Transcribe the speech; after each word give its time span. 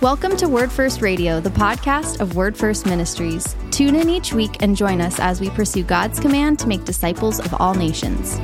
Welcome 0.00 0.34
to 0.38 0.48
Word 0.48 0.72
First 0.72 1.02
Radio, 1.02 1.40
the 1.40 1.50
podcast 1.50 2.20
of 2.20 2.34
Word 2.34 2.56
First 2.56 2.86
Ministries. 2.86 3.54
Tune 3.70 3.94
in 3.94 4.08
each 4.08 4.32
week 4.32 4.56
and 4.60 4.74
join 4.74 4.98
us 4.98 5.20
as 5.20 5.42
we 5.42 5.50
pursue 5.50 5.82
God's 5.82 6.18
command 6.18 6.58
to 6.60 6.68
make 6.68 6.86
disciples 6.86 7.38
of 7.38 7.52
all 7.60 7.74
nations. 7.74 8.38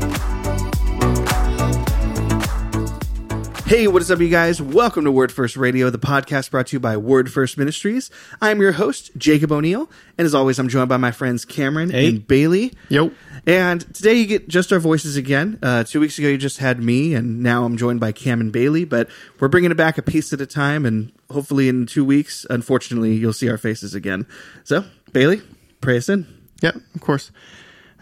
Hey, 3.66 3.88
what 3.88 4.00
is 4.00 4.12
up, 4.12 4.20
you 4.20 4.28
guys? 4.28 4.62
Welcome 4.62 5.04
to 5.06 5.10
Word 5.10 5.32
First 5.32 5.56
Radio, 5.56 5.90
the 5.90 5.98
podcast 5.98 6.52
brought 6.52 6.68
to 6.68 6.76
you 6.76 6.80
by 6.80 6.96
Word 6.96 7.32
First 7.32 7.58
Ministries. 7.58 8.10
I'm 8.40 8.60
your 8.60 8.70
host, 8.72 9.10
Jacob 9.16 9.50
O'Neill, 9.50 9.90
and 10.16 10.24
as 10.24 10.36
always, 10.36 10.60
I'm 10.60 10.68
joined 10.68 10.88
by 10.88 10.98
my 10.98 11.10
friends 11.10 11.44
Cameron 11.44 11.90
Hey. 11.90 12.06
and 12.08 12.26
Bailey. 12.28 12.74
Yo. 12.88 13.10
And 13.44 13.80
today 13.92 14.14
you 14.14 14.27
get 14.27 14.46
just 14.46 14.72
our 14.72 14.78
voices 14.78 15.16
again. 15.16 15.58
Uh, 15.64 15.82
two 15.82 15.98
weeks 15.98 16.16
ago, 16.16 16.28
you 16.28 16.38
just 16.38 16.58
had 16.58 16.80
me, 16.80 17.12
and 17.14 17.42
now 17.42 17.64
I'm 17.64 17.77
joined 17.77 17.98
by 17.98 18.12
Cam 18.12 18.41
and 18.41 18.52
Bailey, 18.52 18.84
but 18.84 19.08
we're 19.41 19.48
bringing 19.48 19.72
it 19.72 19.77
back 19.77 19.98
a 19.98 20.02
piece 20.02 20.33
at 20.33 20.41
a 20.41 20.46
time, 20.46 20.86
and 20.86 21.10
hopefully 21.28 21.69
in 21.69 21.86
two 21.86 22.05
weeks, 22.05 22.46
unfortunately, 22.48 23.14
you'll 23.14 23.33
see 23.33 23.50
our 23.50 23.58
faces 23.58 23.96
again. 23.96 24.27
So, 24.62 24.84
Bailey, 25.12 25.42
pray 25.80 25.96
us 25.96 26.08
in. 26.08 26.24
Yeah, 26.62 26.72
of 26.94 27.00
course. 27.00 27.33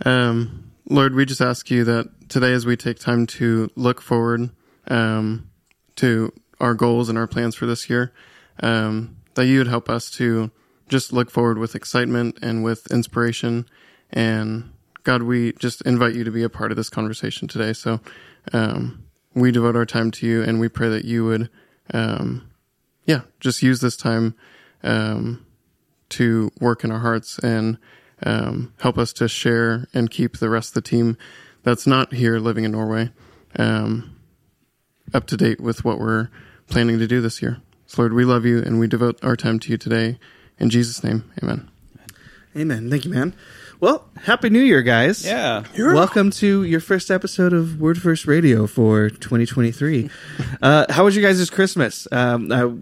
Um, 0.05 0.73
Lord, 0.91 1.15
we 1.15 1.25
just 1.25 1.41
ask 1.41 1.71
you 1.71 1.85
that 1.85 2.29
today, 2.29 2.53
as 2.53 2.67
we 2.67 2.77
take 2.77 2.99
time 2.99 3.27
to 3.29 3.71
look 3.77 4.03
forward 4.03 4.51
um, 4.89 5.49
to 5.97 6.33
our 6.61 6.75
goals 6.75 7.09
and 7.09 7.19
our 7.19 7.27
plans 7.27 7.55
for 7.55 7.67
this 7.67 7.89
year, 7.91 8.13
um, 8.63 9.17
that 9.35 9.47
you 9.47 9.59
would 9.59 9.69
help 9.69 9.89
us 9.89 10.11
to 10.13 10.51
just 10.89 11.13
look 11.13 11.31
forward 11.31 11.59
with 11.59 11.75
excitement 11.75 12.39
and 12.43 12.63
with 12.63 12.91
inspiration. 12.91 13.67
And 14.11 14.73
God, 15.03 15.23
we 15.23 15.53
just 15.53 15.81
invite 15.83 16.15
you 16.15 16.25
to 16.25 16.31
be 16.31 16.43
a 16.43 16.49
part 16.49 16.71
of 16.71 16.77
this 16.77 16.91
conversation 16.91 17.49
today. 17.49 17.73
So 17.73 18.01
um, 18.53 19.05
we 19.35 19.51
devote 19.51 19.77
our 19.77 19.87
time 19.87 20.11
to 20.13 20.27
you, 20.27 20.43
and 20.43 20.61
we 20.61 20.69
pray 20.69 20.89
that 20.89 21.05
you 21.05 21.25
would, 21.25 21.51
um, 21.93 22.51
yeah, 23.05 23.23
just 23.41 23.63
use 23.63 23.81
this 23.81 23.97
time. 23.97 24.35
Um, 24.83 25.47
to 26.11 26.51
work 26.61 26.85
in 26.85 26.93
our 26.93 27.01
hearts 27.01 27.39
and 27.41 27.79
um, 28.23 28.73
help 28.79 28.99
us 28.99 29.13
to 29.15 29.29
share 29.29 29.89
and 29.93 30.11
keep 30.11 30.39
the 30.39 30.49
rest 30.49 30.71
of 30.71 30.75
the 30.75 30.89
team 30.89 31.17
that's 31.63 31.87
not 31.87 32.13
here 32.13 32.39
living 32.39 32.65
in 32.65 32.71
Norway 32.71 33.11
um, 33.59 34.14
up 35.13 35.27
to 35.27 35.37
date 35.37 35.61
with 35.61 35.85
what 35.85 35.99
we're 35.99 36.29
planning 36.69 36.99
to 36.99 37.07
do 37.07 37.21
this 37.21 37.43
year. 37.43 37.61
So, 37.87 38.03
Lord, 38.03 38.15
we 38.15 38.25
love 38.25 38.45
you 38.45 38.59
and 38.59 38.81
we 38.81 38.87
devote 38.87 39.23
our 39.23 39.37
time 39.37 39.59
to 39.61 39.71
you 39.71 39.77
today. 39.77 40.19
In 40.59 40.71
Jesus' 40.71 41.05
name, 41.05 41.31
amen. 41.43 41.71
Amen. 42.57 42.89
Thank 42.89 43.05
you, 43.05 43.11
man. 43.11 43.35
Well, 43.81 44.09
Happy 44.23 44.49
New 44.49 44.61
Year, 44.61 44.81
guys. 44.83 45.25
Yeah. 45.27 45.65
Welcome 45.77 46.31
to 46.33 46.63
your 46.63 46.81
first 46.81 47.11
episode 47.11 47.53
of 47.53 47.81
Word 47.81 48.01
First 48.01 48.27
Radio 48.27 48.67
for 48.67 49.11
2023. 49.11 50.09
uh, 50.63 50.87
how 50.89 51.05
was 51.05 51.17
your 51.17 51.25
guys' 51.29 51.51
Christmas? 51.51 52.07
Um, 52.13 52.53
I 52.53 52.73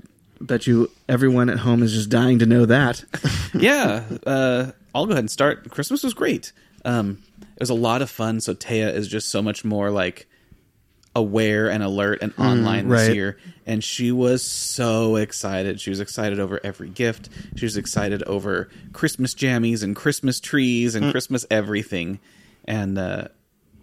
bet 0.41 0.67
you 0.67 0.91
everyone 1.09 1.49
at 1.49 1.59
home 1.59 1.83
is 1.83 1.93
just 1.93 2.11
dying 2.11 2.39
to 2.41 2.47
know 2.47 2.67
that. 2.67 3.05
Yeah. 3.55 4.05
Uh, 4.27 4.73
I'll 4.95 5.05
go 5.05 5.13
ahead 5.13 5.25
and 5.25 5.31
start. 5.31 5.71
Christmas 5.71 6.03
was 6.03 6.15
great. 6.15 6.53
Um, 6.87 7.23
it 7.43 7.61
was 7.61 7.69
a 7.69 7.75
lot 7.75 8.01
of 8.01 8.09
fun. 8.09 8.41
So 8.41 8.55
Taya 8.55 8.91
is 8.95 9.09
just 9.09 9.29
so 9.29 9.43
much 9.43 9.63
more 9.63 9.91
like 9.91 10.27
aware 11.15 11.71
and 11.71 11.83
alert 11.83 12.21
and 12.23 12.35
mm, 12.37 12.45
online 12.45 12.89
this 12.89 13.09
right. 13.09 13.15
year. 13.15 13.39
And 13.67 13.83
she 13.85 14.13
was 14.13 14.43
so 14.43 15.17
excited. 15.17 15.81
She 15.81 15.91
was 15.91 16.01
excited 16.01 16.41
over 16.41 16.61
every 16.65 16.89
gift. 16.89 17.29
She 17.57 17.65
was 17.65 17.77
excited 17.77 18.23
over 18.25 18.69
Christmas 18.93 19.35
jammies 19.35 19.83
and 19.83 19.95
Christmas 19.95 20.41
trees 20.41 20.95
and 20.95 21.07
mm. 21.07 21.11
Christmas 21.11 21.47
everything. 21.51 22.19
And 22.65 22.99
uh, 22.99 23.29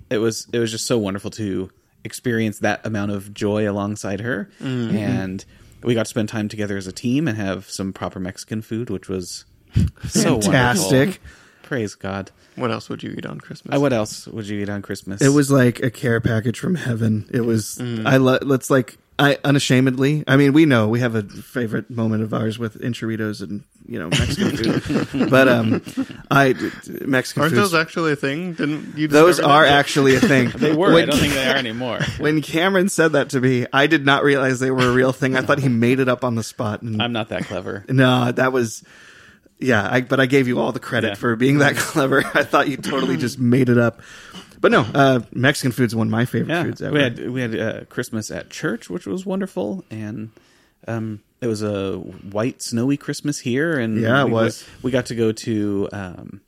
it 0.09 0.17
was 0.17 0.47
it 0.51 0.59
was 0.59 0.71
just 0.71 0.85
so 0.85 0.97
wonderful 0.97 1.31
to 1.31 1.69
experience 2.03 2.59
that 2.59 2.85
amount 2.85 3.11
of 3.11 3.33
joy 3.33 3.69
alongside 3.69 4.21
her. 4.21 4.49
Mm-hmm. 4.61 4.97
And 4.97 5.45
we 5.83 5.93
got 5.93 6.05
to 6.05 6.09
spend 6.09 6.29
time 6.29 6.49
together 6.49 6.77
as 6.77 6.87
a 6.87 6.91
team 6.91 7.27
and 7.27 7.37
have 7.37 7.69
some 7.69 7.93
proper 7.93 8.19
Mexican 8.19 8.61
food, 8.61 8.89
which 8.89 9.07
was 9.07 9.45
so 10.07 10.41
Fantastic. 10.41 10.91
wonderful. 10.91 11.23
Praise 11.69 11.93
God. 11.93 12.31
What 12.55 12.71
else 12.71 12.89
would 12.89 13.03
you 13.03 13.13
eat 13.15 13.27
on 13.27 13.39
Christmas? 13.39 13.77
Uh, 13.77 13.79
what 13.79 13.93
else 13.93 14.25
would 14.27 14.47
you 14.47 14.59
eat 14.59 14.69
on 14.69 14.81
Christmas? 14.81 15.21
It 15.21 15.29
was 15.29 15.51
like 15.51 15.79
a 15.83 15.91
care 15.91 16.19
package 16.19 16.59
from 16.59 16.73
heaven. 16.73 17.29
It 17.31 17.41
was, 17.41 17.79
I 17.79 18.17
lo- 18.17 18.39
let's 18.41 18.71
like, 18.71 18.97
I 19.19 19.37
unashamedly, 19.43 20.23
I 20.27 20.35
mean, 20.35 20.53
we 20.53 20.65
know 20.65 20.87
we 20.87 21.01
have 21.01 21.13
a 21.13 21.21
favorite 21.21 21.91
moment 21.91 22.23
of 22.23 22.33
ours 22.33 22.57
with 22.57 22.81
enchiladas 22.81 23.41
and, 23.41 23.65
you 23.85 23.99
know, 23.99 24.07
Mexican 24.09 24.79
food. 24.79 25.29
but, 25.29 25.47
um, 25.47 25.83
I, 26.31 26.55
Mexican 27.01 27.43
Aren't 27.43 27.53
food. 27.53 27.59
those 27.61 27.75
actually 27.75 28.13
a 28.13 28.15
thing? 28.15 28.53
Didn't 28.53 28.97
you? 28.97 29.07
Those 29.07 29.39
are 29.39 29.63
that? 29.65 29.71
actually 29.73 30.15
a 30.15 30.19
thing. 30.19 30.49
They 30.55 30.73
were. 30.73 30.89
I 30.89 30.93
When- 30.95 31.07
don't 31.09 31.19
think 31.19 31.33
they 31.35 31.47
are 31.49 31.55
anymore. 31.55 31.99
When 32.17 32.41
Cameron 32.41 32.89
said 32.89 33.11
that 33.11 33.29
to 33.29 33.39
me, 33.41 33.67
I 33.71 33.85
did 33.85 34.05
not 34.07 34.23
realize 34.23 34.59
they 34.59 34.71
were 34.71 34.89
a 34.89 34.91
real 34.93 35.11
thing. 35.13 35.35
I 35.35 35.41
thought 35.43 35.59
he 35.59 35.69
made 35.69 35.99
it 35.99 36.09
up 36.09 36.23
on 36.23 36.33
the 36.33 36.43
spot. 36.43 36.81
And 36.81 36.99
I'm 36.99 37.11
not 37.13 37.29
that 37.29 37.43
clever. 37.45 37.85
no, 37.89 38.31
that 38.31 38.51
was, 38.51 38.83
yeah. 39.59 39.87
I, 39.89 40.01
but 40.01 40.19
I 40.19 40.25
gave 40.25 40.47
you 40.47 40.59
all 40.59 40.71
the 40.71 40.79
credit 40.79 41.09
Yeah. 41.09 41.15
for 41.15 41.35
being 41.35 41.59
that 41.59 41.75
clever. 41.77 42.23
I 42.33 42.43
thought 42.43 42.67
you 42.69 42.77
totally 42.77 43.17
just 43.17 43.39
made 43.39 43.69
it 43.69 43.77
up. 43.77 44.01
But 44.61 44.71
no, 44.71 44.81
uh, 44.93 45.21
Mexican 45.33 45.71
food's 45.71 45.95
one 45.95 46.07
of 46.07 46.11
my 46.11 46.25
favorite 46.25 46.53
Yeah, 46.53 46.63
foods 46.63 46.81
ever. 46.81 46.93
we 46.93 47.01
had 47.01 47.29
we 47.29 47.41
had 47.41 47.59
uh, 47.59 47.85
Christmas 47.85 48.29
at 48.29 48.49
church, 48.49 48.89
which 48.89 49.05
was 49.05 49.25
wonderful, 49.25 49.85
and 49.89 50.31
um, 50.87 51.21
it 51.39 51.47
was 51.47 51.61
a 51.63 51.93
white 51.97 52.61
snowy 52.61 52.97
Christmas 52.97 53.39
here, 53.39 53.79
and 53.79 54.01
Yeah, 54.01 54.21
it 54.23 54.25
we, 54.25 54.31
was. 54.31 54.65
We 54.81 54.91
got 54.91 55.05
to 55.05 55.15
go 55.15 55.31
to 55.31 55.87
um, 55.93 56.41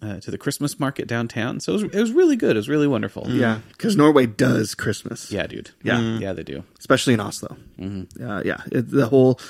uh, 0.00 0.20
to 0.20 0.30
the 0.30 0.38
Christmas 0.38 0.78
market 0.78 1.08
downtown, 1.08 1.58
so 1.58 1.72
it 1.72 1.74
was, 1.74 1.82
it 1.94 2.00
was 2.00 2.12
really 2.12 2.36
good. 2.36 2.54
It 2.54 2.58
was 2.60 2.68
really 2.68 2.86
wonderful. 2.86 3.24
yeah, 3.28 3.58
because 3.72 3.96
Norway 3.96 4.26
does 4.26 4.76
Christmas. 4.76 5.32
yeah, 5.32 5.48
dude. 5.48 5.70
Yeah. 5.82 6.18
yeah, 6.18 6.32
they 6.34 6.44
do. 6.44 6.62
especially 6.78 7.14
in 7.14 7.20
Oslo. 7.20 7.56
Uh, 7.80 8.42
yeah, 8.44 8.58
it, 8.70 8.90
the 8.92 9.06
whole 9.08 9.40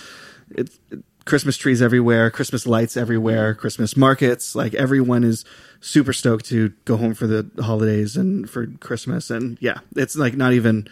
it's 0.52 0.78
Christmas 1.26 1.56
trees 1.58 1.82
everywhere, 1.82 2.30
Christmas 2.30 2.66
lights 2.66 2.96
everywhere, 2.96 3.54
Christmas 3.54 3.96
markets. 3.96 4.54
Like 4.54 4.72
everyone 4.74 5.24
is 5.24 5.44
super 5.80 6.14
stoked 6.14 6.46
to 6.46 6.70
go 6.86 6.96
home 6.96 7.12
for 7.14 7.26
the 7.26 7.50
holidays 7.62 8.16
and 8.16 8.48
for 8.48 8.66
Christmas. 8.80 9.28
And 9.30 9.58
yeah, 9.60 9.80
it's 9.94 10.16
like 10.16 10.34
not 10.34 10.54
even 10.54 10.88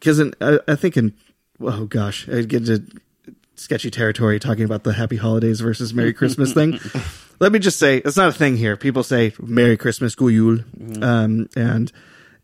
because 0.00 0.20
I, 0.40 0.58
I 0.66 0.74
think 0.74 0.96
in 0.96 1.14
oh 1.60 1.84
gosh, 1.84 2.28
I 2.28 2.42
get 2.42 2.68
into 2.68 2.82
sketchy 3.56 3.90
territory 3.90 4.40
talking 4.40 4.64
about 4.64 4.82
the 4.82 4.94
Happy 4.94 5.16
Holidays 5.16 5.60
versus 5.60 5.94
Merry 5.94 6.12
Christmas 6.12 6.52
thing. 6.52 6.80
Let 7.40 7.52
me 7.52 7.58
just 7.58 7.78
say 7.78 7.98
it's 7.98 8.16
not 8.16 8.28
a 8.28 8.32
thing 8.32 8.56
here. 8.56 8.76
People 8.76 9.02
say 9.02 9.32
Merry 9.40 9.76
Christmas, 9.76 10.14
God 10.14 10.30
Jul, 10.30 10.58
um, 11.02 11.48
and 11.56 11.92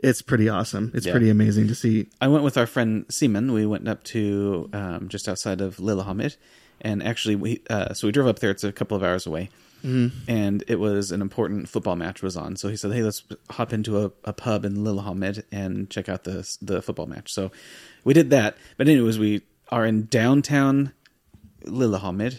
it's 0.01 0.21
pretty 0.23 0.49
awesome. 0.49 0.91
It's 0.95 1.07
Yeah. 1.07 1.13
pretty 1.13 1.31
amazing 1.31 1.69
to 1.69 1.75
see 1.75 2.09
I 2.21 2.29
went 2.29 2.45
with 2.45 2.57
our 2.59 2.67
friend 2.67 3.07
Simon. 3.09 3.53
We 3.53 3.67
went 3.67 3.89
up 3.89 4.05
to 4.05 4.69
um, 4.73 5.09
just 5.09 5.29
outside 5.29 5.61
of 5.61 5.79
Lillehammer, 5.81 6.31
and 6.81 7.03
actually, 7.03 7.37
we 7.37 7.63
uh, 7.71 7.95
so 7.95 8.07
we 8.09 8.13
drove 8.13 8.27
up 8.29 8.39
there. 8.39 8.51
It's 8.51 8.65
a 8.65 8.73
couple 8.73 8.97
of 8.97 9.03
hours 9.03 9.27
away, 9.27 9.51
and 9.83 10.63
it 10.69 10.79
was 10.79 11.11
an 11.11 11.21
important 11.23 11.69
football 11.69 11.97
match 11.97 12.23
was 12.23 12.37
on. 12.37 12.57
So 12.57 12.69
he 12.69 12.77
said, 12.77 12.93
"Hey, 12.93 13.03
let's 13.03 13.23
hop 13.51 13.73
into 13.73 14.05
a, 14.05 14.13
a 14.25 14.33
pub 14.33 14.65
in 14.65 14.85
Lillehammer 14.85 15.35
and 15.53 15.89
check 15.91 16.09
out 16.09 16.25
the 16.25 16.47
the 16.63 16.83
football 16.83 17.07
match." 17.07 17.33
So 17.33 17.51
we 18.05 18.15
did 18.15 18.31
that. 18.31 18.57
But 18.77 18.89
anyways, 18.89 19.19
we 19.19 19.43
are 19.71 19.87
in 19.87 20.07
downtown 20.07 20.93
Lillehammer, 21.65 22.31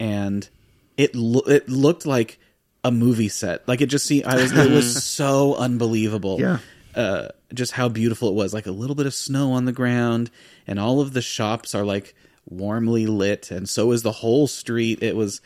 and 0.00 0.48
it 0.96 1.14
lo- 1.14 1.44
it 1.46 1.68
looked 1.68 2.06
like 2.06 2.38
a 2.84 2.90
movie 2.90 3.28
set. 3.28 3.66
Like 3.68 3.80
it 3.80 3.86
just 3.86 4.06
see 4.06 4.22
I 4.24 4.34
was 4.36 4.52
it 4.52 4.70
was 4.70 5.04
so 5.18 5.54
unbelievable 5.54 6.38
Yeah. 6.40 6.58
uh, 6.94 7.28
just 7.54 7.72
how 7.72 7.88
beautiful 7.88 8.28
it 8.28 8.34
was. 8.34 8.52
Like 8.52 8.66
a 8.66 8.72
little 8.72 8.96
bit 8.96 9.06
of 9.06 9.14
snow 9.14 9.52
on 9.52 9.64
the 9.66 9.72
ground, 9.72 10.30
and 10.66 10.78
all 10.80 11.00
of 11.00 11.12
the 11.12 11.22
shops 11.22 11.74
are 11.74 11.84
like 11.84 12.14
warmly 12.48 13.06
lit, 13.06 13.50
and 13.50 13.68
so 13.68 13.86
was 13.86 14.02
the 14.02 14.12
whole 14.12 14.46
street. 14.46 15.02
It 15.02 15.16
was, 15.16 15.40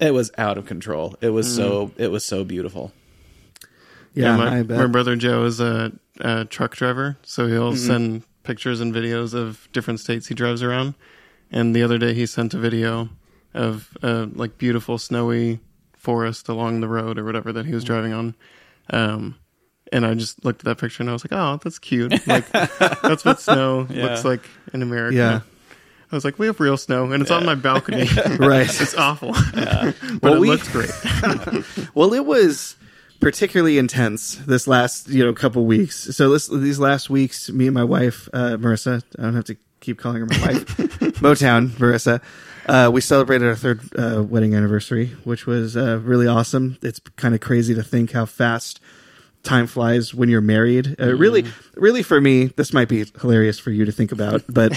it 0.00 0.12
was 0.12 0.30
out 0.38 0.58
of 0.58 0.66
control. 0.66 1.16
It 1.20 1.30
was 1.30 1.52
so, 1.54 1.92
it 1.96 2.10
was 2.10 2.24
so 2.24 2.44
beautiful. 2.44 2.92
Yeah, 4.14 4.36
my, 4.36 4.58
I 4.58 4.62
bet. 4.62 4.78
my 4.78 4.86
brother 4.86 5.14
Joe 5.14 5.44
is 5.44 5.60
a, 5.60 5.92
a 6.20 6.46
truck 6.46 6.74
driver, 6.74 7.18
so 7.22 7.46
he'll 7.48 7.76
send 7.76 8.22
pictures 8.44 8.80
and 8.80 8.94
videos 8.94 9.34
of 9.34 9.68
different 9.72 10.00
states 10.00 10.26
he 10.28 10.34
drives 10.34 10.62
around. 10.62 10.94
And 11.50 11.76
the 11.76 11.82
other 11.82 11.98
day, 11.98 12.14
he 12.14 12.26
sent 12.26 12.54
a 12.54 12.58
video 12.58 13.10
of 13.54 13.96
uh, 14.02 14.26
like 14.32 14.58
beautiful 14.58 14.98
snowy 14.98 15.60
forest 15.96 16.48
along 16.48 16.80
the 16.80 16.88
road 16.88 17.18
or 17.18 17.24
whatever 17.24 17.52
that 17.52 17.66
he 17.66 17.74
was 17.74 17.84
driving 17.84 18.12
on. 18.12 18.34
Um, 18.90 19.36
and 19.92 20.06
I 20.06 20.14
just 20.14 20.44
looked 20.44 20.60
at 20.60 20.64
that 20.64 20.78
picture 20.78 21.02
and 21.02 21.10
I 21.10 21.12
was 21.12 21.24
like, 21.24 21.32
"Oh, 21.32 21.58
that's 21.62 21.78
cute! 21.78 22.26
Like 22.26 22.48
that's 22.50 23.24
what 23.24 23.40
snow 23.40 23.86
looks 23.90 24.24
like 24.24 24.48
in 24.72 24.82
America." 24.82 25.16
Yeah. 25.16 25.40
I 26.10 26.14
was 26.14 26.24
like, 26.24 26.38
"We 26.38 26.46
have 26.46 26.60
real 26.60 26.76
snow, 26.76 27.10
and 27.12 27.20
it's 27.22 27.30
on 27.30 27.44
my 27.44 27.54
balcony. 27.54 28.08
right. 28.38 28.68
it's 28.80 28.94
awful, 28.94 29.32
but 29.54 29.94
Well, 30.22 30.34
it 30.34 30.40
we- 30.40 30.48
looks 30.48 30.68
great." 30.68 30.90
Well, 31.94 32.12
it 32.14 32.24
was 32.24 32.76
particularly 33.20 33.78
intense 33.78 34.36
this 34.46 34.66
last 34.68 35.08
you 35.08 35.24
know 35.24 35.32
couple 35.32 35.64
weeks. 35.66 36.14
So 36.16 36.30
this 36.30 36.46
these 36.48 36.78
last 36.78 37.10
weeks, 37.10 37.50
me 37.50 37.66
and 37.66 37.74
my 37.74 37.84
wife 37.84 38.28
uh, 38.32 38.56
Marissa, 38.58 39.02
I 39.18 39.22
don't 39.22 39.34
have 39.34 39.44
to 39.46 39.56
keep 39.80 39.98
calling 39.98 40.20
her 40.20 40.26
my 40.26 40.38
wife, 40.38 40.64
Motown 41.20 41.68
Marissa. 41.70 42.20
Uh, 42.66 42.90
we 42.92 43.00
celebrated 43.00 43.46
our 43.46 43.54
third 43.54 43.80
uh, 43.96 44.22
wedding 44.22 44.54
anniversary, 44.54 45.06
which 45.24 45.46
was 45.46 45.76
uh, 45.76 46.00
really 46.02 46.26
awesome. 46.26 46.76
It's 46.82 46.98
kind 47.16 47.34
of 47.34 47.40
crazy 47.40 47.74
to 47.74 47.82
think 47.82 48.10
how 48.12 48.26
fast 48.26 48.80
time 49.44 49.68
flies 49.68 50.12
when 50.12 50.28
you're 50.28 50.40
married. 50.40 50.96
Uh, 51.00 51.14
Really, 51.14 51.44
really 51.76 52.02
for 52.02 52.20
me, 52.20 52.46
this 52.46 52.72
might 52.72 52.88
be 52.88 53.04
hilarious 53.20 53.60
for 53.60 53.70
you 53.70 53.84
to 53.84 53.92
think 53.92 54.10
about, 54.10 54.42
but 54.48 54.72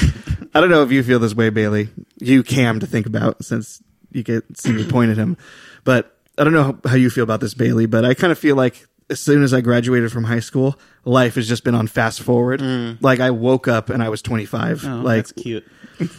I 0.53 0.61
don't 0.61 0.69
know 0.69 0.83
if 0.83 0.91
you 0.91 1.03
feel 1.03 1.19
this 1.19 1.35
way, 1.35 1.49
Bailey. 1.49 1.89
You 2.19 2.43
Cam 2.43 2.79
to 2.79 2.87
think 2.87 3.05
about 3.05 3.43
since 3.43 3.81
you 4.11 4.23
get 4.23 4.43
see 4.57 4.71
me 4.71 4.85
point 4.85 5.11
at 5.11 5.17
him, 5.17 5.37
but 5.83 6.17
I 6.37 6.43
don't 6.43 6.53
know 6.53 6.63
how, 6.63 6.89
how 6.89 6.95
you 6.95 7.09
feel 7.09 7.23
about 7.23 7.41
this, 7.41 7.53
Bailey. 7.53 7.85
But 7.85 8.05
I 8.05 8.13
kind 8.13 8.31
of 8.31 8.39
feel 8.39 8.55
like 8.55 8.87
as 9.09 9.19
soon 9.19 9.43
as 9.43 9.53
I 9.53 9.61
graduated 9.61 10.11
from 10.11 10.23
high 10.23 10.39
school, 10.39 10.79
life 11.03 11.35
has 11.35 11.47
just 11.47 11.63
been 11.63 11.75
on 11.75 11.87
fast 11.87 12.21
forward. 12.21 12.59
Mm. 12.59 12.97
Like 13.01 13.19
I 13.19 13.31
woke 13.31 13.67
up 13.67 13.89
and 13.89 14.03
I 14.03 14.09
was 14.09 14.21
25. 14.21 14.85
Oh, 14.85 14.95
like, 14.97 15.17
that's 15.17 15.31
cute. 15.31 15.65
and 15.99 16.09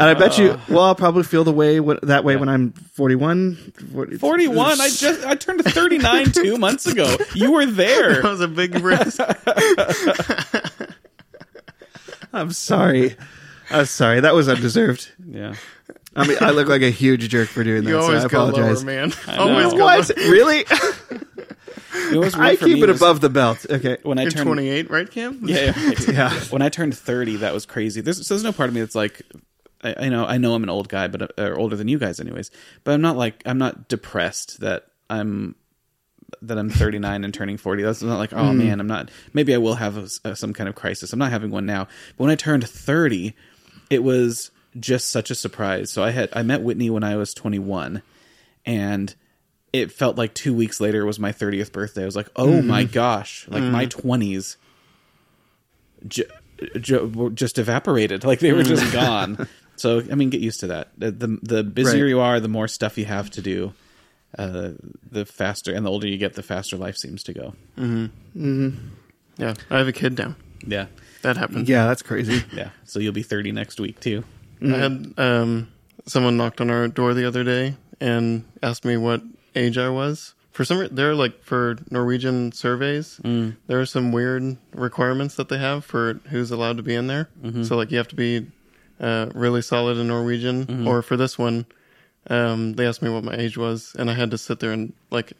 I 0.00 0.14
bet 0.14 0.38
you, 0.38 0.58
well, 0.68 0.84
I'll 0.84 0.94
probably 0.94 1.22
feel 1.22 1.44
the 1.44 1.52
way 1.52 1.78
what, 1.78 2.02
that 2.02 2.24
way 2.24 2.36
when 2.36 2.48
I'm 2.48 2.72
41. 2.72 3.56
40 3.92 4.16
41. 4.16 4.80
I 4.80 4.88
just 4.88 5.24
I 5.24 5.34
turned 5.36 5.64
39 5.64 6.32
two 6.32 6.56
months 6.58 6.86
ago. 6.86 7.16
You 7.34 7.52
were 7.52 7.66
there. 7.66 8.22
That 8.22 8.30
was 8.30 8.40
a 8.40 8.48
big 8.48 8.74
risk. 8.80 9.20
I'm 12.32 12.52
sorry. 12.52 13.16
I'm 13.70 13.86
sorry. 13.86 14.20
That 14.20 14.34
was 14.34 14.48
undeserved. 14.48 15.12
Yeah. 15.26 15.54
I 16.16 16.26
mean, 16.26 16.38
I 16.40 16.50
look 16.50 16.68
like 16.68 16.82
a 16.82 16.90
huge 16.90 17.28
jerk 17.28 17.48
for 17.48 17.62
doing 17.62 17.84
that. 17.84 17.90
You 17.90 18.00
so 18.02 18.08
I 18.08 18.20
go 18.20 18.26
apologize. 18.26 18.84
lower, 18.84 18.92
man. 18.92 19.08
know. 19.28 19.34
Always 19.38 19.72
go 19.72 19.84
What? 19.84 20.16
lower. 20.16 20.30
Really? 20.30 20.64
It 22.12 22.16
was 22.18 22.34
I 22.34 22.56
keep 22.56 22.78
it 22.78 22.88
was 22.88 23.00
above 23.00 23.20
the 23.20 23.28
belt. 23.28 23.66
Okay. 23.68 23.98
when 24.02 24.18
I 24.18 24.22
You're 24.22 24.30
turned 24.30 24.46
28, 24.46 24.90
right, 24.90 25.10
Cam? 25.10 25.40
Yeah, 25.44 25.56
yeah, 25.76 25.86
right. 25.88 26.08
Yeah. 26.08 26.40
when 26.50 26.62
I 26.62 26.68
turned 26.68 26.96
30, 26.96 27.36
that 27.36 27.52
was 27.52 27.66
crazy. 27.66 28.00
There's, 28.00 28.26
so 28.26 28.34
there's 28.34 28.44
no 28.44 28.52
part 28.52 28.68
of 28.68 28.74
me 28.74 28.80
that's 28.80 28.94
like, 28.94 29.22
I, 29.82 29.94
I 30.06 30.08
know, 30.08 30.24
I 30.24 30.38
know 30.38 30.54
I'm 30.54 30.62
an 30.62 30.70
old 30.70 30.88
guy, 30.88 31.08
but 31.08 31.22
uh, 31.22 31.28
or 31.38 31.56
older 31.58 31.76
than 31.76 31.88
you 31.88 31.98
guys, 31.98 32.18
anyways. 32.20 32.50
But 32.84 32.92
I'm 32.92 33.00
not 33.00 33.16
like, 33.16 33.42
I'm 33.46 33.58
not 33.58 33.88
depressed 33.88 34.60
that 34.60 34.86
I'm 35.08 35.54
that 36.42 36.58
I'm 36.58 36.70
39 36.70 37.24
and 37.24 37.34
turning 37.34 37.56
40. 37.56 37.82
That's 37.82 38.02
not 38.02 38.18
like, 38.18 38.32
oh 38.32 38.50
hmm. 38.50 38.58
man, 38.58 38.80
I'm 38.80 38.86
not. 38.86 39.10
Maybe 39.32 39.54
I 39.54 39.58
will 39.58 39.74
have 39.74 39.96
a, 39.96 40.30
a- 40.30 40.36
some 40.36 40.52
kind 40.52 40.68
of 40.68 40.74
crisis. 40.74 41.12
I'm 41.12 41.18
not 41.18 41.30
having 41.30 41.50
one 41.50 41.66
now. 41.66 41.84
But 42.16 42.24
when 42.24 42.30
I 42.30 42.36
turned 42.36 42.68
30, 42.68 43.34
it 43.90 44.02
was 44.02 44.50
just 44.78 45.08
such 45.08 45.30
a 45.30 45.34
surprise. 45.34 45.90
So 45.90 46.02
I 46.02 46.10
had 46.10 46.30
I 46.32 46.42
met 46.42 46.62
Whitney 46.62 46.90
when 46.90 47.04
I 47.04 47.16
was 47.16 47.34
21, 47.34 48.02
and 48.64 49.14
it 49.72 49.92
felt 49.92 50.16
like 50.16 50.34
two 50.34 50.54
weeks 50.54 50.80
later 50.80 51.04
was 51.04 51.18
my 51.18 51.32
30th 51.32 51.72
birthday. 51.72 52.02
I 52.02 52.06
was 52.06 52.16
like, 52.16 52.28
oh 52.36 52.62
my 52.62 52.84
mm-hmm. 52.84 52.92
gosh, 52.92 53.46
like 53.48 53.62
my 53.62 53.86
mm. 53.86 53.90
20s 53.90 54.56
ju- 56.06 56.24
ju- 56.78 57.30
just 57.34 57.58
evaporated. 57.58 58.24
Like 58.30 58.40
they 58.40 58.52
were 58.52 58.62
just 58.62 58.84
mm. 58.84 58.92
gone. 58.92 59.48
So 59.76 60.02
I 60.10 60.14
mean, 60.14 60.30
get 60.30 60.40
used 60.40 60.60
to 60.60 60.68
that. 60.68 60.88
The 60.98 61.10
the, 61.10 61.38
the 61.42 61.64
busier 61.64 62.04
Right. 62.04 62.10
you 62.10 62.20
are, 62.20 62.38
the 62.40 62.48
more 62.48 62.68
stuff 62.68 62.98
you 62.98 63.06
have 63.06 63.30
to 63.30 63.42
do. 63.42 63.72
Uh, 64.38 64.70
the 65.10 65.24
faster 65.26 65.72
and 65.74 65.84
the 65.84 65.90
older 65.90 66.06
you 66.06 66.16
get, 66.16 66.34
the 66.34 66.42
faster 66.42 66.76
life 66.76 66.96
seems 66.96 67.22
to 67.24 67.32
go. 67.32 67.54
Mm-hmm. 67.76 68.04
Mm-hmm. 68.36 68.88
Yeah. 69.38 69.54
I 69.70 69.78
have 69.78 69.88
a 69.88 69.92
kid 69.92 70.16
now. 70.18 70.36
Yeah, 70.66 70.86
That 71.22 71.36
happened. 71.36 71.68
Yeah, 71.68 71.86
that's 71.86 72.02
crazy. 72.02 72.44
yeah. 72.52 72.70
So 72.84 73.00
you'll 73.00 73.12
be 73.14 73.22
thirty 73.22 73.50
next 73.52 73.80
week 73.80 73.98
too. 74.00 74.24
I 74.62 74.66
had 74.76 75.14
um, 75.16 75.68
someone 76.06 76.36
knocked 76.36 76.60
on 76.60 76.68
our 76.70 76.86
door 76.86 77.14
the 77.14 77.26
other 77.26 77.42
day 77.44 77.76
and 77.98 78.44
asked 78.62 78.84
me 78.84 78.96
what 78.98 79.22
age 79.56 79.78
I 79.78 79.88
was. 79.88 80.34
For 80.52 80.64
some, 80.66 80.78
re- 80.78 80.88
there 80.92 81.10
are 81.10 81.14
like 81.14 81.42
for 81.42 81.78
Norwegian 81.90 82.52
surveys, 82.52 83.18
there 83.24 83.80
are 83.80 83.86
some 83.86 84.12
weird 84.12 84.58
requirements 84.74 85.36
that 85.36 85.48
they 85.48 85.56
have 85.58 85.84
for 85.84 86.14
who's 86.28 86.50
allowed 86.50 86.76
to 86.76 86.82
be 86.82 86.94
in 86.94 87.06
there. 87.06 87.30
So 87.64 87.76
like 87.76 87.90
you 87.90 87.96
have 87.96 88.08
to 88.08 88.16
be 88.16 88.46
uh, 89.00 89.30
really 89.34 89.62
solid 89.62 89.96
in 89.96 90.08
Norwegian, 90.08 90.86
or 90.86 91.00
for 91.00 91.16
this 91.16 91.38
one, 91.38 91.64
um, 92.28 92.74
they 92.74 92.86
asked 92.86 93.02
me 93.02 93.10
what 93.10 93.24
my 93.24 93.34
age 93.34 93.56
was, 93.56 93.94
and 93.98 94.10
I 94.10 94.14
had 94.14 94.30
to 94.32 94.38
sit 94.38 94.60
there 94.60 94.72
and 94.72 94.92
like 95.10 95.32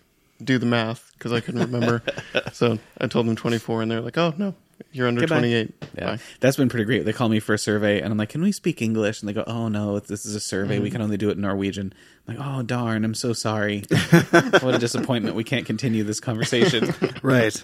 do 0.43 0.59
the 0.59 0.67
math 0.67 1.13
because 1.19 1.33
I 1.33 1.41
couldn't 1.41 1.61
remember. 1.61 2.03
so 2.53 2.79
I 2.99 3.07
told 3.07 3.27
them 3.27 3.37
24, 3.37 3.83
and 3.83 3.91
they're 3.91 4.01
like, 4.01 4.17
"Oh 4.17 4.33
no, 4.39 4.55
you're 4.93 5.07
under 5.07 5.21
Goodbye. 5.21 5.39
28." 5.41 5.75
Yeah, 5.99 6.05
Bye. 6.17 6.19
that's 6.41 6.57
been 6.57 6.69
pretty 6.71 6.85
great. 6.87 7.05
They 7.05 7.13
call 7.13 7.29
me 7.29 7.41
for 7.41 7.53
a 7.55 7.59
survey, 7.59 8.01
and 8.01 8.11
I'm 8.11 8.17
like, 8.19 8.31
"Can 8.31 8.41
we 8.43 8.51
speak 8.53 8.81
English?" 8.81 9.21
And 9.21 9.29
they 9.29 9.33
go, 9.35 9.45
"Oh 9.47 9.69
no, 9.69 9.99
this 10.01 10.25
is 10.25 10.35
a 10.35 10.41
survey. 10.41 10.79
We 10.79 10.91
can 10.91 11.03
only 11.03 11.17
do 11.19 11.29
it 11.29 11.33
in 11.37 11.43
Norwegian." 11.43 11.93
I'm 12.27 12.37
like, 12.37 12.47
"Oh 12.47 12.63
darn, 12.63 13.05
I'm 13.05 13.15
so 13.15 13.33
sorry. 13.35 13.85
what 14.31 14.75
a 14.75 14.79
disappointment. 14.79 15.37
We 15.37 15.45
can't 15.45 15.67
continue 15.67 16.03
this 16.05 16.21
conversation." 16.21 16.95
Right. 17.23 17.63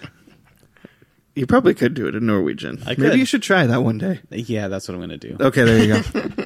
You 1.35 1.45
probably 1.45 1.75
could 1.75 1.93
do 1.93 2.07
it 2.07 2.15
in 2.15 2.25
Norwegian. 2.25 2.81
I 2.83 2.89
Maybe 2.89 3.01
could. 3.11 3.19
you 3.19 3.25
should 3.25 3.43
try 3.43 3.67
that 3.67 3.83
one 3.83 3.99
day. 3.99 4.21
yeah, 4.31 4.67
that's 4.69 4.87
what 4.87 4.95
I'm 4.95 4.99
going 5.01 5.11
to 5.11 5.17
do. 5.17 5.37
Okay, 5.39 5.63
there 5.63 5.83
you 5.83 5.93
go. 5.93 6.43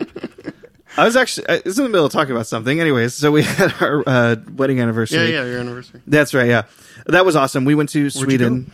I 0.98 1.06
was 1.06 1.16
actually 1.16 1.48
I 1.50 1.62
was 1.64 1.78
in 1.78 1.84
the 1.86 1.90
middle 1.90 2.06
of 2.06 2.12
talking 2.12 2.34
about 2.34 2.48
something. 2.48 2.80
Anyways, 2.80 3.14
so 3.14 3.32
we 3.32 3.44
had 3.60 3.74
our 3.82 4.04
uh, 4.06 4.36
wedding 4.54 4.80
anniversary. 4.80 5.32
Yeah, 5.32 5.42
yeah, 5.44 5.46
your 5.46 5.60
anniversary. 5.60 6.02
That's 6.08 6.34
right. 6.34 6.48
Yeah, 6.48 6.64
that 7.06 7.26
was 7.26 7.36
awesome. 7.36 7.66
We 7.66 7.76
went 7.76 7.90
to 7.90 8.10
Sweden. 8.10 8.72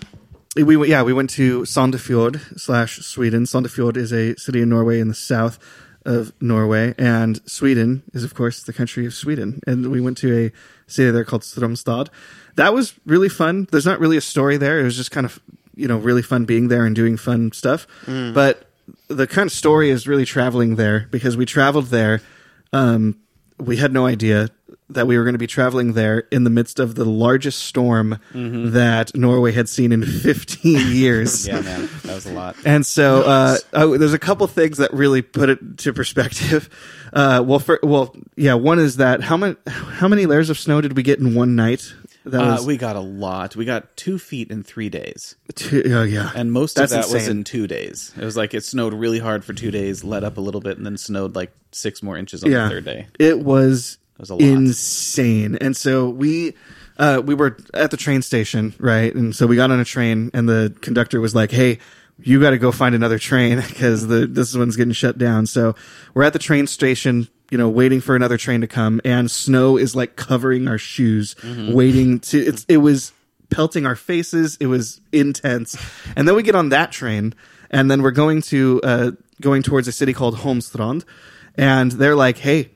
We 0.55 0.75
went, 0.75 0.89
yeah, 0.89 1.03
we 1.03 1.13
went 1.13 1.29
to 1.31 1.61
Sandefjord 1.61 2.59
slash 2.59 2.99
Sweden. 2.99 3.43
Sandefjord 3.43 3.95
is 3.95 4.11
a 4.11 4.35
city 4.37 4.61
in 4.61 4.69
Norway 4.69 4.99
in 4.99 5.07
the 5.07 5.13
south 5.13 5.59
of 6.03 6.33
Norway, 6.41 6.95
and 6.97 7.39
Sweden 7.47 8.01
is 8.13 8.23
of 8.23 8.33
course 8.33 8.63
the 8.63 8.73
country 8.73 9.05
of 9.05 9.13
Sweden. 9.13 9.59
And 9.67 9.91
we 9.91 10.01
went 10.01 10.17
to 10.19 10.45
a 10.45 10.51
city 10.89 11.11
there 11.11 11.25
called 11.25 11.43
Strömstad. 11.43 12.07
That 12.55 12.73
was 12.73 12.95
really 13.05 13.29
fun. 13.29 13.67
There's 13.71 13.85
not 13.85 13.99
really 13.99 14.17
a 14.17 14.21
story 14.21 14.57
there. 14.57 14.79
It 14.79 14.83
was 14.83 14.95
just 14.97 15.11
kind 15.11 15.25
of 15.25 15.39
you 15.75 15.87
know 15.87 15.97
really 15.97 16.23
fun 16.23 16.45
being 16.45 16.69
there 16.69 16.85
and 16.85 16.95
doing 16.95 17.17
fun 17.17 17.51
stuff. 17.51 17.85
But 18.33 18.66
the 19.07 19.27
kind 19.27 19.47
of 19.47 19.51
story 19.51 19.89
is 19.89 20.07
really 20.07 20.25
traveling 20.25 20.75
there 20.75 21.07
because 21.11 21.37
we 21.37 21.45
traveled 21.45 21.87
there. 21.87 22.21
Um, 22.73 23.19
we 23.59 23.77
had 23.77 23.91
no 23.91 24.05
idea 24.05 24.49
that 24.89 25.05
we 25.07 25.17
were 25.17 25.23
going 25.23 25.33
to 25.33 25.39
be 25.39 25.47
traveling 25.47 25.93
there 25.93 26.19
in 26.31 26.43
the 26.45 26.49
midst 26.49 26.79
of 26.79 26.95
the 26.95 27.03
largest 27.03 27.63
storm 27.63 28.19
that 28.33 29.13
Norway 29.15 29.51
had 29.51 29.67
seen 29.67 29.91
in 29.91 30.05
15 30.05 30.95
years. 30.95 31.45
Yeah, 31.47 31.61
man, 31.61 31.89
that 32.03 32.15
was 32.15 32.25
a 32.25 32.31
lot. 32.31 32.55
And 32.63 32.85
so 32.85 33.23
uh, 33.23 33.57
oh, 33.73 33.97
there's 33.97 34.13
a 34.13 34.19
couple 34.19 34.47
things 34.47 34.77
that 34.77 34.93
really 34.93 35.21
put 35.21 35.49
it 35.49 35.77
to 35.79 35.93
perspective. 35.93 36.69
Uh, 37.13 37.41
well, 37.41 37.57
for, 37.57 37.79
well, 37.83 38.13
yeah. 38.35 38.53
One 38.53 38.79
is 38.79 38.97
that 38.97 39.21
how 39.21 39.37
many 39.37 39.55
how 39.65 40.09
many 40.09 40.25
layers 40.25 40.49
of 40.49 40.59
snow 40.59 40.81
did 40.81 40.97
we 40.97 41.03
get 41.03 41.19
in 41.19 41.33
one 41.35 41.55
night? 41.55 41.93
That 42.31 42.41
Uh, 42.41 42.63
we 42.63 42.77
got 42.77 42.95
a 42.95 43.01
lot. 43.01 43.55
We 43.55 43.65
got 43.65 43.95
two 43.97 44.19
feet 44.19 44.51
in 44.51 44.63
three 44.63 44.89
days, 44.89 45.35
two, 45.55 45.83
oh, 45.87 46.03
yeah, 46.03 46.31
and 46.35 46.51
most 46.51 46.75
That's 46.75 46.91
of 46.91 47.03
that 47.03 47.13
was 47.13 47.27
in 47.27 47.43
two 47.43 47.67
days. 47.67 48.13
It 48.17 48.23
was 48.23 48.37
like 48.37 48.53
it 48.53 48.63
snowed 48.63 48.93
really 48.93 49.19
hard 49.19 49.43
for 49.45 49.53
two 49.53 49.71
days, 49.71 50.03
let 50.03 50.23
up 50.23 50.37
a 50.37 50.41
little 50.41 50.61
bit, 50.61 50.77
and 50.77 50.85
then 50.85 50.97
snowed 50.97 51.35
like 51.35 51.51
six 51.71 52.03
more 52.03 52.17
inches 52.17 52.43
on 52.43 52.51
yeah. 52.51 52.63
the 52.63 52.69
third 52.69 52.85
day. 52.85 53.07
It 53.19 53.39
was, 53.39 53.97
was 54.17 54.29
a 54.29 54.35
lot. 54.35 54.41
insane. 54.41 55.57
And 55.59 55.75
so 55.75 56.09
we 56.09 56.55
uh, 56.97 57.21
we 57.23 57.35
were 57.35 57.57
at 57.73 57.91
the 57.91 57.97
train 57.97 58.21
station, 58.21 58.73
right? 58.79 59.13
And 59.13 59.35
so 59.35 59.47
we 59.47 59.55
got 59.55 59.71
on 59.71 59.79
a 59.79 59.85
train, 59.85 60.31
and 60.33 60.47
the 60.47 60.75
conductor 60.81 61.19
was 61.19 61.35
like, 61.35 61.51
"Hey." 61.51 61.79
You 62.19 62.41
got 62.41 62.49
to 62.49 62.57
go 62.57 62.71
find 62.71 62.95
another 62.95 63.19
train 63.19 63.57
because 63.67 64.07
the 64.07 64.25
this 64.25 64.55
one's 64.55 64.75
getting 64.75 64.91
shut 64.91 65.19
down. 65.19 65.45
So 65.45 65.75
we're 66.15 66.23
at 66.23 66.33
the 66.33 66.39
train 66.39 66.65
station, 66.65 67.27
you 67.49 67.57
know, 67.57 67.69
waiting 67.69 68.01
for 68.01 68.15
another 68.15 68.37
train 68.37 68.61
to 68.61 68.67
come, 68.67 68.99
and 69.05 69.29
snow 69.31 69.77
is 69.77 69.95
like 69.95 70.15
covering 70.15 70.67
our 70.67 70.77
shoes, 70.77 71.35
waiting 71.73 72.19
to. 72.19 72.39
It's 72.39 72.65
it 72.67 72.77
was 72.77 73.13
pelting 73.49 73.85
our 73.85 73.95
faces. 73.95 74.57
It 74.59 74.67
was 74.67 74.99
intense. 75.11 75.77
And 76.15 76.27
then 76.27 76.35
we 76.35 76.43
get 76.43 76.55
on 76.55 76.69
that 76.69 76.91
train, 76.91 77.33
and 77.69 77.89
then 77.89 78.01
we're 78.01 78.11
going 78.11 78.41
to 78.43 78.81
uh, 78.83 79.11
going 79.41 79.63
towards 79.63 79.87
a 79.87 79.91
city 79.91 80.13
called 80.13 80.37
Holmestrand, 80.37 81.05
and 81.55 81.91
they're 81.93 82.15
like, 82.15 82.37
"Hey, 82.39 82.71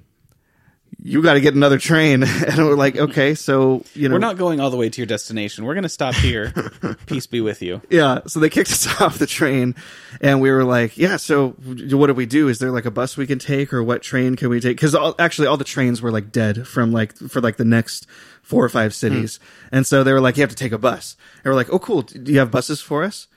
you 1.02 1.22
got 1.22 1.34
to 1.34 1.42
get 1.42 1.56
another 1.56 1.78
train." 1.78 2.24
And 2.52 2.58
we're 2.58 2.76
like, 2.76 2.98
"Okay, 2.98 3.36
so 3.36 3.84
you 3.94 4.10
know, 4.10 4.16
We're 4.16 4.20
not 4.20 4.38
going 4.38 4.60
all 4.60 4.70
the 4.70 4.78
way 4.78 4.90
to 4.90 5.02
your 5.02 5.06
destination. 5.06 5.66
We're 5.66 5.74
going 5.74 5.84
to 5.84 5.90
stop 5.90 6.16
here. 6.16 6.54
Peace 7.06 7.28
be 7.28 7.42
with 7.42 7.62
you. 7.62 7.82
yeah." 7.90 8.22
So 8.28 8.40
they 8.40 8.50
kicked 8.50 8.72
us 8.72 8.88
off 9.02 9.20
the 9.20 9.28
train, 9.28 9.76
and 10.20 10.42
we 10.42 10.52
were 10.52 10.64
like, 10.64 10.98
"Yeah, 10.98 11.18
so 11.18 11.50
what 11.50 12.08
do 12.08 12.14
we 12.14 12.26
do? 12.26 12.48
Is 12.48 12.60
there 12.60 12.72
like 12.72 12.86
a 12.86 12.92
bus 12.92 13.18
we 13.18 13.28
can 13.28 13.40
take, 13.40 13.74
or 13.74 13.84
what 13.84 14.02
train 14.02 14.36
can 14.36 14.50
we 14.50 14.60
take?" 14.60 14.78
Because 14.78 14.96
actually, 15.20 15.48
all 15.48 15.58
the 15.58 15.64
trains 15.64 16.02
were 16.02 16.12
like 16.12 16.32
dead 16.32 16.68
from 16.68 16.92
like 16.92 17.16
for 17.16 17.42
like 17.42 17.58
the 17.58 17.66
next 17.66 18.08
four 18.42 18.64
or 18.64 18.70
five 18.70 18.92
hmm. 18.92 18.96
cities, 18.96 19.40
and 19.72 19.86
so 19.86 20.04
they 20.04 20.14
were 20.14 20.22
like, 20.22 20.38
"You 20.38 20.42
have 20.42 20.50
to 20.50 20.56
take 20.56 20.72
a 20.72 20.78
bus." 20.78 21.16
And 21.44 21.52
we're 21.52 21.56
like, 21.56 21.72
"Oh, 21.72 21.80
cool. 21.80 22.02
Do 22.02 22.32
you 22.32 22.40
have 22.40 22.52
buses 22.52 22.82
for 22.82 23.04
us?" 23.04 23.28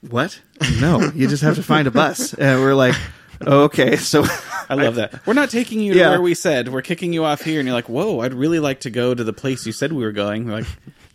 What? 0.00 0.40
No, 0.80 1.10
you 1.14 1.26
just 1.26 1.42
have 1.42 1.56
to 1.56 1.62
find 1.62 1.88
a 1.88 1.90
bus. 1.90 2.34
And 2.34 2.60
we're 2.60 2.74
like, 2.74 2.94
okay, 3.42 3.96
so 3.96 4.24
I 4.68 4.74
love 4.74 4.96
that. 4.96 5.26
We're 5.26 5.34
not 5.34 5.50
taking 5.50 5.80
you 5.80 5.92
to 5.94 5.98
Yeah. 5.98 6.10
where 6.10 6.22
we 6.22 6.34
said. 6.34 6.68
We're 6.68 6.82
kicking 6.82 7.12
you 7.12 7.24
off 7.24 7.42
here, 7.42 7.60
and 7.60 7.66
you're 7.66 7.74
like, 7.74 7.88
"Whoa, 7.88 8.20
I'd 8.20 8.34
really 8.34 8.58
like 8.60 8.80
to 8.80 8.90
go 8.90 9.14
to 9.14 9.24
the 9.24 9.32
place 9.32 9.66
you 9.66 9.72
said 9.72 9.92
we 9.92 10.02
were 10.04 10.12
going." 10.12 10.46
We're 10.46 10.52
like, 10.58 10.66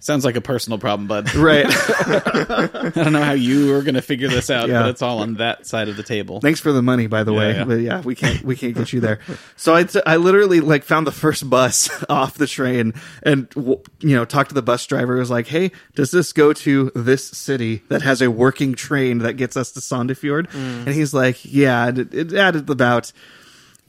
sounds 0.02 0.26
like 0.26 0.36
a 0.36 0.42
personal 0.42 0.78
problem, 0.78 1.08
bud. 1.08 1.34
right. 1.36 1.66
I 1.70 2.92
don't 2.94 3.14
know 3.14 3.24
how 3.24 3.32
you 3.34 3.74
are 3.76 3.82
going 3.82 3.96
to 3.96 4.02
figure 4.02 4.28
this 4.28 4.50
out, 4.50 4.68
Yeah. 4.68 4.82
but 4.82 4.90
it's 4.90 5.02
all 5.02 5.20
on 5.20 5.36
that 5.36 5.66
side 5.66 5.88
of 5.90 5.98
the 5.98 6.04
table. 6.04 6.40
Thanks 6.42 6.60
for 6.60 6.72
the 6.72 6.82
money, 6.82 7.08
by 7.08 7.24
the 7.24 7.34
way. 7.34 7.54
yeah. 7.54 7.64
But 7.64 7.80
yeah, 7.80 8.02
we 8.02 8.16
can't 8.16 8.44
we 8.44 8.56
can't 8.56 8.76
get 8.76 8.92
you 8.94 9.00
there. 9.00 9.20
So 9.56 9.74
I, 9.76 9.84
t- 9.84 10.02
I 10.06 10.18
literally 10.18 10.60
like 10.60 10.84
found 10.84 11.08
the 11.08 11.12
first 11.12 11.50
bus 11.50 11.90
off 12.10 12.36
the 12.36 12.48
train 12.48 12.94
and 13.24 13.48
you 13.56 14.16
know 14.16 14.26
talked 14.26 14.50
to 14.50 14.56
the 14.56 14.62
bus 14.62 14.86
driver. 14.86 15.16
It 15.16 15.20
was 15.20 15.32
like, 15.32 15.48
hey, 15.48 15.72
does 15.96 16.12
this 16.12 16.34
go 16.34 16.54
to 16.54 16.92
this 16.96 17.28
city 17.28 17.84
that 17.90 18.02
has 18.02 18.22
a 18.22 18.30
working 18.32 18.74
train 18.74 19.20
that 19.20 19.34
gets 19.34 19.56
us 19.56 19.72
to 19.74 19.80
Sandefjord? 19.80 20.50
Mm. 20.52 20.86
And 20.88 20.90
he's 20.90 21.14
like, 21.14 21.40
yeah, 21.46 21.90
it, 21.90 22.14
it 22.14 22.34
added 22.34 22.70
about 22.70 23.12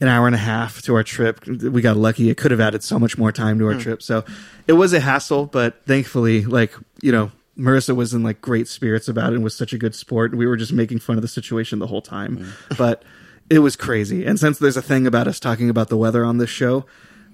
an 0.03 0.09
hour 0.09 0.27
and 0.27 0.35
a 0.35 0.39
half 0.39 0.81
to 0.81 0.95
our 0.95 1.03
trip. 1.03 1.45
We 1.47 1.81
got 1.81 1.95
lucky. 1.95 2.29
It 2.29 2.35
could 2.35 2.51
have 2.51 2.59
added 2.59 2.83
so 2.83 2.99
much 2.99 3.17
more 3.17 3.31
time 3.31 3.57
to 3.59 3.67
our 3.67 3.73
hmm. 3.73 3.79
trip. 3.79 4.03
So 4.03 4.25
it 4.67 4.73
was 4.73 4.91
a 4.91 4.99
hassle, 4.99 5.45
but 5.45 5.85
thankfully, 5.85 6.43
like, 6.43 6.73
you 7.01 7.13
know, 7.13 7.31
Marissa 7.57 7.95
was 7.95 8.13
in 8.13 8.21
like 8.21 8.41
great 8.41 8.67
spirits 8.67 9.07
about 9.07 9.31
it 9.31 9.35
and 9.35 9.43
was 9.45 9.55
such 9.55 9.71
a 9.71 9.77
good 9.77 9.95
sport. 9.95 10.31
And 10.31 10.39
we 10.39 10.45
were 10.45 10.57
just 10.57 10.73
making 10.73 10.99
fun 10.99 11.15
of 11.15 11.21
the 11.21 11.29
situation 11.29 11.79
the 11.79 11.87
whole 11.87 12.01
time. 12.01 12.37
Hmm. 12.37 12.75
But 12.77 13.03
it 13.49 13.59
was 13.59 13.77
crazy. 13.77 14.25
And 14.25 14.37
since 14.37 14.59
there's 14.59 14.77
a 14.77 14.81
thing 14.81 15.07
about 15.07 15.27
us 15.27 15.39
talking 15.39 15.69
about 15.69 15.87
the 15.87 15.97
weather 15.97 16.25
on 16.25 16.37
this 16.37 16.49
show, 16.49 16.85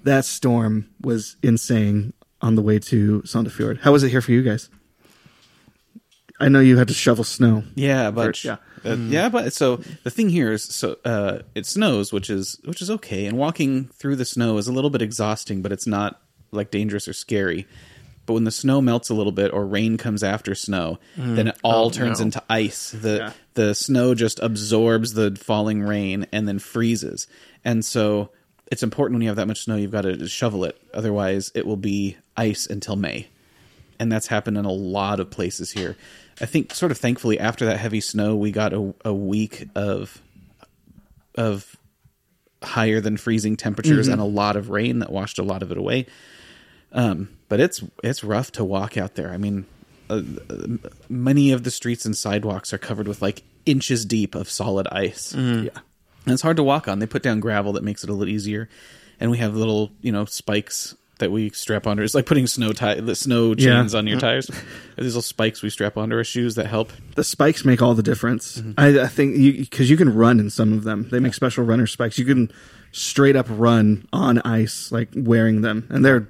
that 0.04 0.26
storm 0.26 0.90
was 1.02 1.38
insane 1.42 2.14
on 2.40 2.54
the 2.54 2.62
way 2.62 2.78
to 2.80 3.22
Sandefjord. 3.24 3.80
How 3.80 3.92
was 3.92 4.04
it 4.04 4.10
here 4.10 4.22
for 4.22 4.32
you 4.32 4.44
guys? 4.44 4.70
I 6.40 6.50
know 6.50 6.60
you 6.60 6.78
had 6.78 6.88
to 6.88 6.94
shovel 6.94 7.24
snow. 7.24 7.64
Yeah, 7.76 8.12
but 8.12 8.44
yeah. 8.44 8.58
Uh, 8.86 8.96
yeah, 8.96 9.30
but 9.30 9.54
so 9.54 9.78
the 10.04 10.10
thing 10.10 10.30
here 10.30 10.52
is, 10.52 10.64
so 10.64 10.98
uh, 11.06 11.40
it 11.56 11.66
snows, 11.66 12.12
which 12.14 12.30
is 12.30 12.60
which 12.66 12.82
is 12.82 12.90
okay, 12.90 13.26
and 13.26 13.38
walking 13.38 13.86
through 13.94 14.16
the 14.16 14.26
snow 14.26 14.58
is 14.58 14.68
a 14.68 14.72
little 14.72 14.90
bit 14.90 15.02
exhausting, 15.02 15.62
but 15.62 15.72
it's 15.72 15.88
not 15.88 16.22
like 16.52 16.72
dangerous 16.72 17.08
or 17.08 17.14
scary. 17.14 17.68
But 18.26 18.34
when 18.34 18.44
the 18.44 18.52
snow 18.52 18.80
melts 18.80 19.10
a 19.10 19.16
little 19.16 19.32
bit, 19.32 19.52
or 19.52 19.66
rain 19.66 19.98
comes 19.98 20.22
after 20.24 20.54
snow, 20.54 21.00
then 21.18 21.48
it 21.48 21.58
all 21.64 21.88
Oh, 21.88 21.90
turns 21.90 22.20
no. 22.20 22.26
into 22.26 22.44
ice. 22.50 22.92
The 22.92 23.18
Yeah. 23.18 23.34
the 23.56 23.74
snow 23.76 24.14
just 24.16 24.40
absorbs 24.40 25.14
the 25.14 25.36
falling 25.36 25.82
rain 25.82 26.28
and 26.32 26.48
then 26.48 26.60
freezes, 26.60 27.28
and 27.66 27.84
so 27.84 28.30
it's 28.72 28.84
important 28.84 29.16
when 29.16 29.24
you 29.24 29.30
have 29.30 29.38
that 29.38 29.48
much 29.48 29.64
snow, 29.64 29.76
you've 29.76 29.92
got 29.92 30.02
to 30.04 30.28
shovel 30.28 30.64
it. 30.64 30.80
Otherwise, 30.94 31.52
it 31.56 31.66
will 31.66 31.76
be 31.78 32.18
ice 32.38 32.68
until 32.68 32.96
May 32.96 33.28
and 34.02 34.10
that's 34.12 34.28
happened 34.28 34.58
in 34.58 34.64
a 34.64 34.72
lot 34.72 35.20
of 35.20 35.30
places 35.30 35.72
here. 35.72 35.98
I 36.42 36.46
think, 36.46 36.74
sort 36.74 36.92
of 36.92 36.98
thankfully, 36.98 37.40
after 37.40 37.66
that 37.66 37.78
heavy 37.78 38.02
snow, 38.02 38.36
we 38.36 38.52
got 38.52 38.74
a, 38.74 38.94
a 39.04 39.14
week 39.14 39.68
of 39.76 40.22
of 41.36 41.76
higher 42.62 43.00
than 43.00 43.18
freezing 43.18 43.56
temperatures 43.56 44.08
and 44.08 44.20
a 44.20 44.26
lot 44.26 44.56
of 44.58 44.70
rain 44.70 45.00
that 45.00 45.12
washed 45.12 45.40
a 45.40 45.44
lot 45.44 45.64
of 45.64 45.72
it 45.72 45.78
away. 45.78 46.06
Um, 46.92 47.30
but 47.48 47.60
it's 47.60 47.84
it's 48.04 48.24
rough 48.24 48.52
to 48.54 48.64
walk 48.64 48.98
out 48.98 49.16
there. 49.16 49.32
I 49.32 49.38
mean, 49.38 49.66
uh, 50.10 50.22
many 51.08 51.52
of 51.52 51.64
the 51.64 51.72
streets 51.72 52.06
and 52.06 52.16
sidewalks 52.16 52.74
are 52.74 52.78
covered 52.78 53.08
with 53.08 53.22
like 53.22 53.44
inches 53.66 54.06
deep 54.06 54.36
of 54.36 54.50
solid 54.50 54.88
ice. 54.92 55.34
Yeah. 55.34 55.70
And 56.26 56.34
it's 56.34 56.42
hard 56.42 56.58
to 56.58 56.64
walk 56.64 56.88
on. 56.88 57.00
They 57.00 57.06
put 57.06 57.24
down 57.24 57.40
gravel 57.40 57.74
that 57.74 57.84
makes 57.84 58.04
it 58.04 58.10
a 58.10 58.14
little 58.14 58.34
easier, 58.34 58.70
and 59.20 59.32
we 59.32 59.38
have 59.38 59.56
little, 59.56 59.92
you 60.02 60.12
know, 60.12 60.26
spikes 60.26 60.96
that 61.20 61.32
we 61.32 61.50
strap 61.52 61.86
onto. 61.88 62.04
It's 62.04 62.16
like 62.16 62.26
putting 62.26 62.48
snow 62.48 62.74
tie, 62.74 62.96
the 62.96 63.16
snow 63.16 63.54
Yeah. 63.58 63.80
chains 63.80 63.94
on 63.96 64.08
your 64.08 64.20
tires. 64.20 64.48
These 64.98 65.16
little 65.16 65.22
spikes 65.22 65.62
we 65.62 65.70
strap 65.70 65.98
onto 65.98 66.16
our 66.16 66.24
shoes 66.24 66.56
that 66.56 66.66
help. 66.66 66.92
the 67.16 67.24
spikes 67.24 67.64
make 67.64 67.82
all 67.82 67.94
the 67.94 68.04
difference. 68.04 68.58
Mm-hmm. 68.58 68.72
I, 68.78 69.04
I 69.04 69.08
think 69.08 69.36
because 69.60 69.90
you, 69.90 69.98
can 69.98 70.14
run 70.14 70.40
in 70.40 70.50
some 70.50 70.74
of 70.74 70.84
them. 70.84 71.08
They 71.10 71.20
make 71.20 71.34
special 71.34 71.64
runner 71.64 71.88
spikes. 71.88 72.18
You 72.18 72.26
can 72.26 72.52
straight 72.92 73.36
up 73.36 73.46
run 73.50 74.08
on 74.12 74.40
ice, 74.40 74.92
like 74.92 75.10
wearing 75.16 75.62
them, 75.62 75.88
and 75.90 76.04
they're 76.04 76.28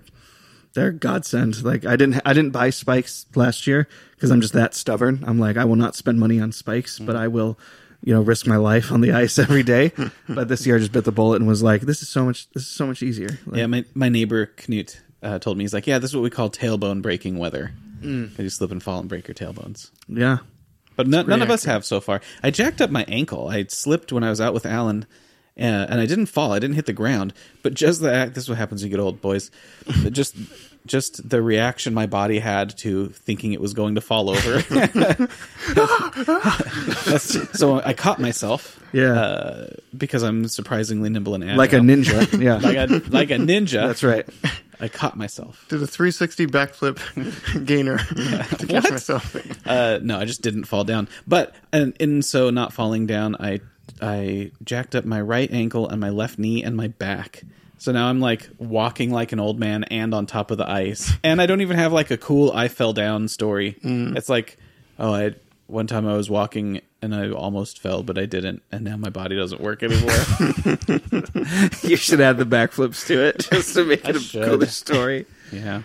they're 0.74 0.92
godsend. 0.92 1.64
Like 1.64 1.86
I 1.86 1.96
didn't 1.96 2.22
I 2.26 2.34
didn't 2.34 2.52
buy 2.52 2.70
spikes 2.70 3.26
last 3.36 3.68
year 3.68 3.88
because 4.16 4.32
I'm 4.32 4.42
just 4.42 4.54
that 4.54 4.74
stubborn. 4.74 5.24
I'm 5.26 5.40
like 5.40 5.58
I 5.58 5.66
will 5.66 5.76
not 5.76 5.96
spend 5.96 6.20
money 6.20 6.40
on 6.40 6.52
spikes, 6.52 7.00
but 7.00 7.14
mm-hmm. 7.14 7.24
I 7.24 7.28
will. 7.28 7.58
You 8.02 8.14
know, 8.14 8.22
risk 8.22 8.48
my 8.48 8.56
life 8.58 8.92
on 8.92 9.02
the 9.02 9.12
ice 9.24 9.38
every 9.40 9.64
day. 9.64 9.92
but 10.28 10.48
this 10.48 10.66
year, 10.66 10.78
I 10.78 10.80
just 10.80 10.92
bit 10.92 11.04
the 11.04 11.12
bullet 11.12 11.38
and 11.38 11.48
was 11.48 11.62
like, 11.62 11.82
"This 11.82 12.02
is 12.02 12.10
so 12.10 12.26
much. 12.26 12.50
This 12.52 12.64
is 12.64 12.70
so 12.70 12.88
much 12.88 13.04
easier." 13.04 13.30
Like, 13.46 13.58
Yeah, 13.58 13.68
my 13.68 13.86
my 13.94 14.10
neighbor 14.10 14.48
Knut 14.58 15.00
uh, 15.22 15.40
told 15.40 15.58
me 15.58 15.64
he's 15.66 15.74
like, 15.74 15.86
yeah, 15.88 16.00
this 16.00 16.12
is 16.12 16.16
what 16.16 16.24
we 16.24 16.30
call 16.30 16.50
tailbone 16.50 17.02
breaking 17.02 17.38
weather. 17.38 17.72
Mm. 18.02 18.40
You 18.40 18.50
slip 18.50 18.72
and 18.72 18.82
fall 18.82 19.00
and 19.02 19.10
break 19.10 19.28
your 19.28 19.36
tailbones. 19.36 19.92
yeah. 20.08 20.38
But 20.96 21.08
none, 21.08 21.28
none 21.28 21.42
of 21.42 21.50
us 21.50 21.64
have 21.64 21.86
so 21.86 22.02
far. 22.02 22.20
I 22.44 22.52
jacked 22.52 22.82
up 22.82 22.90
my 22.90 23.06
ankle. 23.08 23.48
I 23.48 23.64
slipped 23.70 24.12
when 24.12 24.22
I 24.24 24.30
was 24.30 24.42
out 24.42 24.54
with 24.54 24.66
Alan, 24.66 25.06
uh, 25.58 25.62
and 25.64 26.00
I 26.02 26.06
didn't 26.06 26.26
fall. 26.26 26.52
I 26.52 26.60
didn't 26.60 26.76
hit 26.76 26.88
the 26.88 26.94
ground. 26.94 27.34
But 27.64 27.74
just 27.74 28.02
the 28.02 28.14
act. 28.14 28.34
This 28.36 28.44
is 28.46 28.50
what 28.50 28.58
happens 28.58 28.82
when 28.82 28.92
you 28.92 28.98
get 28.98 29.02
old, 29.02 29.22
boys. 29.22 29.50
But 30.04 30.12
just 30.12 30.36
just 30.86 31.28
the 31.30 31.42
reaction 31.42 31.94
my 31.94 32.06
body 32.08 32.40
had 32.40 32.78
to 32.80 33.10
thinking 33.10 33.54
it 33.54 33.62
was 33.62 33.74
going 33.74 33.96
to 33.96 34.02
fall 34.02 34.30
over. 34.30 34.60
That's- 37.06 37.58
so 37.58 37.82
I 37.82 37.94
caught 37.94 38.20
myself. 38.20 38.80
Yeah. 38.92 39.14
uh, 39.14 39.68
because 39.98 40.24
I'm 40.24 40.48
surprisingly 40.48 41.10
nimble 41.10 41.36
and 41.36 41.44
agile, 41.44 41.58
Like 41.58 41.74
a 41.74 41.78
ninja. 41.80 42.42
Yeah. 42.42 42.56
like 42.58 42.78
a 42.78 42.88
like 43.10 43.32
a 43.32 43.36
ninja. 43.36 43.86
That's 43.88 44.04
right. 44.04 44.28
I 44.80 44.88
caught 44.88 45.18
myself. 45.18 45.66
Did 45.70 45.84
a 45.84 45.88
360 45.88 46.48
backflip 46.48 47.00
gainer 47.66 47.98
to 47.98 48.66
catch 48.68 48.84
What? 48.86 48.92
myself. 48.92 49.36
Uh, 49.68 50.00
no, 50.02 50.18
I 50.18 50.26
just 50.26 50.42
didn't 50.42 50.64
fall 50.66 50.84
down. 50.86 51.08
But 51.28 51.54
and 51.74 51.96
in 52.00 52.22
so 52.22 52.50
not 52.50 52.74
falling 52.74 53.06
down, 53.06 53.36
I 53.40 53.60
I 54.02 54.52
jacked 54.64 54.96
up 54.96 55.06
my 55.06 55.20
right 55.22 55.52
ankle 55.52 55.88
and 55.90 56.00
my 56.00 56.10
left 56.10 56.40
knee 56.40 56.64
and 56.64 56.76
my 56.78 56.88
back. 56.88 57.44
So 57.80 57.92
now 57.94 58.08
I'm 58.08 58.20
like 58.20 58.50
walking 58.58 59.12
like 59.12 59.32
an 59.32 59.40
old 59.40 59.58
man 59.60 59.84
and 59.86 60.14
on 60.14 60.26
top 60.26 60.52
of 60.52 60.58
the 60.58 60.70
ice. 60.70 61.12
And 61.24 61.42
I 61.42 61.46
don't 61.46 61.62
even 61.62 61.78
have 61.78 61.92
like 61.94 62.12
a 62.12 62.18
cool 62.18 62.52
I 62.54 62.68
fell 62.68 62.94
down 62.94 63.28
story. 63.30 63.78
It's 63.82 64.30
like, 64.30 64.58
oh, 65.00 65.14
I 65.14 65.36
one 65.68 65.88
time 65.88 66.08
I 66.08 66.16
was 66.18 66.30
walking 66.30 66.82
and 67.02 67.16
I 67.16 67.30
almost 67.32 67.80
fell, 67.80 68.04
but 68.04 68.18
I 68.18 68.26
didn't, 68.26 68.62
and 68.72 68.84
now 68.84 68.98
my 68.98 69.10
body 69.10 69.36
doesn't 69.38 69.62
work 69.62 69.82
anymore. 69.84 70.10
you 71.84 71.96
should 71.96 72.20
add 72.20 72.38
the 72.38 72.46
backflips 72.46 73.06
to 73.08 73.22
it 73.24 73.48
just 73.50 73.74
to 73.76 73.86
make 73.86 74.06
I 74.06 74.10
it 74.10 74.16
a 74.18 74.20
should. 74.20 74.44
cooler 74.46 74.66
story. 74.66 75.26
yeah. 75.54 75.84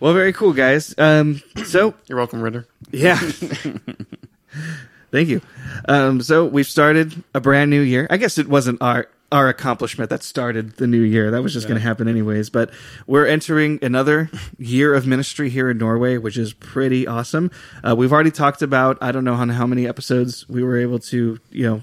Well, 0.00 0.12
very 0.12 0.32
cool, 0.34 0.52
guys. 0.52 0.94
Um, 0.98 1.40
so 1.64 1.94
You're 2.08 2.18
welcome, 2.18 2.42
Ritter. 2.42 2.66
yeah, 2.90 3.16
thank 5.10 5.28
you. 5.28 5.40
Um, 5.88 6.20
so 6.22 6.44
we've 6.44 6.66
started 6.68 7.22
a 7.34 7.40
brand 7.40 7.70
new 7.70 7.80
year. 7.80 8.06
I 8.10 8.16
guess 8.16 8.36
it 8.38 8.48
wasn't 8.48 8.82
our 8.82 9.08
our 9.32 9.48
accomplishment 9.48 10.10
that 10.10 10.22
started 10.22 10.76
the 10.76 10.86
new 10.86 11.00
year. 11.00 11.30
That 11.30 11.42
was 11.42 11.52
just 11.52 11.68
going 11.68 11.78
to 11.78 11.86
happen 11.86 12.08
anyways. 12.08 12.50
But 12.50 12.70
we're 13.06 13.26
entering 13.26 13.78
another 13.82 14.30
year 14.58 14.94
of 14.94 15.06
ministry 15.06 15.50
here 15.50 15.70
in 15.70 15.78
Norway, 15.78 16.16
which 16.18 16.36
is 16.36 16.52
pretty 16.52 17.06
awesome. 17.06 17.50
Uh, 17.86 17.94
we've 17.94 18.12
already 18.12 18.32
talked 18.32 18.62
about. 18.62 18.98
I 19.00 19.12
don't 19.12 19.24
know 19.24 19.36
how, 19.36 19.46
how 19.46 19.66
many 19.66 19.86
episodes 19.86 20.48
we 20.48 20.62
were 20.62 20.78
able 20.78 20.98
to 21.00 21.38
you 21.50 21.64
know 21.64 21.82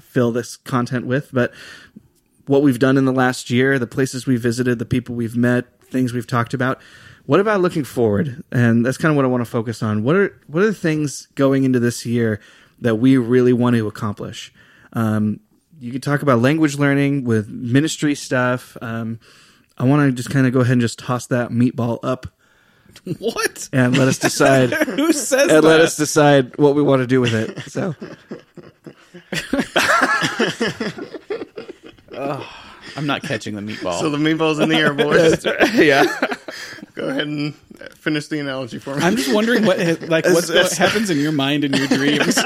fill 0.00 0.32
this 0.32 0.56
content 0.56 1.06
with, 1.06 1.30
but 1.32 1.52
what 2.46 2.62
we've 2.62 2.78
done 2.78 2.96
in 2.96 3.04
the 3.04 3.12
last 3.12 3.50
year, 3.50 3.78
the 3.78 3.86
places 3.86 4.26
we 4.26 4.36
visited, 4.36 4.78
the 4.78 4.86
people 4.86 5.14
we've 5.14 5.36
met, 5.36 5.80
things 5.82 6.12
we've 6.12 6.26
talked 6.26 6.54
about. 6.54 6.80
What 7.26 7.40
about 7.40 7.60
looking 7.60 7.84
forward? 7.84 8.44
And 8.52 8.86
that's 8.86 8.96
kind 8.96 9.10
of 9.10 9.16
what 9.16 9.24
I 9.24 9.28
want 9.28 9.40
to 9.40 9.50
focus 9.50 9.82
on. 9.82 10.04
What 10.04 10.16
are 10.16 10.40
what 10.46 10.62
are 10.62 10.66
the 10.66 10.74
things 10.74 11.26
going 11.34 11.64
into 11.64 11.80
this 11.80 12.06
year 12.06 12.40
that 12.80 12.96
we 12.96 13.16
really 13.16 13.52
want 13.52 13.76
to 13.76 13.86
accomplish? 13.88 14.52
Um, 14.92 15.40
you 15.78 15.92
could 15.92 16.02
talk 16.02 16.22
about 16.22 16.40
language 16.40 16.76
learning 16.78 17.24
with 17.24 17.48
ministry 17.48 18.14
stuff. 18.14 18.76
Um, 18.80 19.18
I 19.78 19.84
want 19.84 20.08
to 20.08 20.12
just 20.16 20.30
kind 20.30 20.46
of 20.46 20.52
go 20.52 20.60
ahead 20.60 20.72
and 20.72 20.80
just 20.80 20.98
toss 20.98 21.26
that 21.26 21.50
meatball 21.50 21.98
up 22.02 22.26
What? 23.18 23.68
and 23.72 23.96
let 23.96 24.08
us 24.08 24.18
decide 24.18 24.72
Who 24.72 25.12
says 25.12 25.28
that? 25.30 25.42
and 25.42 25.50
that? 25.50 25.62
let 25.64 25.80
us 25.80 25.96
decide 25.96 26.56
what 26.56 26.74
we 26.74 26.82
want 26.82 27.02
to 27.02 27.06
do 27.06 27.20
with 27.20 27.34
it. 27.34 27.60
So 27.70 27.94
I'm 32.96 33.06
not 33.06 33.22
catching 33.22 33.54
the 33.54 33.60
meatball. 33.60 34.00
So 34.00 34.08
the 34.10 34.16
meatball's 34.18 34.58
in 34.58 34.68
the 34.70 34.76
air, 34.76 34.94
boys. 34.94 35.44
yeah, 35.74 36.04
Go 36.94 37.08
ahead 37.08 37.26
and 37.26 37.54
finish 37.94 38.28
the 38.28 38.38
analogy 38.40 38.78
for 38.78 38.96
me. 38.96 39.02
I'm 39.02 39.16
just 39.16 39.32
wondering 39.34 39.66
what 39.66 39.78
like 40.08 40.24
what 40.24 40.48
happens 40.72 41.10
in 41.10 41.18
your 41.18 41.32
mind 41.32 41.64
in 41.64 41.74
your 41.74 41.86
dreams. 41.88 42.38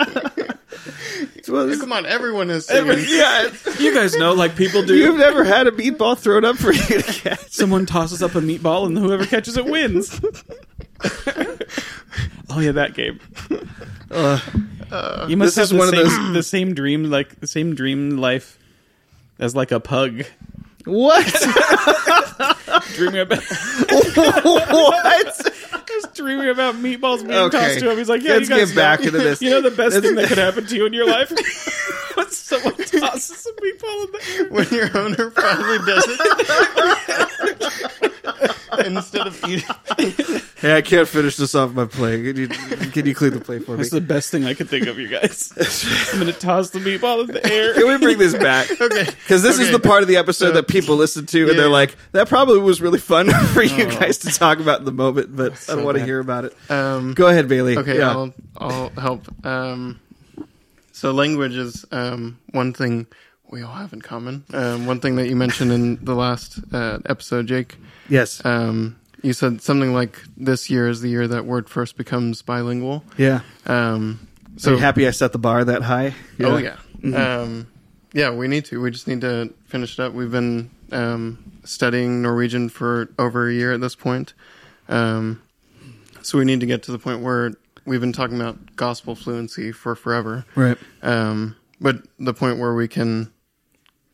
Well, 1.69 1.79
Come 1.81 1.93
on, 1.93 2.07
everyone 2.07 2.49
has 2.49 2.67
seen 2.67 2.87
yeah. 3.09 3.51
you 3.79 3.95
guys 3.95 4.15
know, 4.17 4.33
like 4.35 4.57
people 4.57 4.83
do. 4.85 4.95
You've 4.97 5.17
never 5.19 5.45
had 5.45 5.67
a 5.67 5.71
meatball 5.73 6.19
thrown 6.19 6.45
up 6.45 6.57
for 6.57 6.73
you 6.73 7.03
to 7.03 7.03
catch. 7.03 7.51
Someone 7.51 7.87
tosses 7.87 8.23
up 8.23 8.35
a 8.35 8.41
meatball, 8.41 8.87
and 8.87 8.97
whoever 8.99 9.25
catches 9.27 9.57
it 9.57 9.65
wins. 9.67 10.21
oh 12.51 12.61
yeah, 12.61 12.73
that 12.73 12.95
game. 12.95 13.21
Uh, 14.11 14.41
uh, 14.91 15.27
you 15.29 15.37
must 15.37 15.55
this 15.57 15.69
have 15.71 15.77
the 15.77 15.79
one 15.79 15.89
of 15.89 15.95
same, 15.95 16.05
those- 16.27 16.35
the 16.35 16.43
same 16.43 16.75
dream, 16.75 17.05
like 17.05 17.41
the 17.41 17.47
same 17.47 17.75
dream 17.75 18.17
life 18.19 18.59
as 19.39 19.55
like 19.57 19.71
a 19.73 19.81
pug 19.81 20.25
What? 20.85 21.25
dreaming 22.95 23.21
about. 23.21 23.43
what? 24.45 25.53
Just 26.03 26.15
dreaming 26.15 26.49
about 26.49 26.75
meatballs 26.77 27.23
being 27.27 27.39
Okay. 27.39 27.59
tossed 27.59 27.79
to 27.81 27.91
him. 27.91 27.99
He's 27.99 28.09
like, 28.09 28.23
"Yeah, 28.23 28.35
Let's 28.35 28.49
you 28.49 28.57
guys 28.57 28.69
get 28.71 28.77
back 28.77 29.01
know, 29.01 29.07
into 29.07 29.19
this. 29.19 29.43
You 29.51 29.51
know 29.51 29.61
the 29.61 29.71
best 29.71 30.01
thing 30.01 30.15
that 30.17 30.29
could 30.29 30.39
happen 30.39 30.67
to 30.67 30.77
you 30.77 30.87
in 30.87 30.93
your 30.93 31.07
life 31.07 31.31
when 32.15 32.31
someone 32.31 32.75
tosses 32.77 33.47
a 33.47 33.53
meatball 33.61 34.07
in 34.07 34.13
the 34.13 34.21
air." 34.37 34.49
when 34.51 34.69
your 34.69 34.97
owner 34.99 35.31
finally 35.31 35.79
does 35.87 36.05
it. 36.09 36.21
Instead 38.87 39.27
of 39.27 39.45
eating, 39.45 39.65
Hey, 40.61 40.77
I 40.77 40.83
can't 40.83 41.09
finish 41.09 41.37
this 41.37 41.55
off 41.55 41.73
my 41.73 41.87
plate. 41.87 42.23
Can 42.23 42.37
you, 42.37 42.49
can 42.91 43.07
you 43.07 43.15
clean 43.15 43.33
the 43.33 43.41
plate 43.41 43.65
for 43.65 43.71
me? 43.73 43.77
That's 43.79 43.91
the 43.91 44.01
best 44.01 44.31
thing 44.31 44.45
I 44.45 44.53
could 44.53 44.69
think 44.69 44.87
of, 44.87 44.99
you 44.99 45.09
guys. 45.09 45.53
I'm 46.13 46.19
gonna 46.19 46.35
toss 46.35 46.69
the 46.71 46.81
meatball 46.81 47.23
in 47.23 47.29
the 47.29 47.45
air. 47.51 47.73
Can 47.73 47.89
we 47.89 47.97
bring 47.99 48.19
this 48.19 48.35
back? 48.35 48.71
okay, 48.79 49.05
Because 49.05 49.43
this 49.43 49.59
is 49.59 49.71
the 49.71 49.79
part 49.79 50.03
of 50.03 50.09
the 50.09 50.19
episode 50.19 50.53
that 50.53 50.69
people 50.69 50.97
listen 50.97 51.25
to, 51.27 51.49
and 51.49 51.59
they're 51.59 51.69
like, 51.71 51.97
"That 52.13 52.29
probably 52.29 52.59
was 52.61 52.83
really 52.83 52.99
fun 52.99 53.31
for 53.55 53.63
you 53.63 53.87
oh. 53.87 53.99
guys 53.99 54.19
to 54.19 54.29
talk 54.31 54.61
about 54.61 54.81
in 54.81 54.85
the 54.85 54.93
moment," 54.93 55.35
but 55.35 55.53
I 55.69 55.77
don't 55.81 55.87
want 55.87 55.99
to 55.99 56.05
hear 56.05 56.21
about 56.21 56.45
it. 56.47 56.57
um, 56.71 57.15
Go 57.15 57.27
ahead, 57.29 57.49
Bailey. 57.49 57.77
Okay, 57.77 57.99
Yeah. 57.99 58.11
I'll 58.11 58.35
I'll 58.57 58.89
help. 58.91 59.27
Um, 59.47 60.01
so 60.93 61.13
language 61.13 61.57
is 61.57 61.85
um, 61.93 62.39
one 62.53 62.73
thing 62.73 63.07
we 63.51 63.63
all 63.63 63.75
have 63.75 63.93
in 63.93 64.01
common. 64.03 64.45
Um, 64.53 64.87
one 64.87 65.01
thing 65.01 65.17
that 65.17 65.29
you 65.29 65.37
mentioned 65.37 65.73
in 65.73 66.05
the 66.05 66.15
last 66.15 66.61
uh, 66.73 66.99
episode, 67.07 67.47
Jake. 67.47 67.77
yes. 68.09 68.45
Um, 68.45 68.97
you 69.23 69.33
said 69.35 69.61
something 69.61 69.93
like 69.93 70.19
this 70.37 70.71
year 70.71 70.89
is 70.89 71.03
the 71.03 71.09
year 71.11 71.29
that 71.29 71.45
Word 71.45 71.69
First 71.69 71.97
becomes 71.99 72.41
bilingual. 72.43 73.05
Yeah. 73.19 73.41
Um, 73.67 74.29
So 74.57 74.77
happy 74.79 75.07
I 75.07 75.11
set 75.11 75.33
the 75.33 75.39
bar 75.39 75.65
that 75.65 75.83
high. 75.83 76.15
Oh 76.41 76.57
yeah. 76.59 76.77
Um, 77.05 77.67
yeah, 78.13 78.31
we 78.31 78.49
need 78.49 78.65
to. 78.67 78.81
We 78.81 78.91
just 78.91 79.07
need 79.09 79.21
to 79.23 79.53
finish 79.67 79.99
it 79.99 80.03
up. 80.03 80.13
We've 80.15 80.31
been 80.31 80.71
um, 80.93 81.39
studying 81.65 82.23
Norwegian 82.23 82.69
for 82.69 83.09
over 83.19 83.49
a 83.49 83.53
year 83.53 83.73
at 83.73 83.81
this 83.81 83.95
point. 83.95 84.33
Um, 84.89 85.41
so 86.23 86.39
we 86.39 86.45
need 86.45 86.61
to 86.61 86.67
get 86.67 86.83
to 86.85 86.93
the 86.93 86.99
point 86.99 87.21
where 87.21 87.53
we've 87.85 88.01
been 88.01 88.13
talking 88.13 88.37
about 88.37 88.77
gospel 88.77 89.15
fluency 89.15 89.73
for 89.73 89.95
forever. 89.95 90.45
Right. 90.55 90.79
Um, 91.03 91.57
but 91.81 92.07
the 92.19 92.35
point 92.35 92.59
where 92.59 92.75
we 92.75 92.89
can 92.89 93.33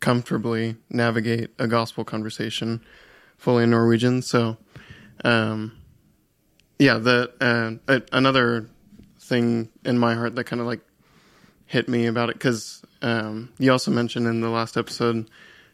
comfortably 0.01 0.77
navigate 0.91 1.51
a 1.59 1.67
gospel 1.67 2.05
conversation 2.05 2.81
fully 3.39 3.65
in 3.65 3.71
Norwegian. 3.71 4.23
So, 4.23 4.57
um, 5.25 5.73
yeah, 6.79 6.99
the 6.99 7.33
uh, 7.41 7.93
a- 7.93 8.17
another 8.17 8.69
thing 9.21 9.69
in 9.85 9.99
my 9.99 10.15
heart 10.15 10.37
that 10.37 10.45
kind 10.45 10.61
of 10.61 10.67
like 10.67 10.81
hit 11.67 11.89
me 11.89 12.07
about 12.07 12.31
it 12.31 12.35
because 12.35 12.83
um, 13.03 13.53
you 13.59 13.73
also 13.73 13.91
mentioned 13.91 14.27
in 14.27 14.41
the 14.41 14.51
last 14.51 14.77
episode, 14.77 15.29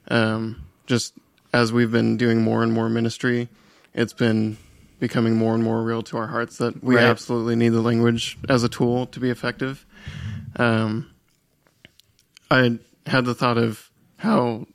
um, 0.09 0.65
just 0.87 1.15
as 1.53 1.73
we've 1.73 1.93
been 1.93 2.17
doing 2.17 2.41
more 2.43 2.63
and 2.63 2.73
more 2.73 2.89
ministry, 2.89 3.49
it's 3.95 4.13
been 4.13 4.57
becoming 5.03 5.35
more 5.35 5.53
and 5.53 5.65
more 5.65 5.83
real 5.83 6.01
to 6.01 6.17
our 6.17 6.29
hearts 6.29 6.59
that 6.59 6.81
we 6.81 6.95
Right. 6.95 7.03
absolutely 7.03 7.57
need 7.57 7.71
the 7.71 7.81
language 7.81 8.39
as 8.49 8.63
a 8.63 8.69
tool 8.69 9.05
to 9.07 9.19
be 9.19 9.31
effective. 9.31 9.85
Um, 10.55 11.11
I 12.49 12.79
had 13.07 13.25
the 13.25 13.35
thought 13.35 13.59
of 13.59 13.91
how 14.19 14.69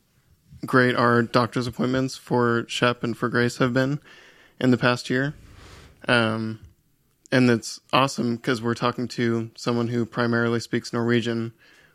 great 0.66 0.96
our 0.98 1.22
doctor's 1.24 1.66
appointments 1.66 2.18
for 2.18 2.66
Shep 2.68 3.06
and 3.06 3.16
for 3.16 3.30
Grace 3.30 3.56
have 3.60 3.72
been 3.74 4.00
in 4.60 4.72
the 4.72 4.78
past 4.78 5.10
year. 5.10 5.34
Um, 6.10 6.60
and 7.32 7.50
it's 7.50 7.80
awesome 7.94 8.36
because 8.36 8.62
we're 8.62 8.74
talking 8.74 9.08
to 9.10 9.52
someone 9.56 9.88
who 9.88 10.06
primarily 10.06 10.60
speaks 10.60 10.92
Norwegian, 10.92 11.54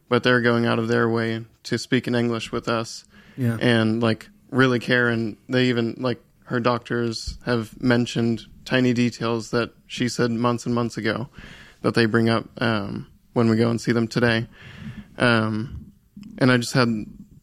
but 0.08 0.22
they're 0.22 0.40
going 0.40 0.64
out 0.64 0.78
of 0.78 0.88
their 0.88 1.06
way 1.06 1.44
to 1.64 1.76
speak 1.76 2.06
in 2.08 2.14
English 2.14 2.50
with 2.50 2.66
us 2.66 3.04
Yeah. 3.36 3.58
and 3.60 4.02
like 4.02 4.30
really 4.50 4.78
care. 4.78 5.10
And 5.10 5.36
they 5.50 5.66
even 5.66 5.96
like 5.98 6.22
her 6.44 6.60
doctors 6.60 7.38
have 7.44 7.80
mentioned 7.82 8.46
tiny 8.64 8.92
details 8.92 9.50
that 9.50 9.72
she 9.86 10.08
said 10.08 10.30
months 10.30 10.66
and 10.66 10.74
months 10.74 10.96
ago 10.96 11.28
that 11.82 11.94
they 11.94 12.06
bring 12.06 12.28
up 12.28 12.48
um, 12.58 13.06
when 13.32 13.48
we 13.48 13.56
go 13.56 13.70
and 13.70 13.80
see 13.80 13.92
them 13.92 14.08
today. 14.08 14.46
Um, 15.18 15.92
and 16.38 16.50
I 16.50 16.56
just 16.56 16.72
had 16.72 16.88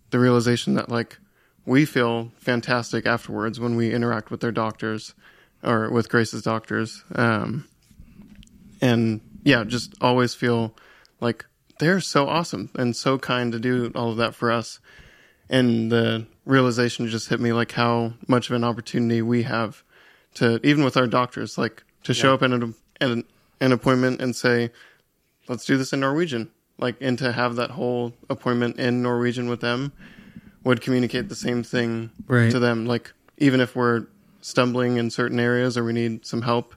the 0.10 0.20
realization 0.20 0.74
that 0.76 0.90
like 0.90 1.18
we 1.66 1.86
feel 1.86 2.32
fantastic 2.38 3.06
afterwards 3.06 3.60
when 3.60 3.76
we 3.76 3.94
interact 3.94 4.32
with 4.32 4.42
their 4.42 4.52
doctors 4.52 5.14
or 5.64 5.90
with 5.90 6.10
Grace's 6.10 6.42
doctors. 6.42 7.04
Um, 7.14 7.68
and 8.82 9.22
yeah, 9.44 9.64
just 9.64 9.94
always 10.02 10.34
feel 10.34 10.76
like 11.20 11.46
they're 11.80 12.02
so 12.02 12.28
awesome 12.28 12.70
and 12.76 12.96
so 12.96 13.18
kind 13.18 13.52
to 13.52 13.60
do 13.60 13.92
all 13.96 14.12
of 14.12 14.18
that 14.18 14.36
for 14.36 14.52
us. 14.52 14.80
And 15.50 15.92
the 15.92 16.26
realization 16.46 17.08
just 17.08 17.30
hit 17.30 17.40
me 17.40 17.54
like 17.54 17.72
how 17.72 18.14
much 18.28 18.50
of 18.50 18.56
an 18.56 18.64
opportunity 18.64 19.22
we 19.22 19.44
have 19.44 19.84
to, 20.36 20.60
even 20.64 20.84
with 20.84 20.96
our 20.96 21.08
doctors, 21.08 21.58
like 21.58 21.84
to 22.04 22.14
show 22.14 22.34
up 22.34 22.44
at 22.44 22.52
an, 22.52 22.76
at 23.02 23.10
an, 23.10 23.24
an 23.60 23.72
appointment 23.72 24.22
and 24.22 24.36
say, 24.36 24.72
let's 25.48 25.66
do 25.66 25.78
this 25.78 25.92
in 25.94 26.00
Norwegian. 26.02 26.52
Like, 26.78 26.96
and 27.02 27.18
to 27.20 27.32
have 27.32 27.56
that 27.56 27.72
whole 27.72 28.14
appointment 28.30 28.78
in 28.80 29.02
Norwegian 29.02 29.50
with 29.50 29.60
them 29.60 29.92
would 30.64 30.82
communicate 30.82 31.30
the 31.30 31.36
same 31.36 31.64
thing 31.64 32.12
Right. 32.28 32.52
to 32.52 32.60
them. 32.60 32.86
Like, 32.86 33.12
even 33.38 33.60
if 33.60 33.76
we're 33.76 34.06
stumbling 34.42 34.98
in 34.98 35.10
certain 35.10 35.40
areas 35.40 35.78
or 35.78 35.84
we 35.84 35.94
need 35.94 36.26
some 36.26 36.44
help, 36.44 36.76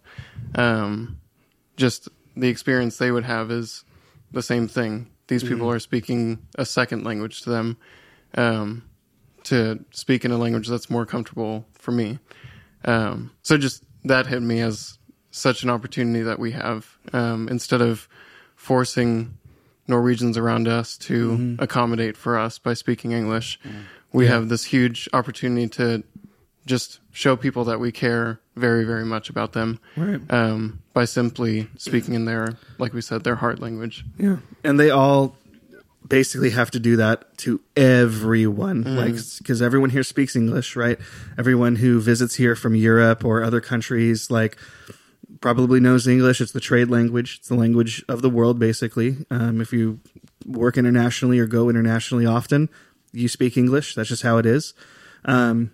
um, 0.54 1.18
just 1.76 2.08
the 2.36 2.48
experience 2.48 2.96
they 2.96 3.10
would 3.10 3.24
have 3.24 3.50
is 3.50 3.84
the 4.32 4.42
same 4.42 4.66
thing. 4.66 5.08
These 5.28 5.44
people 5.44 5.70
are 5.70 5.78
speaking 5.78 6.38
a 6.56 6.64
second 6.66 7.04
language 7.04 7.42
to 7.42 7.50
them, 7.50 7.76
um, 8.34 8.84
to 9.44 9.84
speak 9.90 10.24
in 10.24 10.30
a 10.30 10.36
language 10.38 10.68
that's 10.68 10.88
more 10.90 11.04
comfortable 11.06 11.66
for 11.74 11.92
me. 11.92 12.18
Um, 12.84 13.30
so 13.42 13.56
just 13.58 13.84
that 14.04 14.26
hit 14.26 14.42
me 14.42 14.60
as 14.60 14.98
such 15.30 15.62
an 15.62 15.70
opportunity 15.70 16.22
that 16.22 16.38
we 16.38 16.52
have 16.52 16.98
um, 17.12 17.48
instead 17.48 17.80
of 17.80 18.08
forcing 18.56 19.36
Norwegians 19.88 20.36
around 20.38 20.68
us 20.68 20.96
to 20.98 21.56
accommodate 21.58 22.16
for 22.16 22.38
us 22.38 22.58
by 22.58 22.74
speaking 22.74 23.12
English. 23.12 23.58
We 24.12 24.26
have 24.28 24.48
this 24.48 24.64
huge 24.64 25.08
opportunity 25.12 25.68
to 25.70 26.04
just 26.66 27.00
show 27.10 27.34
people 27.36 27.64
that 27.64 27.80
we 27.80 27.90
care 27.90 28.40
very, 28.54 28.84
very 28.84 29.04
much 29.04 29.28
about 29.30 29.52
them 29.52 29.80
Right. 29.96 30.20
um, 30.30 30.80
by 30.92 31.04
simply 31.06 31.66
speaking 31.76 32.14
in 32.14 32.24
their, 32.26 32.56
like 32.78 32.92
we 32.92 33.00
said, 33.00 33.24
their 33.24 33.34
heart 33.36 33.58
language. 33.60 34.04
Yeah. 34.18 34.36
And 34.62 34.78
they 34.78 34.90
all 34.90 35.34
basically 36.08 36.50
have 36.50 36.70
to 36.70 36.80
do 36.80 36.96
that 36.96 37.36
to 37.38 37.60
everyone 37.76 38.82
like 38.96 39.14
because 39.38 39.62
everyone 39.62 39.90
here 39.90 40.02
speaks 40.02 40.36
english 40.36 40.76
right? 40.76 40.98
Everyone 41.38 41.76
who 41.76 42.00
visits 42.00 42.34
here 42.34 42.54
from 42.56 42.74
europe 42.74 43.24
or 43.24 43.42
other 43.42 43.60
countries 43.60 44.30
like 44.30 44.56
probably 45.40 45.80
knows 45.80 46.06
english. 46.06 46.40
It's 46.40 46.52
the 46.52 46.60
trade 46.60 46.88
language. 46.88 47.38
It's 47.38 47.48
the 47.48 47.54
language 47.54 48.04
of 48.08 48.22
the 48.22 48.30
world 48.30 48.58
basically. 48.58 49.24
Um, 49.30 49.60
if 49.60 49.72
you 49.72 50.00
work 50.46 50.76
internationally 50.76 51.38
or 51.38 51.46
go 51.46 51.68
internationally 51.68 52.26
often 52.26 52.68
you 53.12 53.28
speak 53.28 53.56
english. 53.56 53.94
That's 53.94 54.08
just 54.08 54.22
how 54.22 54.38
it 54.38 54.46
is. 54.46 54.74
Um, 55.24 55.72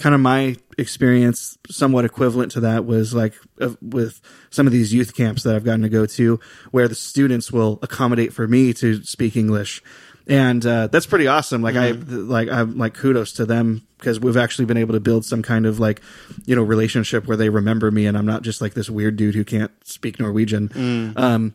kind 0.00 0.14
of 0.14 0.20
my 0.20 0.56
experience 0.78 1.58
somewhat 1.68 2.06
equivalent 2.06 2.52
to 2.52 2.60
that 2.60 2.86
was 2.86 3.12
like 3.12 3.34
uh, 3.60 3.68
with 3.82 4.20
some 4.48 4.66
of 4.66 4.72
these 4.72 4.94
youth 4.94 5.14
camps 5.14 5.42
that 5.42 5.54
I've 5.54 5.62
gotten 5.62 5.82
to 5.82 5.90
go 5.90 6.06
to 6.06 6.40
where 6.70 6.88
the 6.88 6.94
students 6.94 7.52
will 7.52 7.78
accommodate 7.82 8.32
for 8.32 8.48
me 8.48 8.72
to 8.74 9.04
speak 9.04 9.36
English. 9.36 9.82
And 10.26 10.64
uh, 10.64 10.86
that's 10.86 11.04
pretty 11.06 11.26
awesome. 11.26 11.60
Like 11.60 11.76
I 11.76 11.90
like 11.90 12.48
I'm 12.48 12.78
like 12.78 12.94
kudos 12.94 13.34
to 13.34 13.46
them 13.46 13.86
because 13.98 14.18
we've 14.18 14.38
actually 14.38 14.64
been 14.64 14.78
able 14.78 14.94
to 14.94 15.00
build 15.00 15.26
some 15.26 15.42
kind 15.42 15.66
of 15.66 15.78
like 15.78 16.00
you 16.46 16.56
know 16.56 16.62
relationship 16.62 17.26
where 17.26 17.36
they 17.36 17.50
remember 17.50 17.90
me 17.90 18.06
and 18.06 18.16
I'm 18.16 18.26
not 18.26 18.42
just 18.42 18.62
like 18.62 18.72
this 18.72 18.88
weird 18.88 19.16
dude 19.16 19.34
who 19.34 19.44
can't 19.44 19.70
speak 19.86 20.18
Norwegian. 20.18 20.70
Um 21.16 21.54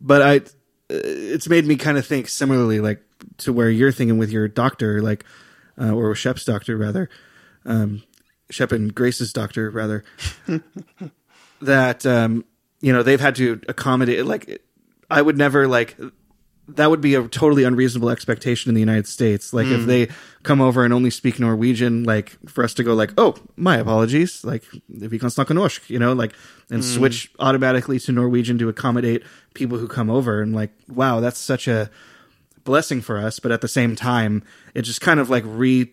but 0.00 0.22
I 0.22 0.40
it's 0.90 1.48
made 1.48 1.66
me 1.66 1.74
kind 1.74 1.98
of 1.98 2.06
think 2.06 2.28
similarly 2.28 2.78
like 2.78 3.02
to 3.38 3.52
where 3.52 3.68
you're 3.68 3.92
thinking 3.92 4.16
with 4.16 4.30
your 4.30 4.46
doctor 4.46 5.02
like 5.02 5.24
uh, 5.80 5.92
or 5.92 6.10
with 6.10 6.18
Shep's 6.18 6.44
doctor 6.44 6.76
rather 6.76 7.08
um, 7.68 8.02
Shep 8.50 8.72
and 8.72 8.92
Grace's 8.92 9.32
doctor 9.32 9.70
rather, 9.70 10.04
that 11.62 12.04
um, 12.06 12.44
you 12.80 12.92
know 12.92 13.02
they've 13.02 13.20
had 13.20 13.36
to 13.36 13.60
accommodate. 13.68 14.26
Like, 14.26 14.62
I 15.10 15.22
would 15.22 15.38
never 15.38 15.68
like 15.68 15.96
that 16.68 16.90
would 16.90 17.00
be 17.00 17.14
a 17.14 17.26
totally 17.28 17.64
unreasonable 17.64 18.10
expectation 18.10 18.68
in 18.68 18.74
the 18.74 18.80
United 18.80 19.06
States. 19.06 19.54
Like, 19.54 19.66
if 19.66 19.86
they 19.86 20.08
come 20.42 20.60
over 20.60 20.84
and 20.84 20.92
only 20.92 21.10
speak 21.10 21.40
Norwegian, 21.40 22.04
like 22.04 22.36
for 22.48 22.62
us 22.62 22.74
to 22.74 22.84
go 22.84 22.94
like, 22.94 23.12
oh, 23.16 23.36
my 23.56 23.76
apologies, 23.76 24.44
like 24.44 24.64
if 24.88 25.12
you 25.12 25.18
snakke 25.18 25.48
norsk, 25.48 25.88
you 25.88 25.98
know, 25.98 26.12
like 26.12 26.34
and 26.70 26.84
switch 26.84 27.30
automatically 27.38 27.98
to 28.00 28.12
Norwegian 28.12 28.58
to 28.58 28.68
accommodate 28.68 29.22
people 29.54 29.78
who 29.78 29.88
come 29.88 30.10
over, 30.10 30.42
and 30.42 30.54
like, 30.54 30.70
wow, 30.88 31.20
that's 31.20 31.38
such 31.38 31.68
a 31.68 31.90
blessing 32.64 33.00
for 33.00 33.18
us. 33.18 33.38
But 33.38 33.52
at 33.52 33.60
the 33.60 33.68
same 33.68 33.96
time, 33.96 34.42
it 34.74 34.82
just 34.82 35.00
kind 35.00 35.20
of 35.20 35.30
like 35.30 35.44
re 35.46 35.92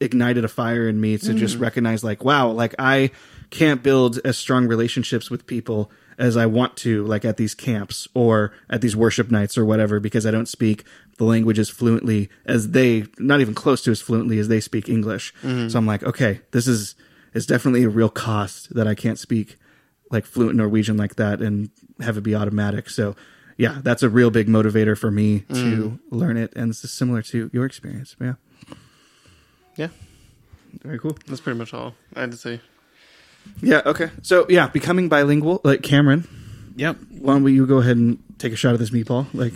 ignited 0.00 0.44
a 0.44 0.48
fire 0.48 0.88
in 0.88 1.00
me 1.00 1.18
to 1.18 1.34
just 1.34 1.58
mm. 1.58 1.60
recognize 1.60 2.02
like 2.04 2.24
wow 2.24 2.48
like 2.48 2.74
i 2.78 3.10
can't 3.50 3.82
build 3.82 4.18
as 4.24 4.38
strong 4.38 4.66
relationships 4.66 5.30
with 5.30 5.46
people 5.46 5.90
as 6.18 6.36
i 6.36 6.46
want 6.46 6.76
to 6.76 7.04
like 7.06 7.24
at 7.24 7.36
these 7.36 7.54
camps 7.54 8.06
or 8.14 8.52
at 8.68 8.80
these 8.80 8.96
worship 8.96 9.30
nights 9.30 9.58
or 9.58 9.64
whatever 9.64 10.00
because 10.00 10.26
i 10.26 10.30
don't 10.30 10.48
speak 10.48 10.84
the 11.20 11.24
language 11.24 11.58
as 11.58 11.68
fluently 11.68 12.30
as 12.46 12.70
they 12.70 13.04
not 13.18 13.42
even 13.42 13.54
close 13.54 13.82
to 13.82 13.90
as 13.90 14.00
fluently 14.00 14.38
as 14.38 14.48
they 14.48 14.58
speak 14.58 14.88
english. 14.88 15.34
Mm-hmm. 15.42 15.68
So 15.68 15.78
i'm 15.78 15.86
like 15.86 16.02
okay 16.02 16.40
this 16.52 16.66
is 16.66 16.94
is 17.34 17.44
definitely 17.44 17.84
a 17.84 17.90
real 17.90 18.08
cost 18.08 18.74
that 18.74 18.88
i 18.88 18.94
can't 18.94 19.18
speak 19.18 19.56
like 20.10 20.24
fluent 20.24 20.56
norwegian 20.56 20.96
like 20.96 21.16
that 21.16 21.40
and 21.40 21.70
have 22.00 22.16
it 22.16 22.22
be 22.22 22.34
automatic. 22.34 22.88
So 22.88 23.14
yeah 23.58 23.80
that's 23.82 24.02
a 24.02 24.08
real 24.08 24.30
big 24.30 24.48
motivator 24.48 24.96
for 24.96 25.10
me 25.10 25.40
to 25.40 25.54
mm. 25.54 25.98
learn 26.10 26.38
it 26.38 26.54
and 26.56 26.70
this 26.70 26.82
is 26.82 26.90
similar 26.90 27.20
to 27.20 27.50
your 27.52 27.66
experience 27.66 28.16
yeah 28.18 28.34
Yeah, 29.80 29.88
very 30.82 30.98
cool. 30.98 31.16
that's 31.26 31.40
pretty 31.40 31.58
much 31.58 31.72
all 31.72 31.94
I 32.14 32.20
had 32.20 32.30
to 32.32 32.36
say. 32.36 32.60
Yeah. 33.62 33.80
Okay. 33.86 34.10
So 34.22 34.44
yeah, 34.48 34.68
becoming 34.68 35.08
bilingual. 35.08 35.60
Like 35.64 35.82
Cameron, 35.82 36.28
Yep. 36.76 36.96
why 37.18 37.32
don't 37.32 37.46
you 37.54 37.66
go 37.66 37.78
ahead 37.78 37.96
and 37.96 38.18
take 38.38 38.52
a 38.52 38.56
shot 38.56 38.74
of 38.74 38.78
this 38.78 38.90
meatball? 38.90 39.26
Like, 39.32 39.54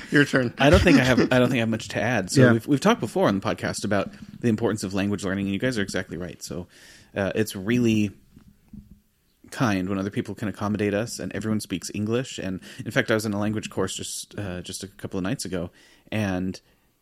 Your 0.10 0.24
turn. 0.24 0.52
I 0.58 0.70
don't 0.70 0.80
think 0.82 0.98
I 0.98 1.04
have. 1.04 1.20
I 1.32 1.38
don't 1.38 1.48
think 1.48 1.58
I 1.58 1.60
have 1.60 1.68
much 1.68 1.88
to 1.88 2.00
add. 2.02 2.30
So 2.30 2.40
Yeah. 2.42 2.52
we've 2.52 2.66
we've 2.66 2.80
talked 2.80 3.00
before 3.00 3.28
on 3.28 3.38
the 3.38 3.44
podcast 3.46 3.84
about 3.84 4.10
the 4.40 4.48
importance 4.48 4.82
of 4.82 4.94
language 4.94 5.24
learning, 5.24 5.46
and 5.46 5.52
you 5.54 5.60
guys 5.60 5.78
are 5.78 5.82
exactly 5.82 6.16
right. 6.16 6.42
So 6.42 6.66
uh, 7.16 7.32
it's 7.34 7.54
really 7.54 8.10
kind 9.50 9.88
when 9.88 9.98
other 9.98 10.10
people 10.10 10.34
can 10.34 10.48
accommodate 10.48 10.94
us, 10.94 11.18
and 11.18 11.32
everyone 11.34 11.60
speaks 11.60 11.90
English. 11.94 12.38
And 12.38 12.60
in 12.84 12.90
fact, 12.90 13.10
I 13.10 13.14
was 13.14 13.24
in 13.26 13.32
a 13.32 13.38
language 13.40 13.70
course 13.70 13.94
just 13.94 14.34
uh, 14.38 14.60
just 14.62 14.82
a 14.82 14.88
couple 14.88 15.18
of 15.18 15.24
nights 15.24 15.44
ago, 15.44 15.70
and 16.10 16.60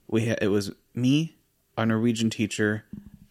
we 0.08 0.28
ha- 0.28 0.38
it 0.40 0.48
was 0.48 0.72
me, 0.94 1.36
our 1.76 1.86
Norwegian 1.86 2.30
teacher, 2.30 2.84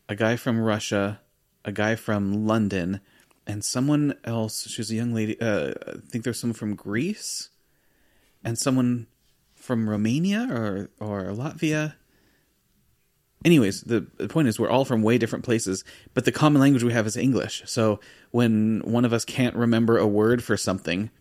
a 0.07 0.15
guy 0.15 0.35
from 0.35 0.59
Russia, 0.59 1.19
a 1.63 1.71
guy 1.71 1.95
from 1.95 2.45
London, 2.45 3.01
and 3.47 3.63
someone 3.63 4.15
else. 4.23 4.67
She 4.67 4.81
was 4.81 4.91
a 4.91 4.95
young 4.95 5.13
lady. 5.13 5.39
Uh, 5.39 5.73
I 5.87 5.93
think 6.09 6.23
there's 6.23 6.39
someone 6.39 6.55
from 6.55 6.75
Greece, 6.75 7.49
and 8.43 8.57
someone 8.57 9.07
from 9.55 9.89
Romania 9.89 10.47
or 10.49 10.89
or 10.99 11.23
Latvia. 11.31 11.95
Anyways, 13.43 13.81
the, 13.81 14.07
the 14.17 14.27
point 14.27 14.47
is 14.47 14.59
we're 14.59 14.69
all 14.69 14.85
from 14.85 15.03
way 15.03 15.19
different 15.19 15.45
places, 15.45 15.83
but 16.15 16.25
the 16.25 16.31
common 16.31 16.59
language 16.59 16.83
we 16.83 16.93
have 16.93 17.05
is 17.05 17.15
English. 17.15 17.61
So 17.67 17.99
when 18.31 18.81
one 18.83 19.05
of 19.05 19.13
us 19.13 19.23
can't 19.23 19.55
remember 19.55 19.99
a 19.99 20.07
word 20.07 20.43
for 20.43 20.57
something, 20.57 21.11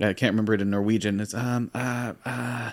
I 0.00 0.12
can't 0.12 0.32
remember 0.32 0.54
it 0.54 0.60
in 0.60 0.70
Norwegian. 0.70 1.18
It's 1.18 1.34
um 1.34 1.70
uh, 1.74 2.14
uh 2.24 2.72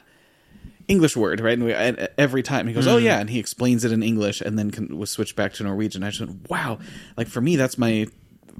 English 0.89 1.15
word, 1.15 1.39
right? 1.39 1.53
And 1.53 1.63
we, 1.63 1.73
and 1.73 2.09
every 2.17 2.43
time 2.43 2.67
he 2.67 2.73
goes, 2.73 2.87
"Oh 2.87 2.97
yeah," 2.97 3.19
and 3.19 3.29
he 3.29 3.39
explains 3.39 3.85
it 3.85 3.91
in 3.91 4.03
English, 4.03 4.41
and 4.41 4.57
then 4.57 4.71
can, 4.71 4.97
we'll 4.97 5.05
switch 5.05 5.35
back 5.35 5.53
to 5.53 5.63
Norwegian. 5.63 6.03
I 6.03 6.09
just 6.09 6.19
went, 6.19 6.49
"Wow!" 6.49 6.79
Like 7.15 7.27
for 7.27 7.39
me, 7.39 7.55
that's 7.55 7.77
my 7.77 8.07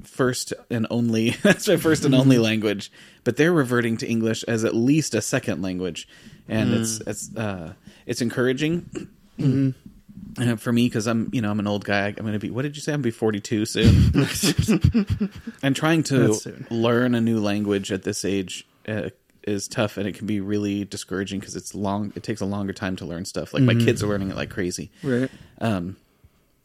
first 0.04 0.54
and 0.70 0.86
only. 0.90 1.30
that's 1.42 1.68
my 1.68 1.76
first 1.76 2.04
and 2.04 2.14
only 2.14 2.38
language. 2.38 2.90
But 3.24 3.36
they're 3.36 3.52
reverting 3.52 3.96
to 3.98 4.08
English 4.08 4.44
as 4.44 4.64
at 4.64 4.74
least 4.74 5.14
a 5.14 5.20
second 5.20 5.60
language, 5.60 6.08
and 6.48 6.70
mm. 6.70 6.80
it's 6.80 7.00
it's 7.00 7.36
uh, 7.36 7.74
it's 8.06 8.22
encouraging. 8.22 9.08
Mm-hmm. 9.38 9.70
Uh, 10.38 10.54
for 10.54 10.70
me, 10.70 10.86
because 10.86 11.08
I'm 11.08 11.28
you 11.32 11.40
know 11.40 11.50
I'm 11.50 11.58
an 11.58 11.66
old 11.66 11.84
guy. 11.84 12.06
I'm 12.06 12.14
going 12.14 12.34
to 12.34 12.38
be. 12.38 12.50
What 12.50 12.62
did 12.62 12.76
you 12.76 12.82
say? 12.82 12.92
I'm 12.92 13.02
going 13.02 13.10
to 13.10 13.16
be 13.16 13.18
42 13.18 13.66
soon. 13.66 14.12
and 15.62 15.74
trying 15.74 16.04
to 16.04 16.38
learn 16.70 17.16
a 17.16 17.20
new 17.20 17.40
language 17.40 17.90
at 17.90 18.04
this 18.04 18.24
age 18.24 18.64
uh, 18.86 19.10
is 19.44 19.68
tough 19.68 19.96
and 19.96 20.06
it 20.06 20.14
can 20.14 20.26
be 20.26 20.40
really 20.40 20.84
discouraging 20.84 21.40
because 21.40 21.56
it's 21.56 21.74
long 21.74 22.12
it 22.14 22.22
takes 22.22 22.40
a 22.40 22.46
longer 22.46 22.72
time 22.72 22.96
to 22.96 23.04
learn 23.04 23.24
stuff. 23.24 23.52
Like 23.54 23.62
mm-hmm. 23.62 23.78
my 23.78 23.84
kids 23.84 24.02
are 24.02 24.06
learning 24.06 24.30
it 24.30 24.36
like 24.36 24.50
crazy. 24.50 24.90
Right. 25.02 25.30
Um 25.60 25.96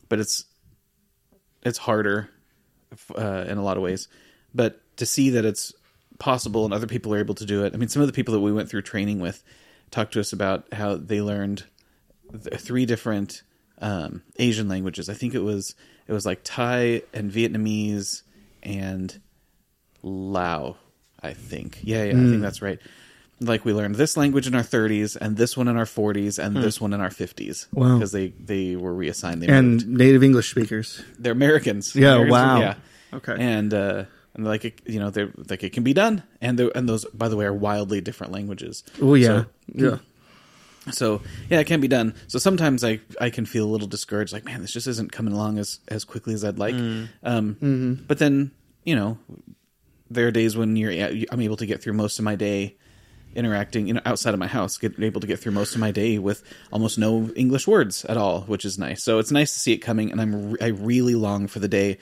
but 0.09 0.19
it's 0.19 0.45
it's 1.63 1.77
harder 1.77 2.29
uh, 3.17 3.45
in 3.47 3.57
a 3.57 3.63
lot 3.63 3.77
of 3.77 3.83
ways. 3.83 4.07
But 4.53 4.81
to 4.97 5.05
see 5.05 5.31
that 5.31 5.45
it's 5.45 5.73
possible 6.19 6.63
and 6.65 6.73
other 6.73 6.87
people 6.87 7.13
are 7.13 7.19
able 7.19 7.35
to 7.35 7.45
do 7.45 7.65
it 7.65 7.73
i 7.73 7.77
mean 7.77 7.89
some 7.89 8.01
of 8.01 8.07
the 8.07 8.13
people 8.13 8.33
that 8.33 8.39
we 8.39 8.53
went 8.53 8.69
through 8.69 8.81
training 8.81 9.19
with 9.19 9.43
talked 9.91 10.13
to 10.13 10.19
us 10.19 10.33
about 10.33 10.71
how 10.73 10.95
they 10.95 11.21
learned 11.21 11.65
th- 12.31 12.59
three 12.59 12.85
different 12.85 13.43
um, 13.79 14.23
asian 14.37 14.69
languages. 14.69 15.09
I 15.09 15.13
think 15.13 15.33
it 15.33 15.39
was 15.39 15.75
it 16.07 16.13
was 16.13 16.25
like 16.25 16.41
thai 16.43 17.01
and 17.13 17.31
vietnamese 17.31 18.21
and 18.63 19.19
lao 20.01 20.77
I 21.25 21.33
think. 21.33 21.79
Yeah, 21.83 22.03
yeah, 22.03 22.13
mm. 22.13 22.19
I 22.19 22.23
think 22.23 22.35
hmm. 22.35 22.41
that's 22.41 22.61
right. 22.61 22.79
Like 23.41 23.65
we 23.65 23.73
learned 23.73 23.95
this 23.95 24.15
language 24.15 24.47
in 24.47 24.55
our 24.55 24.63
30s, 24.63 25.17
and 25.19 25.35
this 25.35 25.57
one 25.57 25.67
in 25.67 25.75
our 25.75 25.85
40s, 25.85 26.39
and 26.39 26.55
hmm. 26.55 26.61
this 26.61 26.79
one 26.79 26.93
in 26.93 27.01
our 27.01 27.09
50s. 27.09 27.67
Wow! 27.73 27.95
Because 27.95 28.11
they 28.11 28.29
they 28.29 28.75
were 28.75 28.93
reassigned. 28.93 29.41
They 29.41 29.47
and 29.47 29.71
moved. 29.71 29.87
native 29.87 30.23
English 30.23 30.51
speakers. 30.51 31.03
They're 31.19 31.33
Americans. 31.33 31.95
Yeah. 31.95 32.15
Americans, 32.15 32.31
wow. 32.31 32.59
Yeah. 32.59 32.75
Okay. 33.13 33.35
And 33.37 33.73
uh, 33.73 34.05
and 34.35 34.45
like 34.45 34.65
it, 34.65 34.81
you 34.85 34.99
know, 34.99 35.09
they're 35.09 35.31
like 35.49 35.63
it 35.63 35.73
can 35.73 35.83
be 35.83 35.93
done, 35.93 36.23
and 36.41 36.59
and 36.59 36.87
those 36.87 37.05
by 37.05 37.27
the 37.27 37.35
way 37.35 37.45
are 37.45 37.53
wildly 37.53 38.01
different 38.01 38.31
languages. 38.31 38.83
Oh 39.01 39.15
yeah. 39.15 39.27
So, 39.27 39.45
yeah. 39.73 39.97
So 40.91 41.21
yeah, 41.49 41.59
it 41.59 41.67
can 41.67 41.81
be 41.81 41.87
done. 41.87 42.13
So 42.27 42.37
sometimes 42.37 42.83
I 42.83 42.99
I 43.19 43.29
can 43.29 43.45
feel 43.45 43.65
a 43.65 43.71
little 43.71 43.87
discouraged, 43.87 44.33
like 44.33 44.45
man, 44.45 44.61
this 44.61 44.71
just 44.71 44.87
isn't 44.87 45.11
coming 45.11 45.33
along 45.33 45.57
as 45.57 45.79
as 45.87 46.03
quickly 46.03 46.33
as 46.33 46.43
I'd 46.43 46.59
like. 46.59 46.75
Mm. 46.75 47.09
Um, 47.23 47.55
mm-hmm. 47.55 47.93
But 48.07 48.19
then 48.19 48.51
you 48.83 48.95
know, 48.95 49.17
there 50.09 50.27
are 50.27 50.31
days 50.31 50.55
when 50.55 50.75
you're 50.75 50.91
I'm 51.31 51.41
able 51.41 51.57
to 51.57 51.65
get 51.65 51.81
through 51.81 51.93
most 51.93 52.19
of 52.19 52.25
my 52.25 52.35
day 52.35 52.75
interacting 53.35 53.87
you 53.87 53.93
know 53.93 54.01
outside 54.05 54.33
of 54.33 54.39
my 54.39 54.47
house 54.47 54.77
get 54.77 54.97
able 54.99 55.19
to 55.19 55.27
get 55.27 55.39
through 55.39 55.51
most 55.51 55.75
of 55.75 55.81
my 55.81 55.91
day 55.91 56.17
with 56.17 56.41
almost 56.71 56.97
no 56.97 57.29
english 57.35 57.67
words 57.67 58.05
at 58.05 58.15
all 58.15 58.41
which 58.41 58.63
is 58.63 58.79
nice. 58.79 59.03
So 59.03 59.19
it's 59.19 59.31
nice 59.31 59.53
to 59.53 59.59
see 59.59 59.73
it 59.73 59.79
coming 59.79 60.11
and 60.11 60.21
i'm 60.21 60.55
i 60.61 60.67
really 60.67 61.15
long 61.15 61.47
for 61.47 61.59
the 61.59 61.67
day 61.67 61.97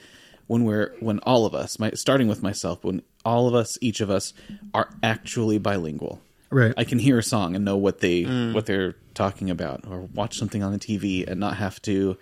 when 0.46 0.64
we're 0.64 0.94
when 1.00 1.18
all 1.20 1.44
of 1.44 1.54
us 1.54 1.78
my, 1.78 1.90
starting 1.90 2.28
with 2.28 2.42
myself 2.42 2.84
when 2.84 3.02
all 3.24 3.48
of 3.48 3.54
us 3.54 3.76
each 3.80 4.00
of 4.00 4.10
us 4.10 4.32
are 4.72 4.90
actually 5.02 5.58
bilingual. 5.58 6.20
Right. 6.50 6.74
I 6.76 6.84
can 6.84 6.98
hear 6.98 7.18
a 7.18 7.22
song 7.22 7.56
and 7.56 7.64
know 7.64 7.76
what 7.76 7.98
they 7.98 8.22
mm. 8.24 8.54
what 8.54 8.66
they're 8.66 8.94
talking 9.14 9.50
about 9.50 9.84
or 9.88 10.02
watch 10.02 10.38
something 10.38 10.62
on 10.62 10.72
the 10.72 10.78
tv 10.78 11.26
and 11.26 11.40
not 11.40 11.56
have 11.56 11.80
to 11.82 12.16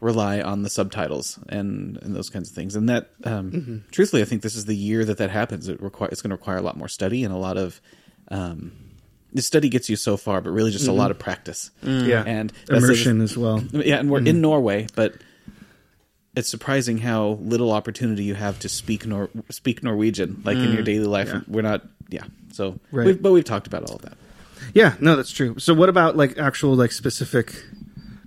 rely 0.00 0.40
on 0.40 0.62
the 0.62 0.70
subtitles 0.70 1.38
and 1.48 1.98
and 2.02 2.14
those 2.14 2.30
kinds 2.30 2.50
of 2.50 2.54
things. 2.54 2.76
And 2.76 2.88
that, 2.88 3.10
um, 3.24 3.50
mm-hmm. 3.50 3.76
truthfully, 3.90 4.22
I 4.22 4.24
think 4.24 4.42
this 4.42 4.56
is 4.56 4.66
the 4.66 4.76
year 4.76 5.04
that 5.04 5.18
that 5.18 5.30
happens. 5.30 5.68
It 5.68 5.80
require 5.80 6.10
it's 6.10 6.22
going 6.22 6.30
to 6.30 6.36
require 6.36 6.58
a 6.58 6.62
lot 6.62 6.76
more 6.76 6.88
study 6.88 7.24
and 7.24 7.32
a 7.32 7.38
lot 7.38 7.56
of. 7.56 7.80
Um, 8.28 8.72
the 9.32 9.42
study 9.42 9.68
gets 9.68 9.90
you 9.90 9.96
so 9.96 10.16
far, 10.16 10.40
but 10.40 10.50
really 10.50 10.70
just 10.70 10.84
mm-hmm. 10.84 10.92
a 10.92 10.96
lot 10.96 11.10
of 11.10 11.18
practice. 11.18 11.70
Mm. 11.82 12.06
Yeah, 12.06 12.24
and 12.26 12.52
immersion 12.70 13.20
as 13.20 13.36
well. 13.36 13.62
Yeah, 13.72 13.98
and 13.98 14.10
we're 14.10 14.20
mm-hmm. 14.20 14.28
in 14.28 14.40
Norway, 14.40 14.86
but 14.94 15.16
it's 16.34 16.48
surprising 16.48 16.98
how 16.98 17.38
little 17.42 17.72
opportunity 17.72 18.24
you 18.24 18.34
have 18.34 18.58
to 18.60 18.68
speak 18.68 19.06
Nor- 19.06 19.30
speak 19.50 19.82
Norwegian, 19.82 20.42
like 20.44 20.56
mm. 20.56 20.64
in 20.64 20.72
your 20.72 20.82
mm. 20.82 20.86
daily 20.86 21.06
life. 21.06 21.28
Yeah. 21.28 21.40
We're 21.48 21.62
not, 21.62 21.82
yeah. 22.08 22.24
So, 22.52 22.78
right. 22.92 23.06
we've, 23.06 23.20
but 23.22 23.32
we've 23.32 23.44
talked 23.44 23.66
about 23.66 23.90
all 23.90 23.96
of 23.96 24.02
that. 24.02 24.16
Yeah, 24.72 24.94
no, 25.00 25.16
that's 25.16 25.32
true. 25.32 25.58
So, 25.58 25.74
what 25.74 25.88
about 25.88 26.16
like 26.16 26.38
actual 26.38 26.74
like 26.74 26.92
specific 26.92 27.54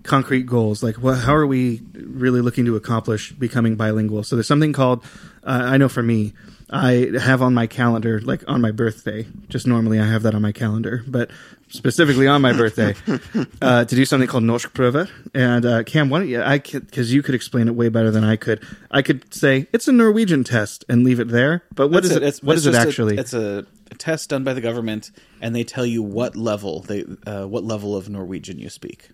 concrete 0.03 0.45
goals. 0.45 0.81
Like 0.83 0.95
what, 0.95 1.19
how 1.19 1.35
are 1.35 1.47
we 1.47 1.81
really 1.93 2.41
looking 2.41 2.65
to 2.65 2.75
accomplish 2.75 3.31
becoming 3.31 3.75
bilingual? 3.75 4.23
So 4.23 4.35
there's 4.35 4.47
something 4.47 4.73
called 4.73 5.03
uh, 5.43 5.63
i 5.65 5.77
know 5.77 5.89
for 5.89 6.03
me 6.03 6.33
i 6.69 7.11
have 7.19 7.41
on 7.41 7.53
my 7.53 7.65
calendar 7.65 8.21
like 8.21 8.43
on 8.47 8.61
my 8.61 8.71
birthday. 8.71 9.25
Just 9.47 9.65
normally 9.65 9.99
i 9.99 10.05
have 10.05 10.23
that 10.23 10.35
on 10.35 10.41
my 10.41 10.51
calendar 10.51 11.03
but 11.07 11.31
specifically 11.69 12.27
on 12.27 12.41
my 12.41 12.53
birthday 12.53 12.95
uh, 13.61 13.85
to 13.85 13.95
do 13.95 14.05
something 14.05 14.27
called 14.27 14.43
norskprøve 14.43 15.09
and 15.33 15.65
uh, 15.65 15.83
cam 15.83 16.09
why 16.09 16.19
don't 16.19 16.27
you 16.27 16.41
i 16.41 16.57
because 16.57 17.13
you 17.13 17.21
could 17.23 17.35
explain 17.35 17.67
it 17.67 17.75
way 17.75 17.89
better 17.89 18.11
than 18.11 18.23
i 18.23 18.35
could. 18.35 18.63
I 18.91 19.01
could 19.01 19.33
say 19.33 19.67
it's 19.71 19.87
a 19.87 19.91
norwegian 19.91 20.43
test 20.43 20.83
and 20.89 21.03
leave 21.03 21.19
it 21.19 21.27
there. 21.27 21.63
But 21.73 21.89
what 21.89 22.01
That's 22.03 22.11
is 22.11 22.17
it, 22.17 22.23
it's, 22.23 22.43
what 22.43 22.57
it's 22.57 22.65
is 22.65 22.75
it 22.75 22.87
actually 22.87 23.17
a, 23.17 23.19
it's 23.19 23.33
a 23.33 23.65
test 23.97 24.29
done 24.29 24.43
by 24.43 24.53
the 24.53 24.61
government 24.61 25.11
and 25.41 25.55
they 25.55 25.63
tell 25.63 25.85
you 25.85 26.01
what 26.03 26.35
level 26.35 26.81
they 26.81 27.05
uh, 27.25 27.45
what 27.45 27.63
level 27.63 27.95
of 27.95 28.09
norwegian 28.09 28.59
you 28.59 28.69
speak 28.69 29.09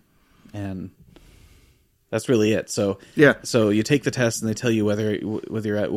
and 0.56 0.90
that's 2.10 2.28
really 2.28 2.52
it. 2.52 2.70
So 2.70 2.98
yeah, 3.14 3.34
so 3.42 3.68
you 3.68 3.82
take 3.82 4.04
the 4.04 4.10
test 4.10 4.40
and 4.40 4.48
they 4.48 4.54
tell 4.54 4.70
you 4.70 4.84
whether 4.84 5.16
whether 5.16 5.68
you're 5.68 5.76
at. 5.76 5.90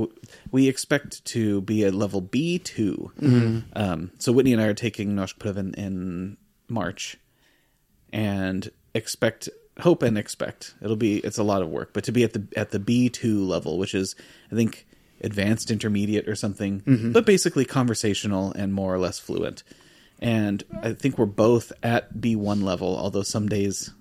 We 0.52 0.68
expect 0.68 1.24
to 1.26 1.62
be 1.62 1.86
at 1.86 1.94
level 1.94 2.22
B 2.22 2.60
2 2.60 3.12
mm-hmm. 3.20 3.60
um, 3.74 4.12
so 4.20 4.32
Whitney 4.32 4.54
and 4.54 4.62
I 4.62 4.66
are 4.66 4.74
taking 4.74 5.16
Norskprøven 5.16 5.76
in 5.76 6.38
March, 6.68 7.18
and 8.12 8.70
expect 8.94 9.50
hope 9.80 10.04
and 10.04 10.18
expect 10.18 10.76
it'll 10.82 10.98
be 10.98 11.18
it's 11.20 11.38
a 11.38 11.44
lot 11.44 11.62
of 11.62 11.70
work, 11.70 11.94
but 11.94 12.04
to 12.06 12.12
be 12.12 12.24
at 12.24 12.34
the 12.34 12.48
at 12.56 12.72
the 12.72 12.80
B 12.80 13.10
two 13.10 13.44
level, 13.44 13.78
which 13.78 13.94
is 13.94 14.16
I 14.52 14.56
think 14.56 14.88
advanced 15.22 15.70
intermediate 15.70 16.28
or 16.28 16.36
something, 16.36 16.82
mm-hmm. 16.82 17.12
but 17.12 17.26
basically 17.26 17.66
conversational 17.66 18.52
and 18.54 18.74
more 18.74 18.94
or 18.94 18.98
less 18.98 19.20
fluent. 19.20 19.64
And 20.22 20.64
I 20.82 20.94
think 20.94 21.18
we're 21.18 21.26
both 21.26 21.72
at 21.82 22.20
B 22.20 22.36
one 22.36 22.62
level, 22.62 22.98
although 22.98 23.24
some 23.24 23.48
days 23.48 23.92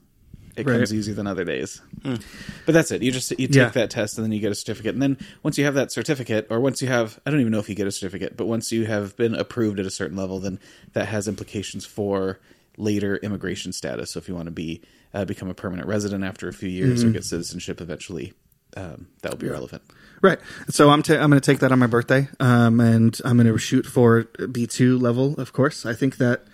it 0.59 0.67
right. 0.67 0.75
comes 0.75 0.93
easier 0.93 1.15
than 1.15 1.27
other 1.27 1.45
days. 1.45 1.81
Mm. 2.03 2.23
But 2.67 2.73
that's 2.73 2.91
it. 2.91 3.03
You 3.03 3.13
just 3.13 3.31
you 3.31 3.47
take 3.47 3.57
yeah. 3.57 3.69
that 3.69 3.91
test 3.91 4.19
and 4.19 4.25
then 4.25 4.33
you 4.33 4.41
get 4.41 4.53
a 4.53 4.55
certificate. 4.55 4.95
And 4.95 5.03
then 5.03 5.19
once 5.43 5.57
you 5.59 5.65
have 5.65 5.75
that 5.75 5.93
certificate, 5.93 6.47
or 6.51 6.61
once 6.61 6.83
you 6.83 6.89
have 6.89 7.21
I 7.25 7.31
don't 7.31 7.41
even 7.41 7.53
know 7.53 7.59
if 7.61 7.69
you 7.69 7.75
get 7.75 7.87
a 7.87 7.93
certificate, 7.93 8.37
but 8.37 8.47
once 8.47 8.73
you 8.73 8.87
have 8.87 9.17
been 9.17 9.35
approved 9.35 9.79
at 9.79 9.87
a 9.87 9.91
certain 9.91 10.17
level, 10.17 10.41
then 10.41 10.59
that 10.93 11.09
has 11.09 11.29
implications 11.29 11.87
for 11.87 12.39
later 12.77 13.17
immigration 13.17 13.73
status. 13.73 14.13
So 14.13 14.19
if 14.19 14.29
you 14.29 14.35
want 14.35 14.47
to 14.47 14.53
be 14.53 14.83
uh, 15.15 15.25
become 15.25 15.49
a 15.49 15.55
permanent 15.55 15.89
resident 15.89 16.25
after 16.25 16.49
a 16.49 16.53
few 16.53 16.69
years 16.69 17.01
mm-hmm. 17.01 17.11
or 17.11 17.13
get 17.13 17.25
citizenship 17.25 17.81
eventually, 17.81 18.35
um, 18.77 19.09
that 19.23 19.33
will 19.33 19.39
be 19.39 19.49
relevant. 19.49 19.83
Right. 20.21 20.39
So 20.69 20.91
I'm 20.91 21.03
I'm 21.09 21.31
going 21.31 21.33
to 21.33 21.41
take 21.41 21.61
that 21.61 21.73
on 21.73 21.79
my 21.79 21.87
birthday, 21.87 22.29
um, 22.41 22.81
and 22.81 23.19
I'm 23.25 23.37
going 23.37 23.47
to 23.47 23.59
shoot 23.59 23.87
for 23.87 24.25
B 24.51 24.67
two 24.67 24.99
level. 24.99 25.39
Of 25.41 25.53
course, 25.53 25.87
I 25.87 25.95
think 25.95 26.17
that 26.17 26.45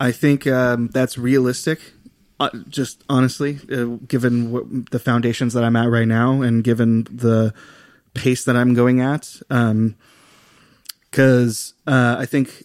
I 0.00 0.12
think 0.12 0.46
um, 0.46 0.88
that's 0.88 1.18
realistic 1.18 1.80
uh, 2.40 2.50
just 2.68 3.04
honestly, 3.08 3.60
uh, 3.70 3.84
given 4.06 4.50
what, 4.50 4.90
the 4.90 4.98
foundations 4.98 5.54
that 5.54 5.64
I'm 5.64 5.76
at 5.76 5.88
right 5.88 6.08
now, 6.08 6.42
and 6.42 6.64
given 6.64 7.04
the 7.04 7.54
pace 8.14 8.44
that 8.44 8.56
I'm 8.56 8.74
going 8.74 9.00
at, 9.00 9.36
because 9.48 11.74
um, 11.86 11.94
uh, 11.94 12.16
I 12.18 12.26
think 12.26 12.64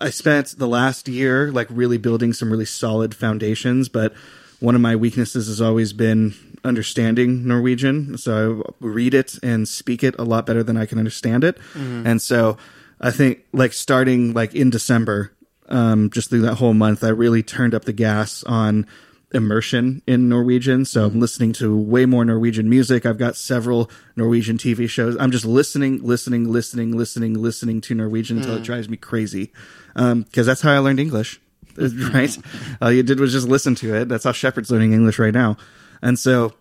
I 0.00 0.10
spent 0.10 0.58
the 0.58 0.68
last 0.68 1.08
year 1.08 1.52
like 1.52 1.68
really 1.70 1.98
building 1.98 2.32
some 2.32 2.50
really 2.50 2.64
solid 2.64 3.14
foundations, 3.14 3.88
but 3.88 4.12
one 4.60 4.74
of 4.74 4.80
my 4.80 4.96
weaknesses 4.96 5.46
has 5.46 5.60
always 5.60 5.92
been 5.92 6.34
understanding 6.64 7.46
Norwegian. 7.46 8.18
So 8.18 8.64
I 8.66 8.72
read 8.80 9.14
it 9.14 9.38
and 9.42 9.68
speak 9.68 10.02
it 10.02 10.16
a 10.18 10.24
lot 10.24 10.44
better 10.44 10.64
than 10.64 10.76
I 10.76 10.86
can 10.86 10.98
understand 10.98 11.44
it, 11.44 11.56
mm-hmm. 11.72 12.06
and 12.06 12.20
so 12.20 12.58
I 13.00 13.12
think 13.12 13.44
like 13.52 13.72
starting 13.72 14.34
like 14.34 14.56
in 14.56 14.70
December 14.70 15.32
um, 15.68 16.10
just 16.10 16.30
through 16.30 16.42
that 16.42 16.56
whole 16.56 16.74
month, 16.74 17.04
I 17.04 17.08
really 17.08 17.42
turned 17.42 17.74
up 17.74 17.84
the 17.84 17.92
gas 17.92 18.42
on 18.44 18.86
immersion 19.32 20.02
in 20.06 20.28
Norwegian. 20.28 20.84
So 20.84 21.06
I'm 21.06 21.20
listening 21.20 21.52
to 21.54 21.76
way 21.76 22.06
more 22.06 22.24
Norwegian 22.24 22.68
music. 22.68 23.04
I've 23.04 23.18
got 23.18 23.36
several 23.36 23.90
Norwegian 24.16 24.56
TV 24.56 24.88
shows. 24.88 25.16
I'm 25.20 25.30
just 25.30 25.44
listening, 25.44 26.02
listening, 26.02 26.50
listening, 26.50 26.96
listening, 26.96 27.34
listening 27.34 27.80
to 27.82 27.94
Norwegian 27.94 28.38
until 28.38 28.54
mm. 28.54 28.58
it 28.58 28.64
drives 28.64 28.88
me 28.88 28.96
crazy. 28.96 29.52
Because 29.94 30.12
um, 30.12 30.26
that's 30.32 30.62
how 30.62 30.72
I 30.72 30.78
learned 30.78 31.00
English, 31.00 31.40
right? 31.76 32.36
All 32.80 32.90
you 32.90 33.02
did 33.02 33.20
was 33.20 33.32
just 33.32 33.48
listen 33.48 33.74
to 33.76 33.94
it. 33.94 34.08
That's 34.08 34.24
how 34.24 34.32
Shepard's 34.32 34.70
learning 34.70 34.94
English 34.94 35.18
right 35.18 35.34
now. 35.34 35.56
And 36.00 36.18
so 36.18 36.54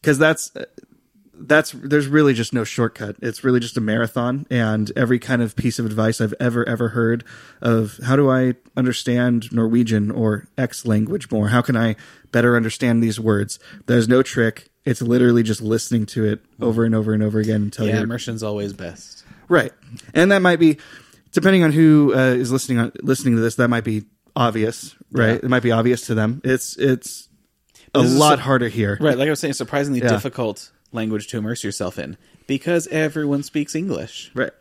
because 0.00 0.18
that's 0.18 0.52
that's 1.40 1.72
there's 1.72 2.06
really 2.06 2.34
just 2.34 2.52
no 2.52 2.64
shortcut. 2.64 3.16
It's 3.22 3.42
really 3.44 3.60
just 3.60 3.76
a 3.76 3.80
marathon, 3.80 4.46
and 4.50 4.92
every 4.96 5.18
kind 5.18 5.42
of 5.42 5.56
piece 5.56 5.78
of 5.78 5.86
advice 5.86 6.20
I've 6.20 6.34
ever 6.40 6.68
ever 6.68 6.88
heard 6.90 7.24
of 7.60 7.98
how 8.04 8.16
do 8.16 8.30
I 8.30 8.54
understand 8.76 9.52
Norwegian 9.52 10.10
or 10.10 10.46
X 10.58 10.84
language 10.86 11.30
more? 11.30 11.48
How 11.48 11.62
can 11.62 11.76
I 11.76 11.96
better 12.32 12.56
understand 12.56 13.02
these 13.02 13.18
words? 13.18 13.58
There's 13.86 14.08
no 14.08 14.22
trick. 14.22 14.68
It's 14.84 15.02
literally 15.02 15.42
just 15.42 15.60
listening 15.60 16.06
to 16.06 16.24
it 16.24 16.40
over 16.60 16.84
and 16.84 16.94
over 16.94 17.12
and 17.12 17.22
over 17.22 17.38
again 17.38 17.62
until 17.62 17.86
Yeah, 17.86 18.00
immersion's 18.00 18.42
always 18.42 18.72
best. 18.72 19.24
right. 19.48 19.72
And 20.14 20.30
that 20.32 20.40
might 20.42 20.58
be 20.60 20.78
depending 21.32 21.62
on 21.64 21.72
who 21.72 22.12
uh, 22.14 22.18
is 22.34 22.50
listening 22.50 22.78
on 22.78 22.92
listening 23.02 23.34
to 23.36 23.40
this. 23.42 23.56
That 23.56 23.68
might 23.68 23.84
be 23.84 24.04
obvious, 24.36 24.94
right? 25.12 25.30
Yeah. 25.30 25.34
It 25.36 25.48
might 25.48 25.62
be 25.62 25.70
obvious 25.72 26.06
to 26.06 26.14
them. 26.14 26.40
It's 26.44 26.76
it's 26.78 27.28
a 27.94 28.00
lot 28.00 28.38
harder 28.38 28.68
here, 28.68 28.96
Right, 29.00 29.18
like 29.18 29.26
I 29.26 29.30
was 29.30 29.40
saying, 29.40 29.54
surprisingly 29.54 30.00
Yeah. 30.00 30.08
difficult 30.10 30.70
language 30.92 31.26
to 31.28 31.38
immerse 31.38 31.62
yourself 31.64 31.98
in 31.98 32.16
because 32.46 32.86
everyone 32.88 33.42
speaks 33.42 33.74
English. 33.74 34.30
Right. 34.34 34.52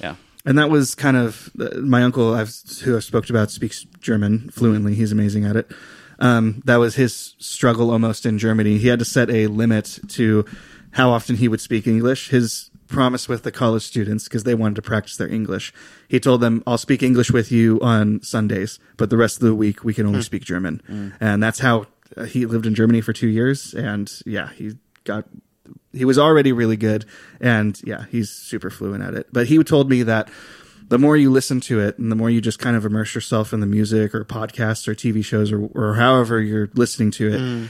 Yeah. 0.00 0.16
and 0.44 0.56
that 0.58 0.70
was 0.70 0.94
kind 0.94 1.16
of 1.16 1.50
my 1.76 2.02
uncle 2.02 2.32
I've, 2.34 2.52
who 2.82 2.96
I've 2.96 3.04
spoke 3.04 3.28
about 3.30 3.50
speaks 3.50 3.84
German 4.00 4.50
fluently. 4.50 4.94
He's 4.94 5.12
amazing 5.12 5.44
at 5.44 5.56
it. 5.56 5.70
Um, 6.20 6.62
that 6.64 6.76
was 6.76 6.96
his 6.96 7.34
struggle 7.38 7.90
almost 7.90 8.26
in 8.26 8.38
Germany. 8.38 8.78
He 8.78 8.88
had 8.88 8.98
to 8.98 9.04
set 9.04 9.30
a 9.30 9.46
limit 9.46 9.98
to 10.08 10.44
how 10.92 11.10
often 11.10 11.36
he 11.36 11.48
would 11.48 11.60
speak 11.60 11.86
English. 11.86 12.30
His 12.30 12.70
promise 12.88 13.28
with 13.28 13.42
the 13.42 13.52
college 13.52 13.82
students, 13.82 14.24
because 14.24 14.44
they 14.44 14.54
wanted 14.54 14.76
to 14.76 14.82
practice 14.82 15.16
their 15.16 15.28
English, 15.28 15.72
he 16.08 16.18
told 16.18 16.40
them, 16.40 16.62
I'll 16.66 16.78
speak 16.78 17.02
English 17.02 17.30
with 17.30 17.52
you 17.52 17.78
on 17.80 18.22
Sundays, 18.22 18.78
but 18.96 19.10
the 19.10 19.16
rest 19.16 19.36
of 19.36 19.46
the 19.46 19.54
week 19.54 19.84
we 19.84 19.94
can 19.94 20.06
only 20.06 20.22
speak 20.22 20.42
German. 20.44 21.14
And 21.20 21.42
that's 21.42 21.58
how 21.58 21.86
uh, 22.16 22.24
he 22.24 22.46
lived 22.46 22.66
in 22.66 22.74
Germany 22.74 23.00
for 23.00 23.12
two 23.12 23.28
years. 23.28 23.74
And 23.74 24.10
yeah, 24.24 24.50
he 24.52 24.76
got 25.04 25.26
he 25.92 26.04
was 26.04 26.18
already 26.18 26.52
really 26.52 26.76
good 26.76 27.04
and 27.40 27.80
yeah 27.84 28.04
he's 28.10 28.30
super 28.30 28.70
fluent 28.70 29.02
at 29.02 29.14
it. 29.14 29.26
But 29.32 29.46
he 29.46 29.62
told 29.64 29.90
me 29.90 30.02
that 30.04 30.30
the 30.88 30.98
more 30.98 31.16
you 31.16 31.30
listen 31.30 31.60
to 31.60 31.80
it 31.80 31.98
and 31.98 32.10
the 32.10 32.16
more 32.16 32.30
you 32.30 32.40
just 32.40 32.58
kind 32.58 32.76
of 32.76 32.84
immerse 32.84 33.14
yourself 33.14 33.52
in 33.52 33.60
the 33.60 33.66
music 33.66 34.14
or 34.14 34.24
podcasts 34.24 34.88
or 34.88 34.94
tv 34.94 35.24
shows 35.24 35.52
or, 35.52 35.66
or 35.74 35.94
however 35.94 36.40
you're 36.40 36.70
listening 36.74 37.10
to 37.10 37.28
it 37.28 37.40
mm. 37.40 37.68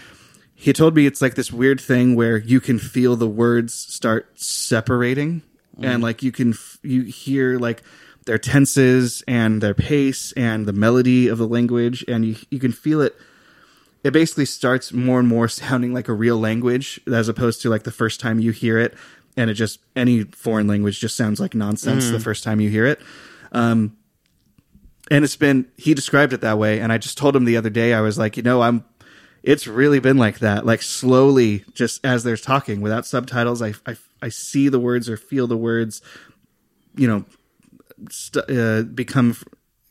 he 0.54 0.72
told 0.72 0.94
me 0.94 1.06
it's 1.06 1.20
like 1.20 1.34
this 1.34 1.52
weird 1.52 1.80
thing 1.80 2.14
where 2.14 2.36
you 2.36 2.60
can 2.60 2.78
feel 2.78 3.16
the 3.16 3.28
words 3.28 3.74
start 3.74 4.28
separating 4.38 5.42
and 5.78 6.00
mm. 6.00 6.02
like 6.02 6.22
you 6.22 6.32
can 6.32 6.50
f- 6.50 6.78
you 6.82 7.02
hear 7.02 7.58
like 7.58 7.82
their 8.26 8.38
tenses 8.38 9.22
and 9.26 9.62
their 9.62 9.74
pace 9.74 10.32
and 10.32 10.66
the 10.66 10.72
melody 10.72 11.28
of 11.28 11.38
the 11.38 11.48
language 11.48 12.04
and 12.08 12.24
you 12.24 12.36
you 12.50 12.58
can 12.58 12.72
feel 12.72 13.00
it 13.00 13.16
it 14.04 14.12
basically 14.12 14.44
starts 14.44 14.92
more 14.92 15.18
and 15.18 15.28
more 15.28 15.48
sounding 15.48 15.92
like 15.92 16.08
a 16.08 16.12
real 16.12 16.38
language 16.38 17.00
as 17.06 17.28
opposed 17.28 17.62
to 17.62 17.70
like 17.70 17.84
the 17.84 17.90
first 17.90 18.20
time 18.20 18.38
you 18.38 18.52
hear 18.52 18.78
it. 18.78 18.94
And 19.36 19.50
it 19.50 19.54
just 19.54 19.80
any 19.94 20.24
foreign 20.24 20.66
language 20.66 20.98
just 20.98 21.16
sounds 21.16 21.38
like 21.38 21.54
nonsense 21.54 22.10
the 22.10 22.18
first 22.20 22.42
time 22.42 22.60
you 22.60 22.70
hear 22.70 22.86
it. 22.86 23.00
Um 23.52 23.96
and 25.10 25.24
it's 25.24 25.36
been 25.36 25.66
he 25.76 25.94
described 25.94 26.32
it 26.32 26.40
that 26.40 26.58
way. 26.58 26.80
And 26.80 26.92
i 26.92 26.98
just 26.98 27.16
told 27.16 27.36
him 27.36 27.44
the 27.44 27.56
other 27.56 27.70
day 27.70 27.94
i 27.94 28.00
was 28.00 28.18
like 28.18 28.36
you 28.36 28.42
know 28.42 28.62
i'm 28.62 28.84
it's 29.44 29.68
really 29.68 30.00
been 30.00 30.18
like 30.18 30.40
that. 30.40 30.66
Like 30.66 30.82
slowly 30.82 31.64
just 31.72 32.04
as 32.04 32.24
they're 32.24 32.36
talking 32.36 32.80
without 32.80 33.06
subtitles 33.06 33.62
i 33.62 33.74
i, 33.86 33.96
I 34.20 34.28
see 34.28 34.68
the 34.68 34.80
words 34.80 35.08
or 35.08 35.16
feel 35.16 35.46
the 35.46 35.56
words 35.56 36.02
you 36.96 37.06
know 37.06 37.24
st- 38.10 38.50
uh, 38.50 38.82
become 38.82 39.36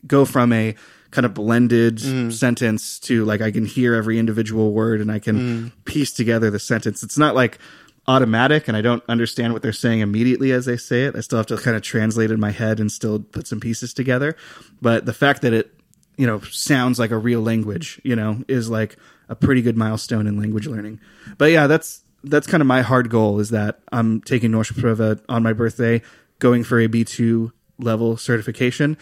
go 0.06 0.26
from 0.26 0.52
a 0.54 0.76
kind 1.12 1.26
of 1.26 1.34
blended 1.34 1.98
mm-hmm. 1.98 2.30
sentence 2.30 3.00
to 3.00 3.26
like 3.26 3.41
I 3.41 3.52
can 3.52 3.65
hear 3.65 3.93
every 3.93 4.20
individual 4.20 4.74
word 4.74 5.02
and 5.02 5.12
I 5.12 5.20
can 5.20 5.38
mm-hmm. 5.38 5.67
piece 5.86 6.12
together 6.12 6.50
the 6.50 6.60
sentence. 6.60 7.04
It's 7.04 7.17
not 7.17 7.36
like 7.36 7.60
automatic 8.08 8.67
and 8.67 8.78
I 8.78 8.82
don't 8.82 9.04
understand 9.10 9.54
what 9.54 9.62
they're 9.62 9.74
saying 9.74 10.00
immediately 10.00 10.52
as 10.52 10.65
they 10.65 10.78
say 10.78 11.06
it. 11.06 11.15
I 11.15 11.22
still 11.22 11.38
have 11.38 11.48
to 11.48 11.58
kind 11.58 11.76
of 11.76 11.82
translate 11.82 12.32
in 12.32 12.39
my 12.39 12.52
head 12.52 12.80
and 12.80 12.91
still 12.91 13.20
put 13.20 13.48
some 13.48 13.60
pieces 13.60 13.93
together. 13.93 14.36
But 14.82 15.06
the 15.06 15.13
fact 15.13 15.41
that 15.41 15.54
it, 15.54 15.74
you 16.17 16.26
know, 16.26 16.39
sounds 16.41 17.00
like 17.00 17.12
a 17.12 17.17
real 17.17 17.41
language, 17.41 18.02
you 18.04 18.15
know, 18.15 18.43
is 18.48 18.70
like 18.70 18.98
a 19.30 19.36
pretty 19.36 19.62
good 19.62 19.78
milestone 19.78 20.28
in 20.28 20.39
language 20.39 20.67
learning. 20.67 21.00
But 21.38 21.52
yeah, 21.52 21.67
that's 21.67 22.04
that's 22.24 22.48
kind 22.48 22.62
of 22.62 22.67
my 22.67 22.82
hard 22.82 23.10
goal 23.10 23.39
is 23.39 23.50
that 23.50 23.80
I'm 23.91 24.22
taking 24.22 24.52
Norseprova 24.52 25.22
on 25.30 25.43
my 25.43 25.54
birthday, 25.54 26.02
going 26.39 26.63
for 26.63 26.80
a 26.80 26.88
B2 26.88 27.52
level 27.80 28.17
certification, 28.17 28.98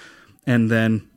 and 0.45 0.69
then 0.69 1.07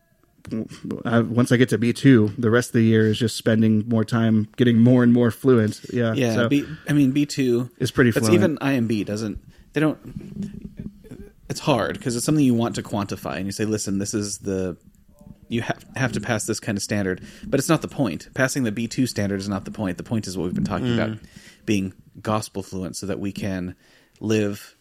I, 1.05 1.21
once 1.21 1.53
I 1.53 1.57
get 1.57 1.69
to 1.71 1.79
B 1.79 1.93
two, 1.93 2.33
the 2.39 2.51
rest 2.51 2.71
of 2.71 2.73
the 2.75 2.83
year 2.83 3.07
is 3.07 3.19
just 3.19 3.37
spending 3.37 3.89
more 3.89 4.05
time 4.05 4.49
getting 4.57 4.79
more 4.79 5.03
and 5.03 5.13
more 5.13 5.31
fluent. 5.31 5.81
Yeah, 5.93 6.15
Yeah, 6.15 6.35
so 6.35 6.49
B, 6.49 6.65
I 6.89 6.93
mean 6.93 7.13
B 7.13 7.27
two 7.27 7.71
is 7.79 7.91
pretty 7.91 8.11
But 8.11 8.25
fluent. 8.25 8.35
even 8.35 8.59
IMB 8.59 9.07
doesn't. 9.07 9.39
They 9.73 9.81
don't. 9.81 9.99
It's 11.49 11.61
hard 11.61 11.99
because 11.99 12.17
it's 12.17 12.27
something 12.27 12.45
you 12.45 12.55
want 12.55 12.75
to 12.75 12.83
quantify, 12.83 13.37
and 13.37 13.47
you 13.47 13.53
say, 13.53 13.65
"Listen, 13.65 13.99
this 13.99 14.15
is 14.15 14.39
the." 14.39 14.77
You 15.51 15.63
have 15.63 15.83
have 15.97 16.13
to 16.13 16.21
pass 16.21 16.45
this 16.45 16.61
kind 16.61 16.77
of 16.77 16.83
standard, 16.83 17.23
but 17.47 17.59
it's 17.59 17.71
not 17.71 17.81
the 17.81 17.89
point. 17.89 18.29
Passing 18.35 18.65
the 18.65 18.73
B 18.73 18.87
two 18.87 19.07
standard 19.07 19.41
is 19.41 19.49
not 19.49 19.65
the 19.65 19.71
point. 19.71 19.97
The 19.97 20.03
point 20.03 20.27
is 20.27 20.37
what 20.37 20.45
we've 20.45 20.55
been 20.55 20.65
talking 20.65 20.89
mm. 20.89 20.95
about, 20.95 21.19
being 21.65 21.95
gospel 22.21 22.63
fluent, 22.63 22.97
so 22.97 23.07
that 23.07 23.19
we 23.19 23.33
can 23.33 23.75
live 24.21 24.77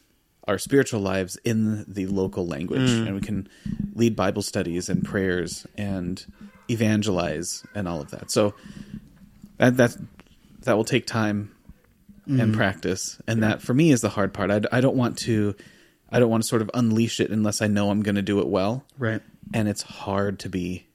our 0.47 0.57
spiritual 0.57 1.01
lives 1.01 1.37
in 1.43 1.85
the 1.87 2.07
local 2.07 2.47
language, 2.47 2.89
mm. 2.89 3.05
and 3.05 3.15
we 3.15 3.21
can 3.21 3.49
lead 3.93 4.15
Bible 4.15 4.41
studies 4.41 4.89
and 4.89 5.03
prayers 5.03 5.67
and 5.77 6.25
evangelize 6.69 7.65
and 7.75 7.87
all 7.87 8.01
of 8.01 8.11
that. 8.11 8.31
So 8.31 8.53
that 9.57 9.77
that 9.77 9.95
that 10.61 10.75
will 10.75 10.83
take 10.83 11.05
time 11.05 11.55
and 12.25 12.39
mm-hmm. 12.39 12.53
practice. 12.53 13.21
And 13.27 13.41
that 13.43 13.61
for 13.61 13.73
me 13.73 13.91
is 13.91 14.01
the 14.01 14.09
hard 14.09 14.33
part. 14.33 14.51
I, 14.51 14.61
I 14.71 14.81
don't 14.81 14.95
want 14.95 15.17
to 15.19 15.55
i 16.09 16.19
don't 16.19 16.29
want 16.29 16.43
to 16.43 16.47
sort 16.47 16.61
of 16.61 16.71
unleash 16.73 17.19
it 17.19 17.31
unless 17.31 17.61
i 17.61 17.67
know 17.67 17.89
i'm 17.89 18.01
going 18.01 18.15
to 18.15 18.21
do 18.21 18.39
it 18.39 18.47
well. 18.47 18.85
Right. 18.97 19.21
and 19.53 19.67
it's 19.67 19.81
hard 19.81 20.39
to 20.39 20.49
be 20.49 20.87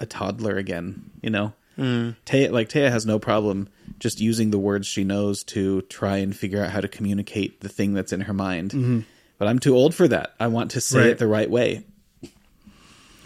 a 0.00 0.06
toddler 0.06 0.56
again 0.56 1.10
you 1.22 1.30
know? 1.30 1.52
Mm. 1.78 2.16
Taya, 2.26 2.50
like 2.50 2.68
Taya 2.68 2.90
has 2.90 3.06
no 3.06 3.18
problem 3.18 3.68
just 3.98 4.20
using 4.20 4.50
the 4.50 4.58
words 4.58 4.86
she 4.86 5.04
knows 5.04 5.42
to 5.44 5.82
try 5.82 6.18
and 6.18 6.36
figure 6.36 6.62
out 6.62 6.70
how 6.70 6.80
to 6.80 6.88
communicate 6.88 7.60
the 7.60 7.68
thing 7.68 7.94
that's 7.94 8.12
in 8.12 8.22
her 8.22 8.34
mind. 8.34 8.70
Mm-hmm. 8.72 9.00
But 9.38 9.48
i'm 9.48 9.58
too 9.58 9.74
old 9.74 9.94
for 9.94 10.06
that. 10.08 10.34
I 10.38 10.46
want 10.48 10.70
to 10.72 10.80
say 10.80 10.98
Right. 11.00 11.06
it 11.08 11.18
the 11.18 11.26
right 11.26 11.50
way. 11.50 11.84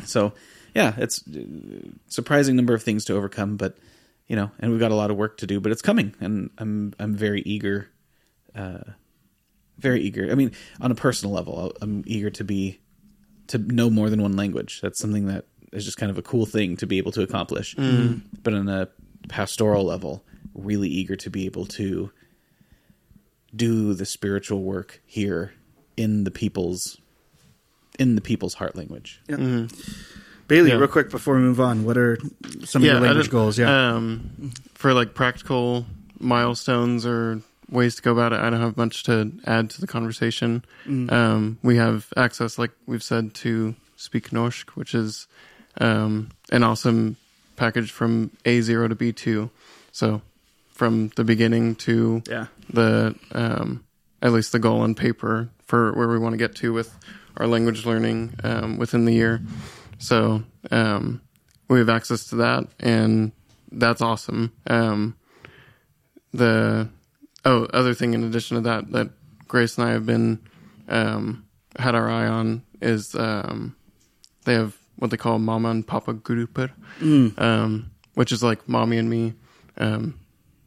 So 0.05 0.33
yeah 0.75 0.95
it's 0.99 1.23
a 1.35 1.47
surprising 2.09 2.55
number 2.57 2.75
of 2.75 2.83
things 2.83 3.07
to 3.07 3.15
overcome 3.15 3.57
but 3.57 3.79
you 4.29 4.37
know 4.37 4.51
and 4.59 4.71
we've 4.71 4.81
got 4.81 4.91
a 4.91 4.95
lot 4.95 5.11
of 5.11 5.17
work 5.17 5.39
to 5.39 5.47
do 5.47 5.59
but 5.59 5.73
it's 5.73 5.81
coming 5.81 6.15
and 6.21 6.51
i'm 6.59 6.93
i'm 6.99 7.15
very 7.15 7.41
eager 7.43 7.89
uh 8.55 8.81
very 9.79 10.01
eager. 10.03 10.31
I 10.31 10.35
mean 10.35 10.53
on 10.81 10.91
a 10.91 10.95
personal 10.95 11.35
level 11.35 11.73
i'm 11.81 12.03
eager 12.07 12.31
to 12.31 12.45
be 12.45 12.79
to 13.49 13.59
know 13.59 13.89
more 13.91 14.11
than 14.11 14.21
one 14.23 14.35
language. 14.37 14.81
That's 14.81 14.99
something 14.99 15.27
that 15.29 15.45
is 15.73 15.85
just 15.85 15.97
kind 15.99 16.11
of 16.11 16.19
a 16.19 16.23
cool 16.23 16.47
thing 16.47 16.77
to 16.79 16.87
be 16.87 16.99
able 16.99 17.13
to 17.13 17.23
accomplish. 17.23 17.77
Mm-hmm. 17.77 18.19
But 18.43 18.55
on 18.55 18.69
a 18.69 18.89
pastoral 19.29 19.85
level 19.85 20.25
really 20.57 20.89
eager 20.89 21.17
to 21.17 21.31
be 21.31 21.47
able 21.47 21.67
to 21.67 22.11
do 23.55 23.95
the 23.95 24.05
spiritual 24.07 24.63
work 24.63 25.01
here 25.07 25.53
in 25.97 26.25
the 26.25 26.31
people's 26.31 26.99
in 27.99 28.15
the 28.15 28.21
people's 28.21 28.55
heart 28.55 28.77
language 28.77 29.21
Bailey, 30.49 30.71
Yeah. 30.71 30.77
real 30.77 30.87
quick 30.89 31.11
before 31.11 31.35
we 31.37 31.41
move 31.41 31.61
on, 31.61 31.85
what 31.85 31.97
are 31.99 32.19
some 32.65 32.83
of 32.83 32.87
your 32.87 33.01
language 33.01 33.31
goals? 33.31 33.59
Yeah, 33.59 33.95
Um, 33.95 34.53
for 34.75 34.95
like 34.95 35.13
practical 35.15 35.87
milestones 36.21 37.05
or 37.05 37.41
ways 37.69 37.97
to 37.97 38.03
go 38.03 38.13
about 38.13 38.33
it, 38.33 38.39
I 38.39 38.49
don't 38.51 38.61
have 38.61 38.77
much 38.77 39.03
to 39.05 39.33
add 39.45 39.71
to 39.71 39.81
the 39.81 39.89
conversation. 39.89 40.65
Um, 40.87 41.59
we 41.65 41.77
have 41.79 42.13
access, 42.17 42.59
like 42.59 42.71
we've 42.87 43.03
said, 43.03 43.35
to 43.37 43.75
Speak 43.97 44.31
Norsk, 44.31 44.71
which 44.77 44.95
is 44.95 45.27
um, 45.81 46.29
an 46.53 46.63
awesome 46.63 47.17
package 47.57 47.91
from 47.91 48.31
A0 48.45 48.89
to 48.91 48.95
B2. 48.95 49.51
So 49.91 50.23
from 50.77 51.11
the 51.17 51.25
beginning 51.25 51.75
to 51.75 52.23
yeah, 52.29 52.47
the 52.71 53.15
um, 53.33 53.85
at 54.21 54.33
least 54.33 54.53
the 54.53 54.59
goal 54.59 54.81
on 54.81 54.95
paper 54.95 55.49
for 55.65 55.93
where 55.95 56.07
we 56.07 56.19
want 56.19 56.35
to 56.35 56.37
get 56.37 56.55
to 56.57 56.73
with 56.73 56.95
our 57.39 57.47
language 57.47 57.87
learning 57.87 58.35
um, 58.45 58.77
within 58.77 59.07
the 59.07 59.13
year. 59.13 59.41
So 59.99 60.43
um, 60.71 61.23
we 61.69 61.79
have 61.79 61.89
access 61.89 62.27
to 62.29 62.37
that, 62.37 62.65
and 62.79 63.33
that's 63.73 64.03
awesome. 64.03 64.53
Um, 64.67 65.17
the 66.33 66.89
oh, 67.47 67.65
other 67.73 67.95
thing 67.95 68.13
in 68.13 68.23
addition 68.25 68.57
to 68.57 68.61
that 68.63 68.93
that 68.93 69.11
Grace 69.49 69.79
and 69.79 69.89
I 69.89 69.93
have 69.93 70.05
been 70.05 70.41
um, 70.89 71.47
had 71.79 71.95
our 71.95 72.09
eye 72.11 72.27
on 72.27 72.63
is 72.83 73.15
um, 73.15 73.75
they 74.45 74.53
have 74.53 74.77
what 74.97 75.11
they 75.11 75.17
call 75.17 75.39
Mama 75.39 75.71
and 75.71 75.87
Papa 75.87 76.13
Grupper, 76.13 76.71
um, 77.39 77.91
which 78.15 78.31
is 78.31 78.43
like 78.43 78.69
mommy 78.69 78.99
and 78.99 79.09
me. 79.09 79.33
Um, 79.79 80.19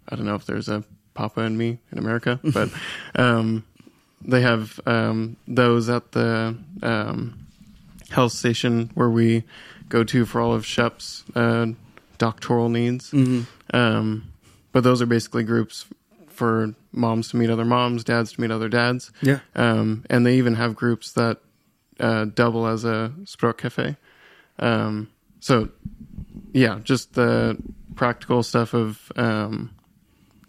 I 0.10 0.16
don't 0.16 0.26
know 0.26 0.36
if 0.36 0.46
there's 0.46 0.70
a 0.70 0.84
Papa 1.14 1.42
and 1.42 1.58
me 1.58 1.80
in 1.92 1.98
America, 1.98 2.40
but 2.44 2.70
um, 3.16 3.66
they 4.22 4.42
have 4.42 4.80
um, 4.86 5.38
those 5.48 5.90
at 5.90 6.12
the 6.12 6.58
um, 6.82 7.48
health 8.10 8.32
station 8.34 8.90
where 8.96 9.10
we 9.10 9.44
go 9.90 10.04
to 10.04 10.26
for 10.26 10.42
all 10.42 10.54
of 10.54 10.66
Shep's 10.66 11.24
uh, 11.36 11.68
doctoral 12.18 12.70
needs. 12.70 13.12
Um, 13.74 14.32
but 14.72 14.84
those 14.84 15.02
are 15.02 15.06
basically 15.06 15.44
groups 15.44 15.86
for 16.28 16.74
moms 16.92 17.30
to 17.30 17.38
meet 17.38 17.50
other 17.50 17.66
moms, 17.66 18.04
dads 18.04 18.32
to 18.34 18.42
meet 18.42 18.52
other 18.52 18.70
dads. 18.70 19.12
Yeah. 19.22 19.40
Um, 19.56 20.06
and 20.10 20.26
they 20.26 20.38
even 20.38 20.56
have 20.56 20.76
groups 20.76 21.12
that 21.14 21.40
uh, 22.00 22.26
double 22.26 22.66
as 22.68 22.86
a 22.86 23.12
Språk 23.24 23.58
Cafe. 23.58 23.98
Um, 24.58 25.10
so, 25.40 25.70
yeah, 26.54 26.80
just 26.84 27.14
the 27.14 27.58
practical 27.96 28.44
stuff 28.44 28.74
of 28.74 29.12
um, 29.16 29.72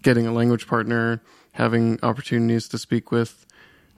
getting 0.03 0.27
a 0.27 0.33
language 0.33 0.67
partner, 0.67 1.23
having 1.53 1.99
opportunities 2.03 2.69
to 2.69 2.79
speak 2.79 3.11
with 3.11 3.47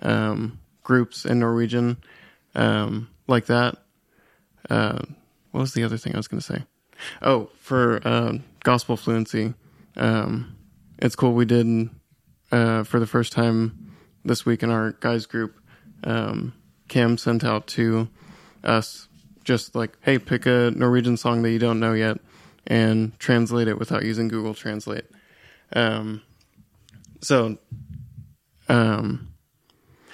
um, 0.03 0.59
groups 0.83 1.25
in 1.25 1.39
Norwegian 1.39 1.99
um, 2.55 3.09
like 3.27 3.47
that. 3.47 3.77
Uh, 4.69 5.01
what 5.51 5.61
was 5.61 5.75
the 5.75 5.85
other 5.85 5.97
thing 5.97 6.15
I 6.15 6.19
was 6.19 6.29
going 6.29 6.41
to 6.41 6.47
say? 6.47 6.65
Oh, 7.21 7.51
for 7.59 8.01
uh, 8.05 8.39
gospel 8.63 8.97
fluency, 8.97 9.55
um, 9.97 10.57
it's 10.99 11.17
cool. 11.17 11.33
We 11.33 11.45
did 11.45 11.91
uh, 12.51 12.85
for 12.85 13.01
the 13.01 13.07
first 13.07 13.33
time 13.33 13.97
this 14.25 14.47
week 14.47 14.63
in 14.63 14.71
our 14.71 14.93
guys 14.93 15.27
group. 15.27 15.59
Um, 16.05 16.55
Cam 16.89 17.17
sent 17.17 17.45
out 17.45 17.67
to 17.69 18.09
us 18.63 19.09
just 19.45 19.75
like, 19.75 19.97
hey, 20.03 20.19
pick 20.19 20.47
a 20.47 20.71
Norwegian 20.75 21.17
song 21.17 21.43
that 21.43 21.51
you 21.51 21.59
don't 21.59 21.81
know 21.81 21.93
yet 21.93 22.19
and 22.67 23.19
translate 23.19 23.69
it 23.69 23.79
without 23.79 24.05
using 24.05 24.29
Google 24.29 24.55
Translate. 24.55 25.05
Um, 25.75 26.23
so, 27.21 27.59
um, 28.69 29.33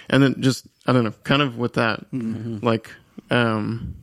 and 0.08 0.22
then 0.22 0.40
just 0.40 0.66
I 0.86 0.92
don't 0.92 1.04
know, 1.04 1.14
kind 1.24 1.42
of 1.42 1.58
with 1.58 1.74
that, 1.74 2.10
mm-hmm. 2.10 2.64
like, 2.64 2.90
um, 3.30 3.96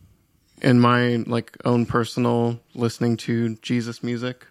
in 0.62 0.80
my 0.80 1.18
like 1.28 1.58
own 1.66 1.86
personal 1.86 2.60
listening 2.76 3.18
to 3.18 3.56
Jesus 3.56 4.04
music 4.04 4.46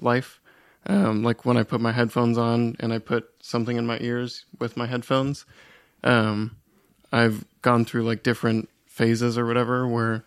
life, 0.00 0.40
um, 0.86 1.22
like 1.22 1.44
when 1.44 1.56
I 1.56 1.62
put 1.62 1.80
my 1.80 1.92
headphones 1.92 2.38
on 2.38 2.76
and 2.80 2.92
I 2.92 2.98
put 2.98 3.28
something 3.40 3.76
in 3.76 3.86
my 3.86 3.98
ears 4.00 4.44
with 4.58 4.76
my 4.76 4.86
headphones, 4.86 5.46
um, 6.04 6.56
I've 7.10 7.44
gone 7.62 7.84
through 7.84 8.02
like 8.02 8.22
different 8.22 8.68
phases 8.86 9.38
or 9.38 9.46
whatever 9.46 9.86
where, 9.88 10.24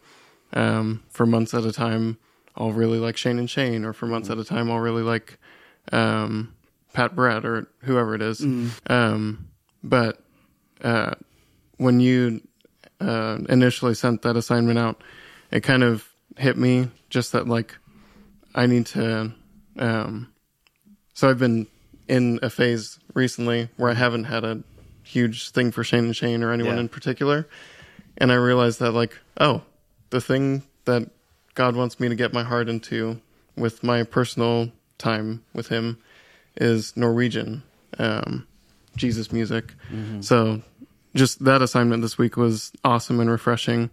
um, 0.54 1.04
for 1.10 1.26
months 1.26 1.54
at 1.54 1.64
a 1.64 1.72
time, 1.72 2.18
I'll 2.56 2.72
really 2.72 2.98
like 2.98 3.18
Shane 3.18 3.40
and 3.40 3.50
Shane, 3.50 3.86
or 3.86 3.94
for 3.94 4.08
months 4.08 4.30
mm. 4.30 4.32
at 4.32 4.40
a 4.40 4.44
time, 4.44 4.70
I'll 4.70 4.80
really 4.80 5.04
like, 5.04 5.38
um, 5.92 6.54
Pat 6.94 7.16
Barrett 7.16 7.46
or 7.46 7.68
whoever 7.80 8.16
it 8.16 8.22
is. 8.22 8.42
Mm. 8.42 8.72
Um, 8.90 9.50
but, 9.84 10.22
uh, 10.82 11.16
when 11.78 12.00
you, 12.00 12.42
uh, 13.00 13.40
initially 13.50 13.96
sent 13.96 14.22
that 14.22 14.36
assignment 14.36 14.78
out, 14.78 15.04
it 15.52 15.62
kind 15.62 15.84
of 15.84 16.08
hit 16.38 16.58
me 16.58 16.90
just 17.10 17.32
that 17.34 17.48
like 17.48 17.78
I 18.56 18.66
need 18.66 18.86
to. 18.88 19.34
Um, 19.78 20.34
so 21.14 21.30
I've 21.30 21.40
been 21.40 21.68
in 22.08 22.40
a 22.42 22.50
phase 22.50 23.00
recently 23.14 23.70
where 23.78 23.90
I 23.90 23.94
haven't 23.94 24.26
had 24.26 24.44
a 24.44 24.64
huge 25.04 25.52
thing 25.52 25.72
for 25.72 25.84
Shane 25.84 26.06
and 26.06 26.16
Shane 26.16 26.44
or 26.44 26.52
anyone 26.52 26.76
yeah. 26.76 26.82
in 26.82 26.90
particular, 26.90 27.48
and 28.18 28.32
I 28.32 28.36
realized 28.36 28.80
that 28.80 28.92
like 28.92 29.18
oh, 29.40 29.62
the 30.10 30.22
thing 30.22 30.64
that 30.86 31.10
God 31.54 31.76
wants 31.76 32.00
me 32.00 32.10
to 32.10 32.16
get 32.16 32.34
my 32.34 32.44
heart 32.44 32.70
into 32.70 33.22
with 33.56 33.84
my 33.84 34.04
personal 34.04 34.72
time 35.02 35.44
with 35.54 35.68
Him 35.68 35.98
is 36.56 36.96
Norwegian, 36.96 37.64
um, 37.98 38.48
Jesus 38.96 39.32
music. 39.32 39.74
Mm-hmm. 39.92 40.22
So 40.22 40.62
just 41.16 41.44
that 41.44 41.62
assignment 41.62 42.02
this 42.02 42.18
week 42.18 42.38
was 42.38 42.72
awesome 42.84 43.20
and 43.20 43.30
refreshing. 43.30 43.90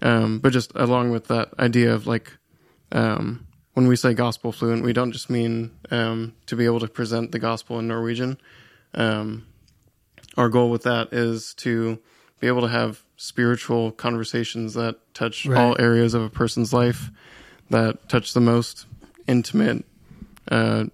Um, 0.00 0.38
but 0.38 0.52
just 0.52 0.72
along 0.74 1.10
with 1.10 1.28
that 1.28 1.50
idea 1.58 1.94
of 1.94 2.06
like, 2.06 2.32
um, 2.90 3.46
when 3.74 3.86
we 3.86 3.96
say 3.96 4.14
gospel 4.14 4.52
fluent, 4.52 4.84
we 4.84 4.92
don't 4.92 5.12
just 5.12 5.30
mean 5.30 5.70
um, 5.90 6.34
to 6.46 6.56
be 6.56 6.64
able 6.64 6.80
to 6.80 6.88
present 6.88 7.32
the 7.32 7.38
gospel 7.38 7.78
in 7.78 7.88
Norwegian. 7.88 8.38
Um, 8.94 9.46
our 10.36 10.48
goal 10.48 10.70
with 10.70 10.82
that 10.82 11.12
is 11.12 11.54
to 11.54 11.98
be 12.40 12.48
able 12.48 12.62
to 12.62 12.68
have 12.68 13.02
spiritual 13.16 13.92
conversations 13.92 14.74
that 14.74 14.96
touch 15.14 15.46
right. 15.46 15.56
all 15.56 15.76
areas 15.78 16.14
of 16.14 16.22
a 16.22 16.30
person's 16.30 16.72
life, 16.72 17.10
that 17.70 18.08
touch 18.08 18.34
the 18.34 18.40
most 18.40 18.86
intimate, 19.28 19.84
uh, 20.50 20.84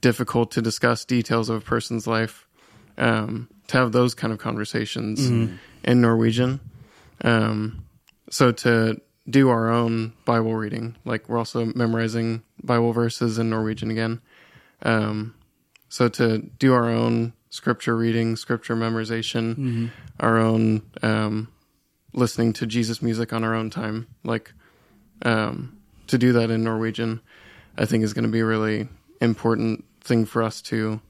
difficult 0.00 0.52
to 0.52 0.62
discuss 0.62 1.04
details 1.04 1.48
of 1.48 1.56
a 1.56 1.64
person's 1.64 2.06
life. 2.06 2.46
Um, 2.98 3.48
to 3.68 3.78
have 3.78 3.92
those 3.92 4.14
kind 4.14 4.32
of 4.32 4.38
conversations 4.38 5.20
mm-hmm. 5.20 5.56
in 5.84 6.00
Norwegian. 6.00 6.60
Um, 7.22 7.84
so 8.30 8.52
to 8.52 9.00
do 9.28 9.48
our 9.48 9.70
own 9.70 10.12
Bible 10.24 10.54
reading, 10.54 10.96
like 11.04 11.28
we're 11.28 11.38
also 11.38 11.66
memorizing 11.74 12.42
Bible 12.62 12.92
verses 12.92 13.38
in 13.38 13.50
Norwegian 13.50 13.90
again. 13.90 14.20
Um, 14.82 15.34
so 15.88 16.08
to 16.08 16.38
do 16.38 16.74
our 16.74 16.88
own 16.88 17.32
scripture 17.50 17.96
reading, 17.96 18.36
scripture 18.36 18.76
memorization, 18.76 19.54
mm-hmm. 19.54 19.86
our 20.20 20.38
own 20.38 20.82
um, 21.02 21.48
listening 22.12 22.52
to 22.54 22.66
Jesus 22.66 23.00
music 23.00 23.32
on 23.32 23.44
our 23.44 23.54
own 23.54 23.70
time, 23.70 24.06
like 24.24 24.52
um, 25.22 25.78
to 26.08 26.18
do 26.18 26.32
that 26.32 26.50
in 26.50 26.64
Norwegian, 26.64 27.20
I 27.76 27.86
think 27.86 28.04
is 28.04 28.12
going 28.12 28.24
to 28.24 28.30
be 28.30 28.40
a 28.40 28.44
really 28.44 28.88
important 29.20 29.84
thing 30.00 30.24
for 30.24 30.42
us 30.42 30.60
to 30.62 31.00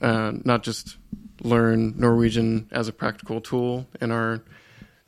uh, 0.00 0.32
not 0.44 0.62
just 0.62 0.96
learn 1.42 1.94
Norwegian 1.98 2.68
as 2.70 2.88
a 2.88 2.92
practical 2.92 3.40
tool 3.40 3.86
in 4.00 4.10
our 4.10 4.42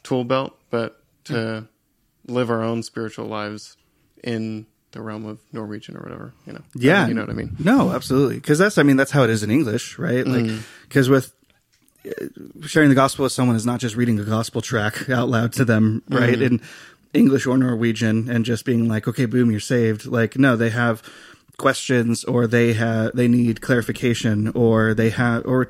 tool 0.03 0.25
belt, 0.25 0.59
but 0.71 1.03
to 1.25 1.69
live 2.27 2.51
our 2.51 2.63
own 2.63 2.83
spiritual 2.83 3.27
lives 3.27 3.77
in 4.23 4.67
the 4.93 5.03
realm 5.03 5.27
of 5.27 5.39
Norwegian 5.53 5.97
or 5.97 6.01
whatever, 6.01 6.33
you 6.47 6.53
know. 6.53 6.63
Yeah, 6.75 7.07
you 7.07 7.15
know 7.15 7.23
what 7.23 7.31
I 7.31 7.35
mean. 7.35 7.57
No, 7.59 7.93
absolutely, 7.93 8.37
because 8.37 8.59
that's 8.59 8.79
I 8.79 8.83
mean 8.83 8.97
that's 8.97 9.11
how 9.11 9.25
it 9.25 9.31
is 9.31 9.43
in 9.43 9.51
English, 9.51 9.99
right? 9.99 10.27
Like 10.27 10.51
because 10.89 11.09
mm. 11.09 11.13
with 11.13 11.35
uh, 12.07 12.67
sharing 12.67 12.89
the 12.89 12.95
gospel 12.95 13.25
with 13.25 13.33
someone 13.33 13.57
is 13.57 13.67
not 13.67 13.81
just 13.81 13.97
reading 13.97 14.19
a 14.19 14.25
gospel 14.25 14.63
tract 14.63 15.11
out 15.11 15.29
loud 15.29 15.53
to 15.55 15.65
them, 15.65 16.03
right? 16.09 16.39
Mm. 16.39 16.43
In 16.43 16.61
English 17.17 17.47
or 17.47 17.57
Norwegian, 17.57 18.29
and 18.29 18.45
just 18.45 18.65
being 18.65 18.89
like, 18.89 19.09
okay, 19.09 19.27
boom, 19.27 19.51
you're 19.51 19.61
saved. 19.61 20.07
Like, 20.07 20.37
no, 20.37 20.57
they 20.57 20.71
have 20.71 21.03
questions 21.57 22.23
or 22.25 22.47
they 22.47 22.75
have 22.75 23.15
they 23.17 23.29
need 23.29 23.61
clarification 23.61 24.49
or 24.49 24.93
they 24.93 25.11
have 25.11 25.45
or 25.47 25.69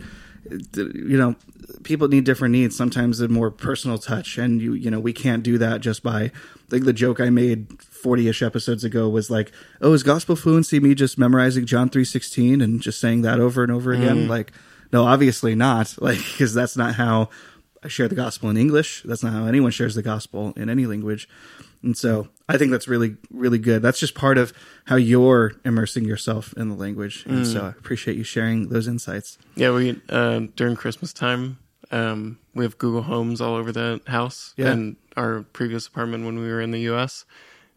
you 0.75 1.17
know 1.17 1.37
people 1.83 2.09
need 2.09 2.25
different 2.25 2.53
needs 2.53 2.77
sometimes 2.77 3.21
a 3.21 3.29
more 3.29 3.51
personal 3.51 3.99
touch 3.99 4.39
and 4.39 4.61
you 4.61 4.73
you 4.73 4.91
know 4.91 4.99
we 4.99 5.13
can't 5.13 5.43
do 5.43 5.59
that 5.59 5.81
just 5.81 6.03
by 6.03 6.31
like 6.71 6.85
the 6.85 6.93
joke 6.93 7.21
i 7.21 7.31
made 7.31 7.69
40ish 7.69 8.45
episodes 8.45 8.83
ago 8.85 9.09
was 9.09 9.31
like 9.31 9.53
oh 9.81 9.93
is 9.93 10.03
gospel 10.03 10.35
fluency 10.35 10.81
me 10.81 10.95
just 10.95 11.19
memorizing 11.19 11.67
john 11.67 11.89
316 11.89 12.61
and 12.61 12.81
just 12.81 13.01
saying 13.01 13.23
that 13.23 13.39
over 13.39 13.63
and 13.63 13.71
over 13.71 13.93
again 13.93 14.27
mm. 14.27 14.29
like 14.29 14.53
no 14.93 15.05
obviously 15.05 15.55
not 15.55 15.95
like 16.01 16.19
because 16.19 16.53
that's 16.55 16.77
not 16.77 16.97
how 16.97 17.29
share 17.89 18.09
the 18.09 18.15
gospel 18.15 18.49
in 18.51 18.57
english 18.57 19.03
that's 19.05 19.23
not 19.23 19.33
how 19.33 19.47
anyone 19.47 19.71
shares 19.71 19.95
the 19.95 20.03
gospel 20.03 20.53
in 20.57 20.69
any 20.69 20.87
language 20.87 21.29
and 21.83 21.97
so 21.97 22.29
I 22.49 22.59
think 22.59 22.71
that's 22.73 22.89
really, 22.89 23.17
really 23.31 23.59
good. 23.59 23.83
That's 23.83 24.01
just 24.01 24.15
part 24.15 24.39
of 24.39 24.53
how 24.87 24.97
you're 24.97 25.55
immersing 25.65 26.05
yourself 26.05 26.53
in 26.57 26.69
the 26.69 26.75
language. 26.75 27.25
And 27.27 27.45
mm. 27.45 27.53
so 27.53 27.67
I 27.67 27.69
appreciate 27.69 28.17
you 28.17 28.25
sharing 28.25 28.69
those 28.69 28.89
insights. 28.89 29.39
Yeah, 29.55 29.73
we, 29.73 30.01
uh, 30.09 30.43
during 30.57 30.75
Christmas 30.77 31.13
time, 31.13 31.59
um, 31.91 32.39
we 32.55 32.65
have 32.65 32.79
Google 32.79 33.03
Homes 33.03 33.41
all 33.41 33.55
over 33.55 33.71
the 33.71 34.01
house 34.09 34.53
yeah. 34.57 34.73
and 34.73 34.97
our 35.17 35.43
previous 35.53 35.87
apartment 35.87 36.25
when 36.25 36.39
we 36.39 36.49
were 36.49 36.61
in 36.61 36.73
the 36.73 36.81
US. 36.93 37.25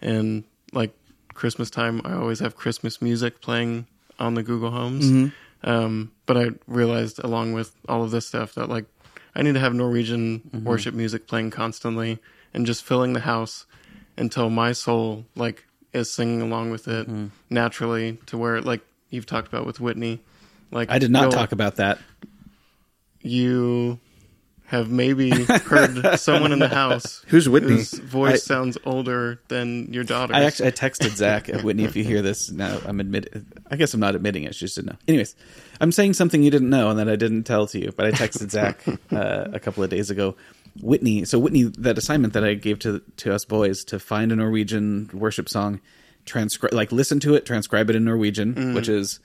And 0.02 0.44
like 0.74 0.92
Christmas 1.36 1.70
time, 1.70 2.02
I 2.04 2.14
always 2.14 2.40
have 2.40 2.56
Christmas 2.56 3.02
music 3.02 3.42
playing 3.42 3.86
on 4.18 4.34
the 4.34 4.44
Google 4.44 4.72
Homes. 4.72 5.06
Mm-hmm. 5.06 5.70
Um, 5.70 6.12
but 6.26 6.38
I 6.38 6.50
realized 6.68 7.20
along 7.24 7.54
with 7.54 7.76
all 7.88 8.04
of 8.04 8.12
this 8.12 8.26
stuff 8.26 8.56
that 8.56 8.70
like 8.70 8.86
I 9.36 9.42
need 9.42 9.54
to 9.54 9.60
have 9.60 9.74
Norwegian 9.74 10.40
mm-hmm. 10.40 10.64
worship 10.64 10.94
music 10.94 11.28
playing 11.28 11.52
constantly 11.52 12.20
and 12.54 12.66
just 12.66 12.84
filling 12.84 13.14
the 13.14 13.22
house 13.22 13.66
until 14.18 14.50
my 14.50 14.72
soul 14.72 15.26
like 15.36 15.66
is 15.94 16.14
singing 16.14 16.42
along 16.42 16.72
with 16.72 16.88
it 16.88 17.08
mm. 17.10 17.30
naturally 17.50 18.18
to 18.28 18.38
where 18.38 18.62
like 18.62 18.82
you've 19.10 19.26
talked 19.26 19.48
about 19.48 19.66
with 19.66 19.80
Whitney. 19.80 20.22
Like 20.72 20.90
I 20.90 21.00
did 21.00 21.12
not 21.12 21.32
talk 21.32 21.52
about 21.52 21.78
that. 21.78 22.00
You 23.22 24.00
have 24.70 24.92
maybe 24.92 25.32
heard 25.32 26.20
someone 26.20 26.52
in 26.52 26.60
the 26.60 26.68
house 26.68 27.24
who's 27.28 27.50
Whitney. 27.50 27.78
Whose 27.78 27.92
voice 27.94 28.34
I, 28.34 28.36
sounds 28.36 28.78
older 28.86 29.42
than 29.48 29.92
your 29.92 30.04
daughter. 30.04 30.36
I 30.36 30.44
actually 30.44 30.68
I 30.68 30.72
texted 30.72 31.16
Zach 31.16 31.50
at 31.50 31.64
Whitney. 31.64 31.86
If 31.86 31.96
you 31.96 32.04
hear 32.04 32.22
this 32.22 32.52
now, 32.52 32.78
I'm 32.86 33.00
admit. 33.00 33.34
I 33.72 33.78
guess 33.78 33.96
I'm 33.96 34.00
not 34.00 34.14
admitting 34.14 34.44
it. 34.44 34.54
She 34.54 34.66
just 34.66 34.76
didn't 34.76 34.92
know. 34.92 34.98
Anyways, 35.08 35.36
I'm 35.82 35.92
saying 35.92 36.14
something 36.14 36.44
you 36.44 36.52
didn't 36.52 36.70
know 36.70 36.92
and 36.92 37.00
that 37.00 37.10
I 37.10 37.16
didn't 37.16 37.46
tell 37.46 37.66
to 37.66 37.80
you. 37.80 37.92
But 37.96 38.06
I 38.06 38.12
texted 38.12 38.52
Zach 38.52 38.86
uh, 39.12 39.46
a 39.52 39.60
couple 39.60 39.84
of 39.84 39.90
days 39.90 40.12
ago 40.12 40.36
Whitney. 40.84 41.26
So 41.26 41.40
Whitney, 41.40 41.64
that 41.64 41.98
assignment 41.98 42.34
that 42.34 42.44
I 42.44 42.54
gave 42.54 42.78
to 42.80 43.02
to 43.18 43.34
us 43.34 43.46
boys 43.46 43.84
to 43.86 43.98
find 43.98 44.32
a 44.32 44.36
Norwegian 44.36 45.10
worship 45.14 45.50
song, 45.50 45.82
transcribe 46.26 46.74
like 46.74 46.92
listen 46.92 47.20
to 47.22 47.34
it, 47.34 47.44
transcribe 47.44 47.90
it 47.90 47.96
in 47.96 48.06
Norwegian, 48.06 48.54
mm. 48.54 48.76
which 48.76 48.88
is 48.88 49.20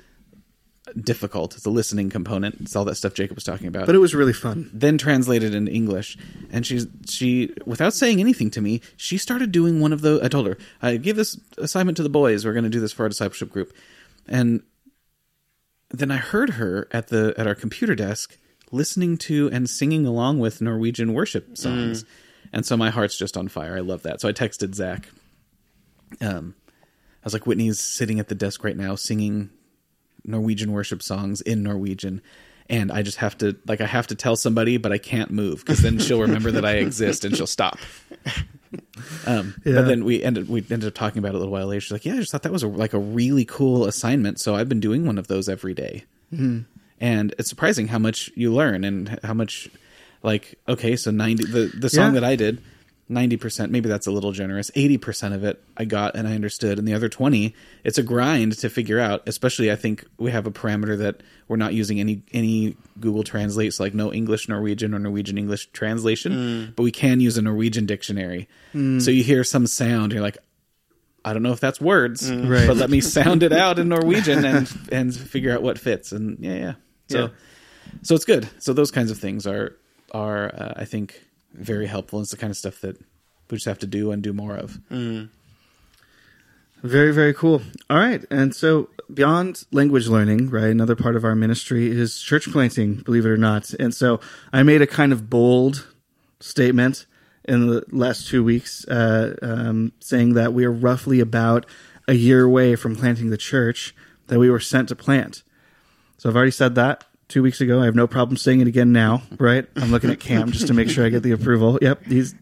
difficult. 1.00 1.56
It's 1.56 1.66
a 1.66 1.70
listening 1.70 2.10
component. 2.10 2.60
It's 2.60 2.76
all 2.76 2.84
that 2.84 2.96
stuff 2.96 3.14
Jacob 3.14 3.36
was 3.36 3.44
talking 3.44 3.66
about. 3.66 3.86
But 3.86 3.94
it 3.94 3.98
was 3.98 4.14
really 4.14 4.32
fun. 4.32 4.70
Then 4.72 4.98
translated 4.98 5.54
into 5.54 5.72
English, 5.72 6.16
and 6.50 6.66
she's 6.66 6.86
she 7.08 7.54
without 7.64 7.94
saying 7.94 8.20
anything 8.20 8.50
to 8.50 8.60
me, 8.60 8.80
she 8.96 9.18
started 9.18 9.52
doing 9.52 9.80
one 9.80 9.92
of 9.92 10.02
the. 10.02 10.20
I 10.22 10.28
told 10.28 10.46
her 10.46 10.58
I 10.82 10.96
give 10.96 11.16
this 11.16 11.38
assignment 11.58 11.96
to 11.96 12.02
the 12.02 12.08
boys. 12.08 12.44
We're 12.44 12.52
going 12.52 12.64
to 12.64 12.70
do 12.70 12.80
this 12.80 12.92
for 12.92 13.04
our 13.04 13.08
discipleship 13.08 13.50
group, 13.50 13.72
and 14.28 14.62
then 15.90 16.10
I 16.10 16.16
heard 16.16 16.50
her 16.50 16.88
at 16.92 17.08
the 17.08 17.34
at 17.36 17.46
our 17.46 17.54
computer 17.54 17.94
desk 17.94 18.38
listening 18.70 19.16
to 19.16 19.48
and 19.52 19.70
singing 19.70 20.06
along 20.06 20.40
with 20.40 20.60
Norwegian 20.60 21.14
worship 21.14 21.56
songs. 21.56 22.04
And 22.52 22.66
so 22.66 22.76
my 22.76 22.90
heart's 22.90 23.16
just 23.16 23.36
on 23.36 23.48
fire. 23.48 23.76
I 23.76 23.80
love 23.80 24.02
that. 24.02 24.20
So 24.20 24.28
I 24.28 24.32
texted 24.32 24.74
Zach. 24.74 25.08
Um, 26.20 26.54
I 26.76 27.24
was 27.24 27.32
like, 27.32 27.46
Whitney's 27.46 27.80
sitting 27.80 28.20
at 28.20 28.28
the 28.28 28.34
desk 28.34 28.62
right 28.62 28.76
now 28.76 28.94
singing 28.96 29.50
Norwegian 30.24 30.72
worship 30.72 31.02
songs 31.02 31.40
in 31.40 31.62
Norwegian. 31.62 32.22
And 32.70 32.90
I 32.90 33.02
just 33.02 33.18
have 33.18 33.36
to, 33.38 33.56
like, 33.66 33.82
I 33.82 33.86
have 33.86 34.06
to 34.06 34.14
tell 34.14 34.36
somebody, 34.36 34.78
but 34.78 34.90
I 34.90 34.96
can't 34.98 35.30
move 35.30 35.58
because 35.60 35.80
then 35.82 35.98
she'll 35.98 36.20
remember 36.22 36.50
that 36.52 36.64
I 36.64 36.76
exist 36.76 37.24
and 37.26 37.36
she'll 37.36 37.46
stop. 37.46 37.78
Um, 39.26 39.54
Yeah. 39.64 39.74
But 39.74 39.82
then 39.86 40.04
we 40.04 40.22
ended 40.22 40.48
we 40.48 40.60
ended 40.70 40.84
up 40.84 40.94
talking 40.94 41.18
about 41.18 41.28
it 41.28 41.34
a 41.36 41.38
little 41.38 41.52
while 41.52 41.66
later. 41.66 41.80
She's 41.80 41.92
like, 41.92 42.04
"Yeah, 42.04 42.14
I 42.14 42.16
just 42.16 42.32
thought 42.32 42.42
that 42.42 42.52
was 42.52 42.62
a, 42.62 42.68
like 42.68 42.92
a 42.92 42.98
really 42.98 43.44
cool 43.44 43.84
assignment. 43.84 44.40
So 44.40 44.54
I've 44.56 44.68
been 44.68 44.80
doing 44.80 45.06
one 45.06 45.18
of 45.18 45.28
those 45.28 45.48
every 45.48 45.74
day. 45.74 46.04
and 46.32 47.34
it's 47.38 47.48
surprising 47.48 47.88
how 47.88 47.98
much 47.98 48.30
you 48.34 48.52
learn 48.52 48.82
and 48.82 49.20
how 49.22 49.34
much 49.34 49.68
like 50.22 50.58
okay, 50.68 50.96
so 50.96 51.10
ninety 51.12 51.44
the 51.44 51.70
the 51.78 51.88
song 51.88 52.14
Yeah. 52.14 52.20
that 52.20 52.24
I 52.24 52.34
did." 52.36 52.62
90% 53.10 53.68
maybe 53.70 53.88
that's 53.88 54.06
a 54.06 54.10
little 54.10 54.32
generous 54.32 54.70
80% 54.70 55.34
of 55.34 55.44
it 55.44 55.62
i 55.76 55.84
got 55.84 56.16
and 56.16 56.26
i 56.26 56.34
understood. 56.34 56.78
And 56.78 56.88
the 56.88 56.94
other 56.94 57.08
20 57.10 57.54
it's 57.84 57.98
a 57.98 58.02
grind 58.02 58.56
to 58.58 58.70
figure 58.70 58.98
out 58.98 59.22
especially 59.26 59.70
i 59.70 59.76
think 59.76 60.06
we 60.18 60.30
have 60.30 60.46
a 60.46 60.50
parameter 60.50 60.96
that 60.98 61.22
we're 61.46 61.56
not 61.56 61.74
using 61.74 62.00
any 62.00 62.22
any 62.32 62.76
google 62.98 63.22
translates 63.22 63.76
so 63.76 63.82
like 63.84 63.92
no 63.92 64.10
english 64.10 64.48
norwegian 64.48 64.94
or 64.94 64.98
norwegian 64.98 65.36
english 65.36 65.66
translation 65.72 66.32
mm. 66.32 66.76
but 66.76 66.82
we 66.82 66.90
can 66.90 67.20
use 67.20 67.36
a 67.36 67.42
norwegian 67.42 67.84
dictionary. 67.84 68.48
Mm. 68.72 69.02
So 69.02 69.10
you 69.10 69.22
hear 69.22 69.44
some 69.44 69.66
sound 69.66 70.12
you're 70.12 70.22
like 70.22 70.38
i 71.26 71.32
don't 71.34 71.42
know 71.42 71.52
if 71.52 71.60
that's 71.60 71.80
words 71.80 72.30
mm. 72.30 72.48
Right. 72.48 72.66
but 72.66 72.76
let 72.78 72.88
me 72.88 73.02
sound 73.02 73.42
it 73.42 73.52
out 73.52 73.78
in 73.78 73.88
norwegian 73.90 74.44
and 74.46 74.70
and 74.90 75.14
figure 75.14 75.52
out 75.52 75.62
what 75.62 75.78
fits. 75.78 76.10
And 76.12 76.38
yeah 76.40 76.54
yeah. 76.54 76.74
So 77.10 77.18
Yeah. 77.18 77.28
so 78.02 78.14
it's 78.14 78.24
good. 78.24 78.48
So 78.60 78.72
those 78.72 78.90
kinds 78.90 79.10
of 79.10 79.18
things 79.18 79.46
are 79.46 79.76
are 80.12 80.54
uh, 80.54 80.72
i 80.76 80.84
think 80.86 81.20
very 81.54 81.86
helpful 81.86 82.20
it's 82.20 82.30
the 82.30 82.36
kind 82.36 82.50
of 82.50 82.56
stuff 82.56 82.80
that 82.80 82.98
we 83.50 83.56
just 83.56 83.66
have 83.66 83.78
to 83.78 83.86
do 83.86 84.10
and 84.10 84.22
do 84.22 84.32
more 84.32 84.56
of 84.56 84.78
Very, 86.84 87.14
very 87.14 87.32
cool. 87.32 87.62
All 87.88 87.96
right. 87.96 88.22
And 88.30 88.54
so, 88.54 88.90
beyond 89.12 89.64
language 89.72 90.06
learning, 90.06 90.50
right, 90.50 90.66
another 90.66 90.94
part 90.94 91.16
of 91.16 91.24
our 91.24 91.34
ministry 91.34 91.90
is 91.90 92.20
church 92.20 92.52
planting, 92.52 92.96
believe 92.96 93.24
it 93.24 93.30
or 93.30 93.38
not. 93.38 93.72
And 93.80 93.94
so, 93.94 94.20
I 94.52 94.62
made 94.62 94.82
a 94.82 94.86
kind 94.86 95.10
of 95.10 95.30
bold 95.30 95.88
statement 96.40 97.06
in 97.42 97.68
the 97.68 97.84
last 97.90 98.28
two 98.28 98.44
weeks 98.44 98.86
uh, 98.86 99.34
um, 99.40 99.92
saying 100.00 100.34
that 100.34 100.52
we 100.52 100.66
are 100.66 100.70
roughly 100.70 101.20
about 101.20 101.64
a 102.06 102.12
year 102.12 102.44
away 102.44 102.76
from 102.76 102.96
planting 102.96 103.30
the 103.30 103.38
church 103.38 103.94
that 104.26 104.38
we 104.38 104.50
were 104.50 104.60
sent 104.60 104.90
to 104.90 104.94
plant. 104.94 105.42
So, 106.18 106.28
I've 106.28 106.36
already 106.36 106.50
said 106.50 106.74
that 106.74 107.04
two 107.28 107.42
weeks 107.42 107.60
ago. 107.60 107.80
I 107.80 107.84
have 107.86 107.94
no 107.94 108.06
problem 108.06 108.36
saying 108.36 108.60
it 108.60 108.66
again 108.68 108.92
now, 108.92 109.22
right? 109.38 109.66
I'm 109.76 109.90
looking 109.90 110.10
at 110.10 110.20
Cam 110.20 110.52
just 110.52 110.66
to 110.68 110.74
make 110.74 110.88
sure 110.90 111.04
I 111.04 111.08
get 111.08 111.22
the 111.22 111.32
approval. 111.32 111.78
Yep. 111.80 112.04
He's, 112.04 112.34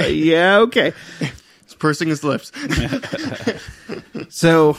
uh, 0.00 0.04
yeah, 0.06 0.58
okay. 0.60 0.92
He's 1.18 1.74
pursing 1.78 2.08
his 2.08 2.24
lips. 2.24 2.52
So, 4.28 4.78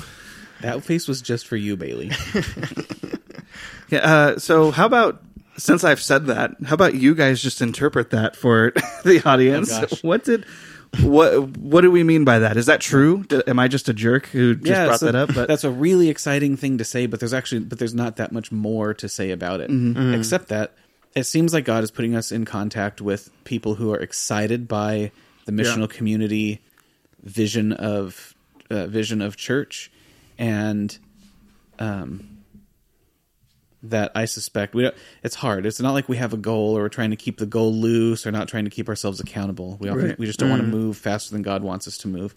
that 0.62 0.84
face 0.84 1.08
was 1.08 1.22
just 1.22 1.46
for 1.46 1.56
you 1.56 1.78
bailey 1.78 2.10
Yeah, 3.90 4.00
uh, 4.00 4.40
so 4.40 4.72
how 4.72 4.88
about 4.88 5.22
since 5.58 5.84
I've 5.84 6.02
said 6.02 6.26
that, 6.28 6.52
how 6.66 6.74
about 6.74 6.96
you 6.96 7.14
guys 7.14 7.40
just 7.40 7.62
interpret 7.62 8.10
that 8.10 8.36
for 8.36 8.72
the 9.06 9.22
audience? 9.24 9.72
Oh, 9.72 9.82
gosh. 9.82 10.04
what 10.04 10.24
did 10.24 10.46
what 11.02 11.58
what 11.58 11.82
do 11.82 11.92
we 11.92 12.04
mean 12.04 12.24
by 12.26 12.40
that? 12.40 12.56
Is 12.58 12.68
that 12.68 12.82
true? 12.82 13.24
D- 13.24 13.42
Am 13.48 13.58
I 13.60 13.68
just 13.68 13.90
a 13.90 13.94
jerk 13.94 14.28
who 14.28 14.56
just 14.56 14.66
brought 14.88 15.00
so 15.00 15.06
that 15.08 15.16
up? 15.16 15.34
But 15.34 15.48
that's 15.48 15.64
a 15.64 15.72
really 15.72 16.10
exciting 16.10 16.56
thing 16.58 16.78
to 16.78 16.84
say 16.86 17.06
but 17.08 17.20
there's 17.20 17.34
actually 17.34 17.62
but 17.62 17.80
there's 17.80 17.96
not 17.96 18.18
that 18.18 18.32
much 18.32 18.52
more 18.52 18.94
to 18.96 19.10
say 19.10 19.32
about 19.32 19.60
it 19.62 19.70
Mm-hmm. 19.70 20.14
except 20.14 20.50
that 20.50 20.74
it 21.16 21.24
seems 21.26 21.54
like 21.54 21.66
god 21.66 21.84
is 21.84 21.92
putting 21.92 22.16
us 22.16 22.32
in 22.32 22.46
contact 22.46 23.02
with 23.02 23.30
people 23.44 23.76
who 23.76 23.92
are 23.94 24.00
excited 24.00 24.68
by 24.68 25.12
the 25.46 25.52
missional 25.52 25.90
community 25.90 26.62
vision 27.24 27.72
of 27.74 28.36
uh, 28.70 28.88
vision 28.88 29.22
of 29.22 29.36
church 29.36 29.92
and 30.38 30.98
um 31.80 32.33
that 33.84 34.12
I 34.16 34.26
suspect 34.26 34.74
we 34.74 34.84
don't, 34.84 34.96
it's 35.24 35.36
hard. 35.36 35.66
It's 35.66 35.80
not 35.80 35.92
like 35.92 36.08
we 36.08 36.18
have 36.18 36.34
a 36.34 36.38
goal 36.38 36.78
or 36.78 36.84
we're 36.84 36.90
trying 36.90 37.10
to 37.12 37.16
keep 37.18 37.38
the 37.38 37.46
goal 37.46 37.74
loose 37.74 38.26
or 38.26 38.32
not 38.32 38.48
trying 38.48 38.64
to 38.64 38.72
keep 38.72 38.88
ourselves 38.88 39.20
accountable. 39.20 39.78
We 39.80 39.90
often, 39.90 40.08
Right. 40.08 40.20
we 40.20 40.26
just 40.26 40.40
don't 40.40 40.50
want 40.50 40.62
to 40.62 40.68
mm-hmm. 40.68 40.78
move 40.78 40.98
faster 40.98 41.32
than 41.32 41.42
God 41.42 41.64
wants 41.64 41.88
us 41.88 41.98
to 42.00 42.08
move. 42.08 42.34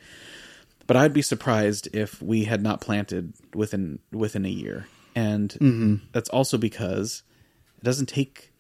But 0.87 0.97
I'd 0.97 1.13
be 1.13 1.23
surprised 1.23 1.89
if 1.95 2.21
we 2.21 2.45
had 2.45 2.63
not 2.63 2.81
planted 2.81 3.33
within 3.55 3.99
within 4.13 4.45
a 4.45 4.51
year. 4.51 4.87
And 5.15 5.51
mm-hmm. 5.51 5.95
that's 6.13 6.29
also 6.29 6.59
because 6.59 7.23
it 7.79 7.85
doesn't 7.85 8.07
take 8.07 8.53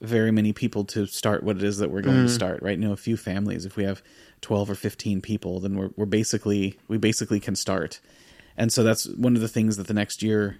very 0.00 0.30
many 0.30 0.52
people 0.52 0.84
to 0.84 1.06
start 1.06 1.42
what 1.42 1.56
it 1.56 1.62
is 1.62 1.78
that 1.78 1.90
we're 1.90 2.02
going 2.02 2.16
to 2.16 2.30
mm. 2.30 2.34
start, 2.34 2.62
right? 2.62 2.78
You 2.78 2.88
know, 2.88 2.92
a 2.92 2.96
few 2.96 3.16
families. 3.16 3.64
If 3.64 3.76
we 3.76 3.84
have 3.84 4.02
twelve 4.40 4.68
or 4.68 4.74
fifteen 4.74 5.20
people, 5.20 5.60
then 5.60 5.76
we're 5.76 5.90
we're 5.96 6.06
basically 6.06 6.78
we 6.88 6.98
basically 6.98 7.40
can 7.40 7.54
start. 7.54 8.00
And 8.56 8.72
so 8.72 8.82
that's 8.82 9.06
one 9.08 9.34
of 9.34 9.42
the 9.42 9.48
things 9.48 9.76
that 9.76 9.86
the 9.86 9.94
next 9.94 10.22
year 10.22 10.58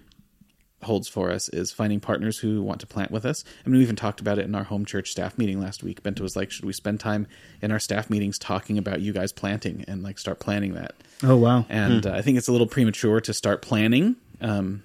holds 0.83 1.07
for 1.07 1.31
us 1.31 1.49
is 1.49 1.71
finding 1.71 1.99
partners 1.99 2.37
who 2.37 2.61
want 2.61 2.79
to 2.79 2.87
plant 2.87 3.09
with 3.09 3.25
us. 3.25 3.43
I 3.65 3.69
mean, 3.69 3.77
we 3.77 3.83
even 3.83 3.95
talked 3.95 4.19
about 4.19 4.37
it 4.37 4.45
in 4.45 4.53
our 4.53 4.63
home 4.63 4.85
church 4.85 5.09
staff 5.09 5.37
meeting 5.37 5.59
last 5.59 5.83
week. 5.83 6.03
Bento 6.03 6.21
was 6.21 6.35
like, 6.35 6.51
"Should 6.51 6.65
we 6.65 6.73
spend 6.73 6.99
time 6.99 7.27
in 7.61 7.71
our 7.71 7.79
staff 7.79 8.09
meetings 8.09 8.37
talking 8.37 8.77
about 8.77 9.01
you 9.01 9.13
guys 9.13 9.31
planting 9.31 9.83
and 9.87 10.03
like 10.03 10.19
start 10.19 10.39
planning 10.39 10.73
that?" 10.73 10.95
oh 11.23 11.37
wow, 11.37 11.65
And 11.69 12.05
uh, 12.05 12.11
I 12.11 12.21
think 12.21 12.37
it's 12.37 12.47
a 12.47 12.51
little 12.51 12.67
premature 12.67 13.21
to 13.21 13.33
start 13.33 13.61
planning 13.61 14.15
um, 14.41 14.83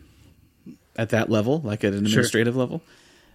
at 0.97 1.11
that 1.11 1.29
level, 1.29 1.61
like 1.61 1.85
at 1.85 1.93
an 1.93 1.99
administrative 2.07 2.57
level. 2.57 2.83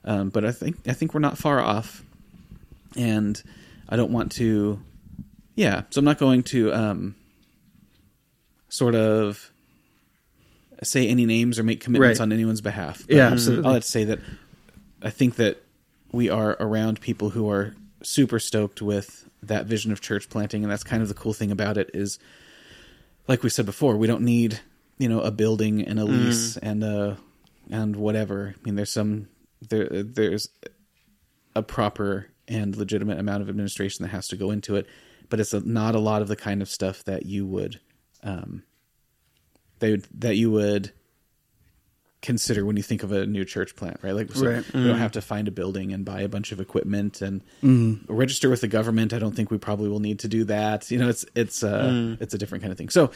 Um, 0.04 0.30
but 0.30 0.46
I 0.46 0.52
think 0.52 0.78
I 0.88 0.94
think 0.94 1.14
we're 1.14 1.20
not 1.20 1.38
far 1.38 1.60
off, 1.60 2.04
and 2.96 3.42
I 3.90 3.96
don't 3.96 4.12
want 4.12 4.32
to. 4.34 4.80
Yeah, 5.56 5.84
so 5.90 6.00
I'm 6.00 6.06
not 6.06 6.18
going 6.18 6.44
to 6.44 6.74
um, 6.74 7.16
sort 8.70 8.96
of 8.96 9.52
say 10.84 11.08
any 11.08 11.26
names 11.26 11.58
or 11.60 11.64
make 11.64 11.80
commitments 11.82 12.20
Right. 12.20 12.24
on 12.26 12.32
anyone's 12.34 12.62
behalf. 12.62 13.04
But 13.08 13.16
Yeah, 13.16 13.28
absolutely. 13.30 13.66
I'll 13.66 13.74
have 13.74 13.84
to 13.84 13.90
say 13.90 14.04
that 14.06 14.20
I 15.02 15.10
think 15.10 15.36
that 15.36 15.62
we 16.12 16.30
are 16.30 16.56
around 16.60 17.02
people 17.02 17.30
who 17.32 17.50
are 17.50 17.76
super 18.04 18.40
stoked 18.40 18.82
with 18.82 19.30
that 19.44 19.66
vision 19.68 19.92
of 19.92 20.02
church 20.02 20.30
planting, 20.30 20.64
and 20.64 20.72
that's 20.72 20.84
kind 20.84 21.02
of 21.02 21.08
the 21.08 21.14
cool 21.14 21.34
thing 21.34 21.52
about 21.52 21.78
it 21.78 21.92
is, 21.94 22.18
like 23.28 23.44
we 23.44 23.50
said 23.50 23.66
before, 23.66 23.96
we 23.98 24.08
don't 24.08 24.24
need 24.24 24.60
you 24.98 25.10
know 25.10 25.20
a 25.22 25.32
building 25.32 25.82
and 25.86 26.00
a 26.00 26.06
lease 26.06 26.56
and 26.58 26.84
a 26.84 27.18
and 27.70 27.96
whatever. 27.96 28.56
I 28.58 28.60
mean, 28.64 28.76
there's 28.76 28.92
some 28.92 29.28
there 29.70 29.88
there's 30.04 30.50
a 31.56 31.62
proper 31.64 32.28
and 32.48 32.76
legitimate 32.76 33.20
amount 33.20 33.42
of 33.42 33.50
administration 33.50 34.04
that 34.04 34.10
has 34.10 34.28
to 34.30 34.36
go 34.38 34.52
into 34.52 34.76
it, 34.76 34.88
but 35.30 35.40
it's 35.40 35.54
a, 35.54 35.60
not 35.62 35.96
a 35.96 36.00
lot 36.00 36.22
of 36.22 36.28
the 36.28 36.36
kind 36.36 36.62
of 36.62 36.70
stuff 36.70 37.04
that 37.06 37.26
you 37.26 37.46
would 37.46 37.80
um, 38.24 38.64
they 39.80 39.92
would, 39.92 40.08
that 40.20 40.36
you 40.36 40.52
would 40.52 40.92
consider 42.22 42.66
when 42.66 42.76
you 42.76 42.82
think 42.82 43.04
of 43.04 43.12
a 43.12 43.26
new 43.28 43.46
church 43.46 43.76
plant, 43.76 44.00
right? 44.02 44.14
Like, 44.16 44.32
so 44.34 44.48
Right. 44.48 44.74
we 44.74 44.84
don't 44.84 44.98
have 44.98 45.12
to 45.12 45.22
find 45.22 45.48
a 45.48 45.52
building 45.52 45.94
and 45.94 46.04
buy 46.04 46.22
a 46.22 46.28
bunch 46.28 46.52
of 46.52 46.60
equipment 46.60 47.22
and 47.22 47.42
Mm-hmm. 47.64 48.12
register 48.12 48.50
with 48.50 48.62
the 48.62 48.68
government. 48.68 49.14
I 49.14 49.20
don't 49.20 49.36
think 49.36 49.52
we 49.52 49.60
probably 49.60 49.90
will 49.90 50.00
need 50.00 50.20
to 50.20 50.28
do 50.28 50.44
that. 50.46 50.90
You 50.90 50.98
know, 50.98 51.10
it's 51.10 51.24
it's 51.36 51.64
uh, 51.64 51.84
Mm. 51.84 52.22
it's 52.22 52.34
a 52.34 52.38
different 52.40 52.64
kind 52.64 52.72
of 52.72 52.78
thing. 52.80 52.90
So, 52.90 53.12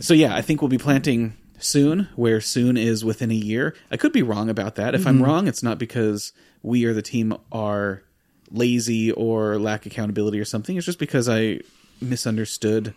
so 0.00 0.14
yeah, 0.14 0.34
I 0.34 0.42
think 0.42 0.62
we'll 0.62 0.68
be 0.68 0.78
planting 0.78 1.34
soon. 1.60 2.08
Where 2.16 2.40
soon 2.40 2.76
is 2.76 3.04
within 3.04 3.30
a 3.30 3.34
year. 3.34 3.76
I 3.90 3.96
could 3.96 4.12
be 4.12 4.22
wrong 4.22 4.48
about 4.50 4.74
that. 4.76 4.94
If 4.96 5.02
Mm-hmm. 5.02 5.08
I'm 5.08 5.22
wrong, 5.22 5.46
it's 5.46 5.62
not 5.62 5.78
because 5.78 6.32
we 6.62 6.84
or 6.86 6.92
the 6.94 7.02
team 7.02 7.36
are 7.52 8.02
lazy 8.50 9.12
or 9.12 9.58
lack 9.60 9.86
accountability 9.86 10.40
or 10.40 10.44
something. 10.44 10.76
It's 10.76 10.86
just 10.86 10.98
because 10.98 11.28
I 11.28 11.60
misunderstood 12.00 12.94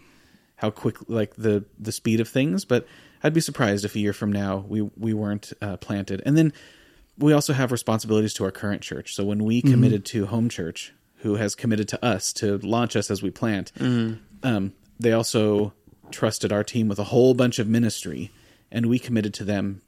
how 0.64 0.70
quick 0.72 0.96
like 1.10 1.36
the 1.36 1.66
the 1.78 1.92
speed 1.92 2.22
of 2.22 2.30
things 2.30 2.64
but 2.64 2.88
i'd 3.22 3.34
be 3.34 3.42
surprised 3.42 3.84
if 3.84 3.96
a 3.96 4.00
year 4.00 4.14
from 4.14 4.32
now 4.32 4.64
we 4.70 4.80
we 4.98 5.14
weren't 5.14 5.52
uh, 5.62 5.76
planted. 5.78 6.22
And 6.26 6.38
then 6.38 6.54
we 7.18 7.34
also 7.34 7.52
have 7.54 7.72
responsibilities 7.72 8.34
to 8.36 8.44
our 8.46 8.52
current 8.52 8.82
church. 8.82 9.14
So 9.14 9.24
when 9.26 9.44
we 9.44 9.62
committed 9.62 10.04
to 10.14 10.26
home 10.26 10.48
church 10.50 10.94
who 11.18 11.36
has 11.36 11.54
committed 11.54 11.88
to 11.90 12.06
us 12.14 12.32
to 12.34 12.58
launch 12.60 12.96
us 12.96 13.12
as 13.12 13.22
we 13.22 13.30
plant 13.30 13.72
um, 14.44 14.74
they 15.00 15.12
also 15.12 15.74
trusted 16.12 16.52
our 16.54 16.64
team 16.64 16.88
with 16.88 17.00
a 17.00 17.04
whole 17.14 17.34
bunch 17.34 17.60
of 17.60 17.68
ministry 17.68 18.32
and 18.72 18.86
we 18.86 18.98
committed 19.00 19.34
to 19.36 19.44
them 19.44 19.82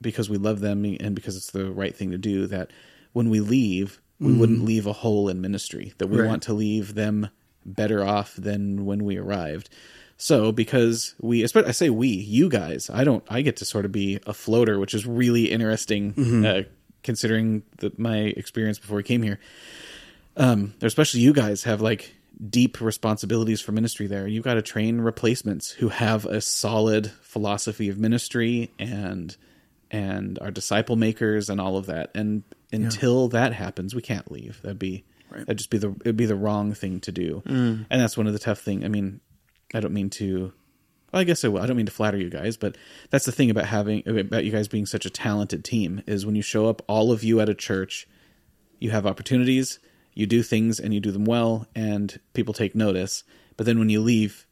because 0.00 0.28
we 0.28 0.36
love 0.38 0.58
them 0.60 0.84
and 1.00 1.14
because 1.14 1.36
it's 1.36 1.52
the 1.52 1.70
right 1.70 1.94
thing 1.96 2.10
to 2.10 2.18
do 2.18 2.46
that 2.48 2.70
when 3.12 3.30
we 3.30 3.38
leave 3.40 4.00
we 4.18 4.32
wouldn't 4.32 4.64
leave 4.64 4.86
a 4.86 4.92
hole 5.04 5.28
in 5.28 5.40
ministry 5.40 5.92
that 5.98 6.08
we 6.08 6.18
Right. 6.18 6.28
want 6.28 6.42
to 6.44 6.52
leave 6.54 6.94
them 6.94 7.28
better 7.64 8.02
off 8.04 8.34
than 8.36 8.84
when 8.86 9.04
we 9.04 9.16
arrived 9.18 9.68
so 10.16 10.52
because 10.52 11.14
we 11.20 11.42
especially 11.42 11.68
i 11.68 11.72
say 11.72 11.90
we 11.90 12.08
you 12.08 12.48
guys 12.48 12.90
i 12.92 13.04
don't 13.04 13.24
i 13.28 13.42
get 13.42 13.56
to 13.56 13.64
sort 13.64 13.84
of 13.84 13.92
be 13.92 14.18
a 14.26 14.32
floater 14.32 14.78
which 14.78 14.94
is 14.94 15.06
really 15.06 15.50
interesting 15.50 16.44
uh, 16.44 16.62
considering 17.02 17.62
the, 17.78 17.92
my 17.96 18.18
experience 18.18 18.78
before 18.78 18.96
we 18.96 19.02
came 19.02 19.22
here 19.22 19.38
um 20.36 20.74
especially 20.82 21.20
you 21.20 21.32
guys 21.32 21.64
have 21.64 21.80
like 21.80 22.14
deep 22.50 22.80
responsibilities 22.80 23.60
for 23.60 23.72
ministry 23.72 24.06
there 24.06 24.26
you've 24.26 24.44
got 24.44 24.54
to 24.54 24.62
train 24.62 25.00
replacements 25.00 25.70
who 25.70 25.88
have 25.88 26.24
a 26.26 26.40
solid 26.40 27.10
philosophy 27.22 27.88
of 27.88 27.98
ministry 27.98 28.70
and 28.78 29.36
and 29.90 30.38
our 30.40 30.50
disciple 30.50 30.96
makers 30.96 31.48
and 31.48 31.60
all 31.60 31.76
of 31.76 31.86
that. 31.86 32.10
And 32.14 32.42
until 32.72 33.28
that 33.28 33.52
happens, 33.52 33.94
we 33.94 34.02
can't 34.02 34.30
leave. 34.30 34.60
That'd 34.62 34.78
be 34.78 35.04
right. 35.30 35.40
that'd 35.40 35.58
just 35.58 35.70
be 35.70 35.78
the 35.78 35.94
it'd 36.00 36.16
be 36.16 36.26
the 36.26 36.36
wrong 36.36 36.74
thing 36.74 37.00
to 37.00 37.12
do. 37.12 37.42
And 37.46 37.86
that's 37.88 38.16
one 38.16 38.26
of 38.26 38.32
the 38.32 38.38
tough 38.38 38.58
thing. 38.60 38.84
I 38.84 38.88
mean, 38.88 39.20
I 39.74 39.80
don't 39.80 39.94
mean 39.94 40.10
to. 40.10 40.52
Well, 41.12 41.20
I 41.20 41.24
guess 41.24 41.44
I 41.44 41.48
will. 41.48 41.62
I 41.62 41.66
don't 41.66 41.76
mean 41.76 41.86
to 41.86 41.92
flatter 41.92 42.18
you 42.18 42.30
guys, 42.30 42.56
but 42.56 42.76
that's 43.10 43.24
the 43.24 43.32
thing 43.32 43.50
about 43.50 43.66
having 43.66 44.06
about 44.06 44.44
you 44.44 44.52
guys 44.52 44.68
being 44.68 44.86
such 44.86 45.06
a 45.06 45.10
talented 45.10 45.64
team 45.64 46.02
is 46.06 46.26
when 46.26 46.34
you 46.34 46.42
show 46.42 46.66
up, 46.66 46.82
all 46.88 47.12
of 47.12 47.22
you 47.22 47.40
at 47.40 47.48
a 47.48 47.54
church, 47.54 48.08
you 48.78 48.90
have 48.90 49.06
opportunities, 49.06 49.78
you 50.14 50.26
do 50.26 50.42
things, 50.42 50.80
and 50.80 50.92
you 50.92 51.00
do 51.00 51.10
them 51.10 51.24
well, 51.24 51.66
and 51.74 52.20
people 52.34 52.54
take 52.54 52.74
notice. 52.74 53.24
But 53.56 53.66
then 53.66 53.78
when 53.78 53.88
you 53.88 54.00
leave, 54.00 54.46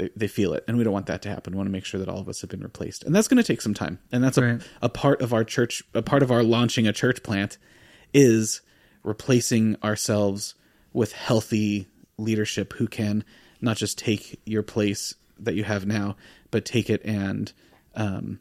they, 0.00 0.08
they 0.16 0.28
feel 0.28 0.54
it 0.54 0.64
and 0.66 0.78
we 0.78 0.84
don't 0.84 0.94
want 0.94 1.06
that 1.06 1.20
to 1.22 1.28
happen 1.28 1.52
we 1.52 1.58
want 1.58 1.66
to 1.66 1.72
make 1.72 1.84
sure 1.84 2.00
that 2.00 2.08
all 2.08 2.20
of 2.20 2.28
us 2.28 2.40
have 2.40 2.48
been 2.48 2.62
replaced 2.62 3.04
and 3.04 3.14
that's 3.14 3.28
going 3.28 3.36
to 3.36 3.46
take 3.46 3.60
some 3.60 3.74
time 3.74 3.98
and 4.10 4.24
that's 4.24 4.38
a, 4.38 4.58
a 4.80 4.88
part 4.88 5.20
of 5.20 5.34
our 5.34 5.44
church 5.44 5.82
a 5.92 6.00
part 6.00 6.22
of 6.22 6.30
our 6.30 6.42
launching 6.42 6.86
a 6.86 6.92
church 6.92 7.22
plant 7.22 7.58
is 8.14 8.62
replacing 9.02 9.76
ourselves 9.84 10.54
with 10.94 11.12
healthy 11.12 11.86
leadership 12.16 12.72
who 12.74 12.86
can 12.86 13.22
not 13.60 13.76
just 13.76 13.98
take 13.98 14.40
your 14.44 14.62
place 14.62 15.14
that 15.38 15.54
you 15.54 15.64
have 15.64 15.86
now 15.86 16.16
but 16.50 16.64
take 16.64 16.90
it 16.90 17.00
and 17.04 17.52
um 17.94 18.40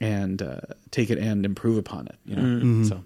and 0.00 0.42
uh, 0.42 0.60
take 0.90 1.08
it 1.10 1.18
and 1.18 1.44
improve 1.46 1.78
upon 1.78 2.06
it 2.06 2.16
you 2.24 2.36
know 2.36 2.84
so 2.84 3.04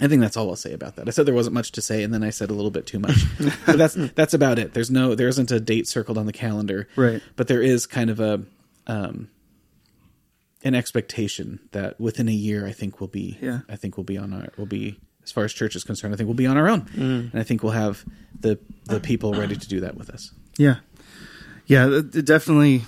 I 0.00 0.08
think 0.08 0.20
that's 0.20 0.36
all 0.36 0.50
I'll 0.50 0.56
say 0.56 0.72
about 0.72 0.96
that. 0.96 1.06
I 1.06 1.12
said 1.12 1.24
there 1.24 1.34
wasn't 1.36 1.54
much 1.54 1.70
to 1.72 1.80
say, 1.80 2.02
and 2.02 2.12
then 2.12 2.24
I 2.24 2.30
said 2.30 2.50
a 2.50 2.52
little 2.52 2.72
bit 2.72 2.84
too 2.84 2.98
much. 2.98 3.14
but 3.64 3.78
that's 3.78 3.94
that's 3.94 4.34
about 4.34 4.58
it. 4.58 4.74
There's 4.74 4.90
no 4.90 5.14
there 5.14 5.28
isn't 5.28 5.52
a 5.52 5.60
date 5.60 5.86
circled 5.86 6.18
on 6.18 6.26
the 6.26 6.32
calendar, 6.32 6.88
Right. 6.96 7.22
But 7.36 7.46
there 7.46 7.62
is 7.62 7.86
kind 7.86 8.10
of 8.10 8.18
a 8.18 8.42
um, 8.88 9.28
an 10.64 10.74
expectation 10.74 11.60
that 11.70 12.00
within 12.00 12.28
a 12.28 12.32
year, 12.32 12.66
I 12.66 12.72
think 12.72 13.00
we'll 13.00 13.06
be 13.06 13.38
Yeah. 13.40 13.60
I 13.68 13.76
think 13.76 13.96
we'll 13.96 14.02
be 14.04 14.18
on 14.18 14.32
our 14.32 14.48
we'll 14.56 14.66
be 14.66 14.98
as 15.22 15.30
far 15.30 15.44
as 15.44 15.52
church 15.52 15.76
is 15.76 15.84
concerned. 15.84 16.12
I 16.12 16.16
think 16.16 16.26
we'll 16.26 16.34
be 16.34 16.46
on 16.46 16.56
our 16.56 16.68
own, 16.68 16.88
and 16.96 17.30
I 17.34 17.44
think 17.44 17.62
we'll 17.62 17.72
have 17.72 18.04
the 18.38 18.58
the 18.86 18.98
people 18.98 19.32
ready 19.32 19.54
to 19.54 19.68
do 19.68 19.78
that 19.80 19.96
with 19.96 20.10
us. 20.10 20.32
Yeah. 20.58 20.76
Yeah, 21.66 21.88
it 21.88 22.14
it 22.14 22.26
definitely 22.26 22.80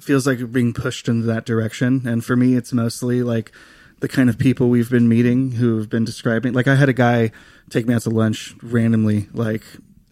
feels 0.00 0.26
like 0.26 0.38
we're 0.38 0.46
being 0.46 0.72
pushed 0.72 1.08
in 1.08 1.26
that 1.26 1.46
direction. 1.46 2.06
And 2.06 2.24
for 2.24 2.36
me, 2.36 2.54
it's 2.54 2.72
mostly 2.72 3.22
like 3.22 3.52
the 4.00 4.08
kind 4.08 4.30
of 4.30 4.38
people 4.38 4.68
we've 4.68 4.90
been 4.90 5.08
meeting 5.08 5.52
who've 5.52 5.88
been 5.88 6.04
describing. 6.04 6.52
Like, 6.52 6.68
I 6.68 6.74
had 6.74 6.88
a 6.88 6.94
guy 6.94 7.30
take 7.68 7.86
me 7.86 7.94
out 7.94 8.02
to 8.02 8.10
lunch 8.10 8.54
randomly, 8.62 9.28
like, 9.32 9.62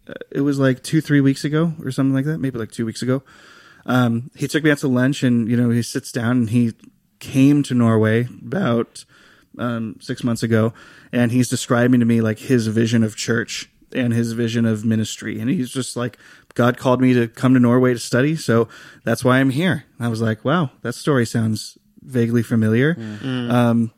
uh, 0.06 0.14
it 0.30 0.42
was 0.42 0.58
like 0.58 0.82
two, 0.82 1.00
three 1.00 1.20
weeks 1.20 1.44
ago 1.44 1.72
or 1.82 1.90
something 1.90 2.14
like 2.14 2.26
that, 2.26 2.38
maybe 2.38 2.58
like 2.58 2.70
two 2.70 2.86
weeks 2.86 3.02
ago. 3.02 3.22
Um, 3.86 4.30
he 4.34 4.46
took 4.46 4.62
me 4.62 4.70
out 4.70 4.78
to 4.78 4.88
lunch 4.88 5.22
and, 5.22 5.48
you 5.48 5.56
know, 5.56 5.70
he 5.70 5.82
sits 5.82 6.12
down 6.12 6.32
and 6.32 6.50
he 6.50 6.74
came 7.18 7.62
to 7.64 7.74
Norway 7.74 8.28
about 8.46 9.04
um, 9.58 9.96
six 10.00 10.22
months 10.22 10.42
ago, 10.42 10.72
and 11.10 11.32
he's 11.32 11.48
describing 11.48 12.00
to 12.00 12.06
me 12.06 12.20
like 12.20 12.38
his 12.38 12.66
vision 12.66 13.02
of 13.02 13.16
church 13.16 13.70
and 13.92 14.12
his 14.12 14.32
vision 14.32 14.64
of 14.64 14.84
ministry, 14.84 15.40
and 15.40 15.50
he's 15.50 15.70
just 15.70 15.96
like, 15.96 16.18
God 16.54 16.76
called 16.76 17.00
me 17.00 17.14
to 17.14 17.28
come 17.28 17.54
to 17.54 17.60
Norway 17.60 17.92
to 17.92 17.98
study, 17.98 18.36
so 18.36 18.68
that's 19.04 19.24
why 19.24 19.38
I'm 19.38 19.50
here. 19.50 19.84
And 19.98 20.06
I 20.06 20.08
was 20.08 20.20
like, 20.20 20.44
wow, 20.44 20.70
that 20.82 20.94
story 20.94 21.26
sounds 21.26 21.78
vaguely 22.02 22.42
familiar. 22.42 22.94
Mm-hmm. 22.94 23.50
Um, 23.50 23.92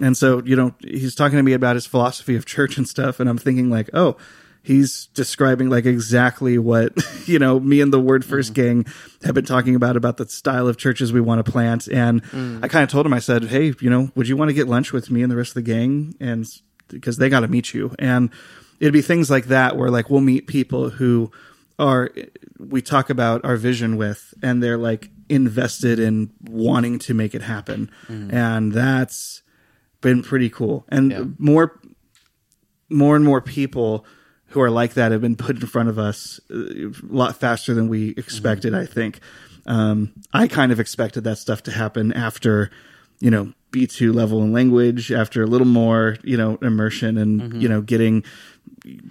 and 0.00 0.16
so, 0.16 0.42
you 0.44 0.56
know, 0.56 0.74
he's 0.80 1.14
talking 1.14 1.36
to 1.36 1.42
me 1.42 1.52
about 1.52 1.76
his 1.76 1.86
philosophy 1.86 2.36
of 2.36 2.46
church 2.46 2.76
and 2.76 2.88
stuff, 2.88 3.20
and 3.20 3.28
I'm 3.28 3.38
thinking 3.38 3.70
like, 3.70 3.90
oh, 3.92 4.16
he's 4.62 5.06
describing 5.14 5.70
like 5.70 5.86
exactly 5.86 6.58
what 6.58 6.92
you 7.26 7.38
know 7.38 7.58
me 7.58 7.80
and 7.80 7.92
the 7.92 8.00
Word 8.00 8.24
First 8.24 8.52
mm-hmm. 8.52 8.82
gang 8.82 8.86
have 9.24 9.34
been 9.34 9.44
talking 9.44 9.74
about 9.74 9.96
about 9.96 10.16
the 10.16 10.28
style 10.28 10.68
of 10.68 10.76
churches 10.76 11.12
we 11.12 11.20
want 11.20 11.44
to 11.44 11.50
plant. 11.50 11.86
And 11.88 12.22
mm. 12.24 12.62
i 12.62 12.68
kind 12.68 12.84
of 12.84 12.90
told 12.90 13.06
him 13.06 13.14
i 13.14 13.18
said 13.18 13.44
hey 13.44 13.72
you 13.80 13.88
know 13.88 14.10
would 14.14 14.28
you 14.28 14.36
want 14.36 14.50
to 14.50 14.54
get 14.54 14.68
lunch 14.68 14.92
with 14.92 15.10
me 15.10 15.22
and 15.22 15.30
the 15.32 15.36
rest 15.36 15.50
of 15.50 15.54
the 15.54 15.62
gang? 15.62 16.14
And 16.20 16.46
because 16.88 17.18
they 17.18 17.28
got 17.28 17.40
to 17.40 17.48
meet 17.48 17.74
you. 17.74 17.94
And 17.98 18.30
it'd 18.80 18.92
be 18.92 19.02
things 19.02 19.30
like 19.30 19.46
that 19.46 19.76
where 19.76 19.90
like 19.90 20.08
we'll 20.10 20.20
meet 20.20 20.46
people 20.46 20.90
who 20.90 21.30
are 21.78 22.10
we 22.58 22.82
talk 22.82 23.08
about 23.10 23.44
our 23.44 23.56
vision 23.56 23.96
with 23.96 24.34
and 24.42 24.62
they're 24.62 24.78
like 24.78 25.10
invested 25.28 25.98
in 25.98 26.30
wanting 26.48 26.98
to 26.98 27.14
make 27.14 27.34
it 27.34 27.42
happen 27.42 27.90
and 28.08 28.72
that's 28.72 29.42
been 30.00 30.22
pretty 30.22 30.48
cool 30.50 30.84
and 30.88 31.10
Yeah. 31.10 31.24
more 31.38 31.80
more 32.90 33.16
and 33.16 33.24
more 33.24 33.40
people 33.40 34.04
who 34.52 34.60
are 34.60 34.70
like 34.70 34.94
that 34.94 35.12
have 35.12 35.20
been 35.20 35.36
put 35.36 35.60
in 35.60 35.66
front 35.66 35.88
of 35.90 35.98
us 35.98 36.40
uh, 36.50 36.88
a 36.88 36.92
lot 37.10 37.36
faster 37.36 37.74
than 37.74 37.88
we 37.88 38.10
expected. 38.16 38.74
I 38.74 38.86
think. 38.86 39.20
Um, 39.66 40.14
I 40.32 40.48
kind 40.48 40.72
of 40.72 40.80
expected 40.80 41.24
that 41.24 41.36
stuff 41.36 41.62
to 41.64 41.70
happen 41.70 42.14
after, 42.14 42.70
you 43.20 43.30
know, 43.30 43.52
B 43.70 43.86
two 43.86 44.12
level 44.12 44.42
in 44.42 44.52
language, 44.52 45.12
after 45.12 45.42
a 45.42 45.46
little 45.46 45.66
more, 45.66 46.16
you 46.22 46.36
know, 46.36 46.58
immersion 46.62 47.18
and 47.18 47.40
mm-hmm. 47.40 47.60
you 47.60 47.68
know, 47.68 47.80
getting 47.80 48.24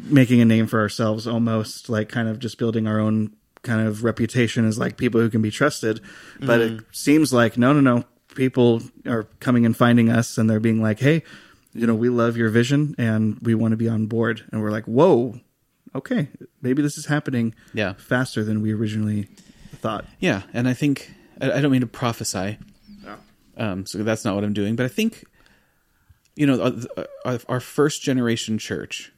making 0.03 0.41
a 0.41 0.45
name 0.45 0.67
for 0.67 0.79
ourselves, 0.79 1.27
almost 1.27 1.89
like 1.89 2.09
kind 2.09 2.27
of 2.27 2.39
just 2.39 2.57
building 2.57 2.87
our 2.87 2.99
own 2.99 3.31
kind 3.63 3.87
of 3.87 4.03
reputation 4.03 4.65
as 4.65 4.77
like 4.77 4.97
people 4.97 5.19
who 5.19 5.29
can 5.29 5.41
be 5.41 5.51
trusted. 5.51 6.01
But 6.39 6.61
it 6.61 6.71
mm-hmm. 6.71 6.85
seems 6.91 7.33
like 7.33 7.57
no, 7.57 7.73
no, 7.73 7.81
no. 7.81 8.05
People 8.35 8.83
are 9.07 9.23
coming 9.39 9.65
and 9.65 9.75
finding 9.75 10.09
us, 10.09 10.37
and 10.37 10.49
they're 10.49 10.59
being 10.59 10.81
like, 10.81 10.99
"Hey, 10.99 11.23
you 11.77 11.85
know, 11.85 11.95
we 11.95 12.09
love 12.09 12.35
your 12.35 12.49
vision 12.49 12.95
and 12.97 13.37
we 13.41 13.53
want 13.53 13.71
to 13.71 13.77
be 13.77 13.87
on 13.87 14.07
board. 14.07 14.43
And 14.51 14.61
we're 14.61 14.71
like, 14.71 14.85
whoa, 14.85 15.39
okay, 15.93 16.29
maybe 16.61 16.81
this 16.81 16.97
is 16.97 17.05
happening 17.05 17.53
Yeah. 17.73 17.93
faster 17.93 18.43
than 18.43 18.61
we 18.61 18.73
originally 18.73 19.27
thought. 19.75 20.05
Yeah, 20.19 20.41
and 20.53 20.67
I 20.67 20.73
think 20.73 21.11
I, 21.39 21.51
I 21.51 21.61
don't 21.61 21.71
mean 21.71 21.81
to 21.81 21.87
prophesy, 21.87 22.57
um, 23.57 23.85
so 23.85 23.99
that's 24.03 24.23
not 24.23 24.35
what 24.35 24.43
I'm 24.43 24.53
doing. 24.53 24.75
But 24.75 24.85
I 24.85 24.89
think, 24.89 25.23
you 26.35 26.45
know, 26.45 26.73
our, 26.95 27.05
our, 27.25 27.39
our 27.49 27.59
first 27.59 28.01
generation 28.01 28.57
church, 28.57 29.11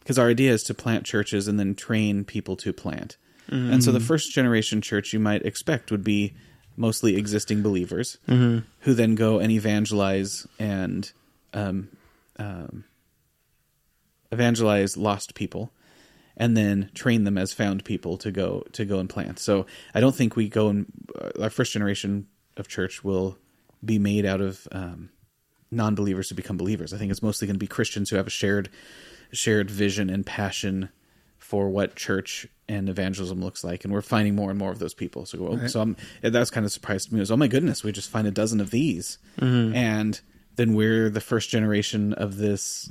because 0.00 0.18
our 0.18 0.28
idea 0.28 0.52
is 0.52 0.62
to 0.64 0.74
plant 0.74 1.04
churches 1.04 1.46
and 1.48 1.58
then 1.60 1.74
train 1.74 2.24
people 2.24 2.56
to 2.56 2.72
plant, 2.72 3.16
and 3.48 3.84
so 3.84 3.92
the 3.92 4.00
first 4.00 4.32
generation 4.32 4.80
church 4.80 5.12
you 5.12 5.20
might 5.20 5.44
expect 5.44 5.90
would 5.90 6.04
be 6.04 6.34
mostly 6.76 7.16
existing 7.16 7.62
believers 7.62 8.16
who 8.80 8.94
then 8.94 9.14
go 9.14 9.38
and 9.38 9.52
evangelize 9.52 10.46
and 10.58 11.12
um, 11.52 11.88
um, 12.38 12.84
evangelize 14.30 14.96
lost 14.96 15.34
people 15.34 15.70
and 16.34 16.56
then 16.56 16.90
train 16.94 17.24
them 17.24 17.36
as 17.36 17.52
found 17.52 17.84
people 17.84 18.16
to 18.16 18.30
go 18.30 18.64
to 18.72 18.86
go 18.86 18.98
and 19.00 19.10
plant. 19.10 19.38
So 19.38 19.66
I 19.94 20.00
don't 20.00 20.14
think 20.14 20.34
we 20.34 20.48
go 20.48 20.68
and 20.68 20.86
uh, 21.20 21.42
our 21.42 21.50
first 21.50 21.72
generation 21.74 22.26
of 22.56 22.68
church 22.68 23.04
will 23.04 23.36
be 23.84 23.98
made 23.98 24.24
out 24.24 24.40
of 24.40 24.68
um, 24.72 25.10
non-believers 25.70 26.28
to 26.28 26.34
become 26.34 26.56
believers. 26.56 26.92
I 26.92 26.98
think 26.98 27.10
it's 27.10 27.22
mostly 27.22 27.46
going 27.46 27.56
to 27.56 27.58
be 27.58 27.66
Christians 27.66 28.10
who 28.10 28.16
have 28.16 28.26
a 28.26 28.30
shared 28.30 28.68
shared 29.32 29.70
vision 29.70 30.10
and 30.10 30.26
passion 30.26 30.90
for 31.38 31.68
what 31.68 31.96
church 31.96 32.46
and 32.68 32.88
evangelism 32.88 33.42
looks 33.42 33.64
like, 33.64 33.84
and 33.84 33.92
we're 33.92 34.02
finding 34.02 34.34
more 34.34 34.50
and 34.50 34.58
more 34.58 34.70
of 34.70 34.78
those 34.78 34.94
people. 34.94 35.26
So, 35.26 35.38
oh, 35.46 35.66
so 35.66 35.80
I'm, 35.80 35.96
that 36.22 36.32
was 36.32 36.50
kind 36.50 36.64
of 36.64 36.72
surprised 36.72 37.08
to 37.08 37.14
me. 37.14 37.20
It 37.20 37.22
was, 37.22 37.30
oh 37.30 37.36
my 37.36 37.48
goodness, 37.48 37.82
we 37.82 37.92
just 37.92 38.08
find 38.10 38.26
a 38.26 38.30
dozen 38.30 38.60
of 38.60 38.70
these, 38.70 39.18
and 39.74 40.20
then 40.56 40.74
we're 40.74 41.10
the 41.10 41.20
first 41.20 41.50
generation 41.50 42.12
of 42.12 42.36
this 42.36 42.90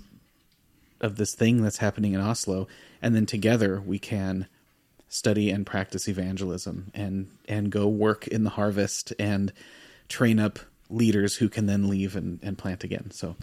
of 0.99 1.15
this 1.15 1.33
thing 1.33 1.63
that's 1.63 1.77
happening 1.77 2.13
in 2.13 2.21
Oslo, 2.21 2.67
and 3.01 3.15
then 3.15 3.25
together 3.25 3.81
we 3.81 3.97
can 3.97 4.47
study 5.07 5.49
and 5.49 5.65
practice 5.65 6.07
evangelism 6.07 6.91
and 6.93 7.29
and 7.47 7.71
go 7.71 7.87
work 7.87 8.27
in 8.27 8.43
the 8.43 8.51
harvest 8.51 9.13
and 9.17 9.51
train 10.07 10.39
up 10.39 10.59
leaders 10.91 11.35
who 11.35 11.49
can 11.49 11.65
then 11.65 11.89
leave 11.89 12.15
and, 12.15 12.39
and 12.43 12.57
plant 12.57 12.83
again. 12.83 13.11
So 13.11 13.35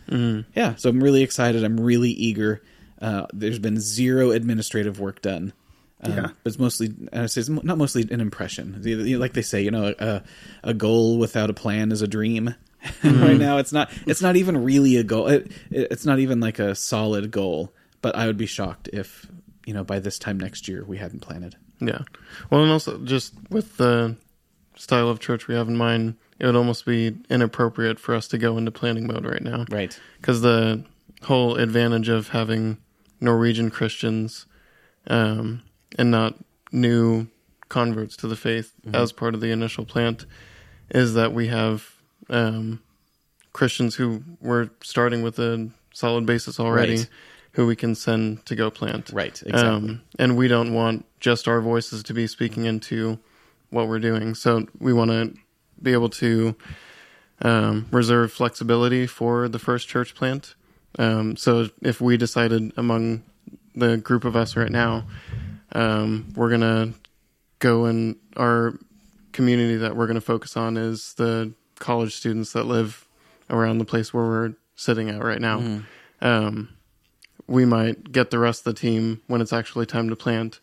yeah, 0.55 0.74
so 0.76 0.88
I'm 0.90 1.03
really 1.03 1.22
excited. 1.22 1.64
I'm 1.64 1.80
really 1.80 2.11
eager. 2.11 2.62
Uh, 3.01 3.26
there's 3.32 3.59
been 3.59 3.78
zero 3.80 4.30
administrative 4.32 5.01
work 5.01 5.22
done. 5.22 5.53
Um, 6.01 6.12
Yeah. 6.12 6.20
but 6.22 6.36
it's 6.51 6.59
mostly, 6.59 6.86
and 7.12 7.22
I 7.22 7.26
say 7.26 7.40
it's 7.40 7.49
not 7.49 7.78
mostly 7.78 8.07
an 8.11 8.20
impression. 8.20 8.80
Like 9.18 9.32
they 9.32 9.42
say, 9.42 9.62
you 9.62 9.70
know, 9.70 9.94
a, 9.99 10.22
a 10.62 10.74
goal 10.74 11.18
without 11.18 11.51
a 11.51 11.55
plan 11.55 11.90
is 11.92 12.03
a 12.03 12.07
dream. 12.09 12.55
And 13.03 13.20
right 13.20 13.36
now, 13.36 13.59
it's 13.59 13.72
not. 13.72 13.90
It's 14.07 14.22
not 14.22 14.36
even 14.36 14.62
really 14.62 14.96
a 14.96 15.03
goal. 15.03 15.26
It, 15.26 15.51
it, 15.70 15.88
it's 15.90 16.07
not 16.07 16.20
even 16.20 16.38
like 16.38 16.59
a 16.61 16.74
solid 16.76 17.30
goal. 17.32 17.72
But 18.03 18.14
I 18.14 18.26
would 18.26 18.36
be 18.36 18.46
shocked 18.46 18.88
if 18.92 19.26
you 19.66 19.74
know 19.74 19.82
by 19.82 19.99
this 19.99 20.18
time 20.20 20.38
next 20.38 20.68
year 20.68 20.84
we 20.84 20.99
hadn't 20.99 21.18
planted. 21.20 21.57
Yeah. 21.80 22.03
Well, 22.51 22.62
and 22.62 22.70
also 22.70 22.99
just 22.99 23.34
with 23.51 23.76
the 23.78 24.16
style 24.76 25.09
of 25.09 25.18
church 25.18 25.49
we 25.49 25.57
have 25.57 25.66
in 25.68 25.76
mind, 25.76 26.14
it 26.39 26.47
would 26.47 26.57
almost 26.57 26.86
be 26.86 27.16
inappropriate 27.28 27.99
for 27.99 28.14
us 28.14 28.28
to 28.28 28.39
go 28.39 28.57
into 28.57 28.70
planning 28.70 29.07
mode 29.07 29.24
right 29.24 29.43
now. 29.43 29.64
Right. 29.70 29.99
Because 30.20 30.41
the 30.41 30.84
whole 31.22 31.57
advantage 31.57 32.09
of 32.09 32.28
having 32.28 32.78
Norwegian 33.20 33.70
Christians 33.70 34.47
um, 35.09 35.62
and 35.99 36.11
not 36.11 36.34
new 36.70 37.26
converts 37.68 38.16
to 38.16 38.28
the 38.28 38.36
faith 38.36 38.72
as 38.93 39.12
part 39.12 39.34
of 39.34 39.41
the 39.41 39.51
initial 39.51 39.84
plant 39.84 40.26
is 40.91 41.14
that 41.14 41.32
we 41.32 41.49
have 41.49 41.91
um, 42.30 42.80
Christians 43.53 43.97
who 43.97 44.22
were 44.41 44.70
starting 44.82 45.22
with 45.22 45.39
a 45.39 45.70
solid 45.93 46.24
basis 46.26 46.61
already. 46.61 46.99
Right. 46.99 47.09
Who 47.53 47.66
we 47.66 47.74
can 47.74 47.97
send 47.97 48.47
to 48.47 48.55
go 48.55 48.70
plant. 48.70 49.11
Right, 49.12 49.43
exactly. 49.45 49.59
Um, 49.59 50.03
and 50.16 50.36
we 50.36 50.47
don't 50.47 50.74
want 50.74 51.07
just 51.18 51.49
our 51.49 51.61
voices 51.61 52.05
to 52.05 52.14
be 52.14 52.28
speaking 52.28 52.66
into 52.66 53.18
what 53.70 53.89
we're 53.89 53.99
doing. 53.99 54.36
So 54.36 54.66
we 54.78 54.93
want 54.93 55.11
to 55.11 55.34
be 55.82 55.92
able 55.92 56.10
to 56.10 56.54
um, 57.42 57.86
reserve 57.90 58.32
flexibility 58.32 59.06
for 59.06 59.48
the 59.48 59.58
first 59.58 59.88
church 59.88 60.14
plant. 60.14 60.54
Um, 60.98 61.36
so 61.36 61.68
if 61.82 62.00
we 62.00 62.16
decided 62.16 62.72
among 62.76 63.22
the 63.74 63.96
group 63.96 64.24
of 64.24 64.34
us 64.36 64.56
right 64.56 64.70
now, 64.70 65.04
um, 65.72 66.32
we're 66.34 66.50
gonna 66.50 66.94
go 67.58 67.84
and 67.84 68.16
our 68.36 68.74
community 69.32 69.76
that 69.76 69.94
we're 69.96 70.06
gonna 70.06 70.20
focus 70.20 70.56
on 70.56 70.76
is 70.76 71.14
the 71.14 71.52
college 71.78 72.16
students 72.16 72.52
that 72.54 72.64
live 72.64 73.06
around 73.50 73.78
the 73.78 73.84
place 73.84 74.12
where 74.12 74.24
we're 74.24 74.54
sitting 74.74 75.08
at 75.08 75.22
right 75.22 75.40
now. 75.40 75.82
Um, 76.20 76.70
we 77.46 77.64
might 77.64 78.10
get 78.12 78.30
the 78.30 78.38
rest 78.38 78.66
of 78.66 78.74
the 78.74 78.80
team 78.80 79.22
when 79.26 79.40
it's 79.40 79.52
actually 79.52 79.86
time 79.86 80.08
to 80.10 80.16
plant 80.16 80.60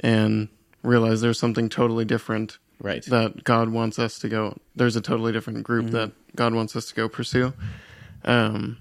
and 0.00 0.48
realize 0.82 1.20
there's 1.20 1.38
something 1.38 1.68
totally 1.68 2.04
different 2.04 2.58
Right. 2.78 3.04
that 3.06 3.44
God 3.44 3.70
wants 3.70 3.98
us 3.98 4.18
to 4.20 4.28
go. 4.28 4.58
There's 4.74 4.96
a 4.96 5.00
totally 5.00 5.32
different 5.32 5.62
group 5.62 5.90
that 5.90 6.12
God 6.34 6.54
wants 6.54 6.76
us 6.76 6.86
to 6.86 6.94
go 6.94 7.08
pursue. 7.08 7.52
Um, 8.24 8.78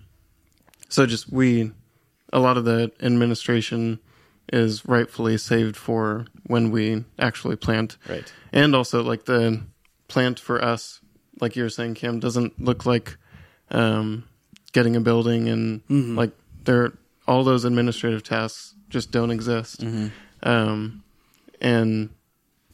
so 0.90 1.06
just 1.06 1.32
we, 1.32 1.72
a 2.34 2.40
lot 2.40 2.58
of 2.58 2.66
the 2.66 2.92
administration 3.02 4.00
is 4.52 4.86
rightfully 4.86 5.38
saved 5.38 5.76
for 5.78 6.26
when 6.46 6.72
we 6.72 7.04
actually 7.18 7.56
plant. 7.56 7.98
Right. 8.08 8.32
And 8.52 8.76
also 8.76 9.02
like 9.02 9.26
the 9.26 9.62
plant 10.08 10.40
for 10.40 10.64
us, 10.64 11.00
like 11.42 11.56
you 11.56 11.64
were 11.64 11.70
saying, 11.70 11.96
Cam, 11.96 12.20
doesn't 12.20 12.62
look 12.62 12.86
like 12.86 13.18
um, 13.72 14.26
getting 14.74 14.96
a 14.96 15.02
building 15.02 15.48
and 15.50 15.82
like 16.16 16.32
there 16.64 16.94
all 17.28 17.44
those 17.44 17.66
administrative 17.66 18.24
tasks 18.24 18.76
just 18.90 19.12
don't 19.12 19.32
exist. 19.32 19.84
Um, 20.44 21.04
and 21.60 22.10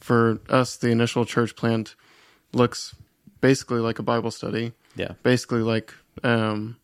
for 0.02 0.40
us, 0.48 0.76
the 0.76 0.88
initial 0.90 1.24
church 1.24 1.54
plant 1.56 1.94
looks 2.52 2.94
basically 3.40 3.78
like 3.80 3.98
a 3.98 4.02
Bible 4.02 4.30
study, 4.30 4.72
Yeah. 4.96 5.12
basically 5.22 5.62
like 5.62 5.94
um, 6.22 6.76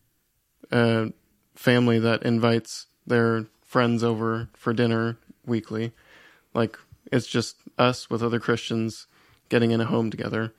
a 0.71 1.11
family 1.55 1.99
that 1.99 2.23
invites 2.23 2.87
their 3.05 3.45
friends 3.65 4.03
over 4.03 4.47
for 4.53 4.73
dinner 4.73 5.17
weekly. 5.45 5.91
Like 6.53 6.77
it's 7.11 7.27
just 7.27 7.57
us 7.77 8.09
with 8.09 8.23
other 8.23 8.39
Christians 8.39 9.05
getting 9.49 9.71
in 9.71 9.81
a 9.81 9.85
home 9.85 10.09
together, 10.11 10.53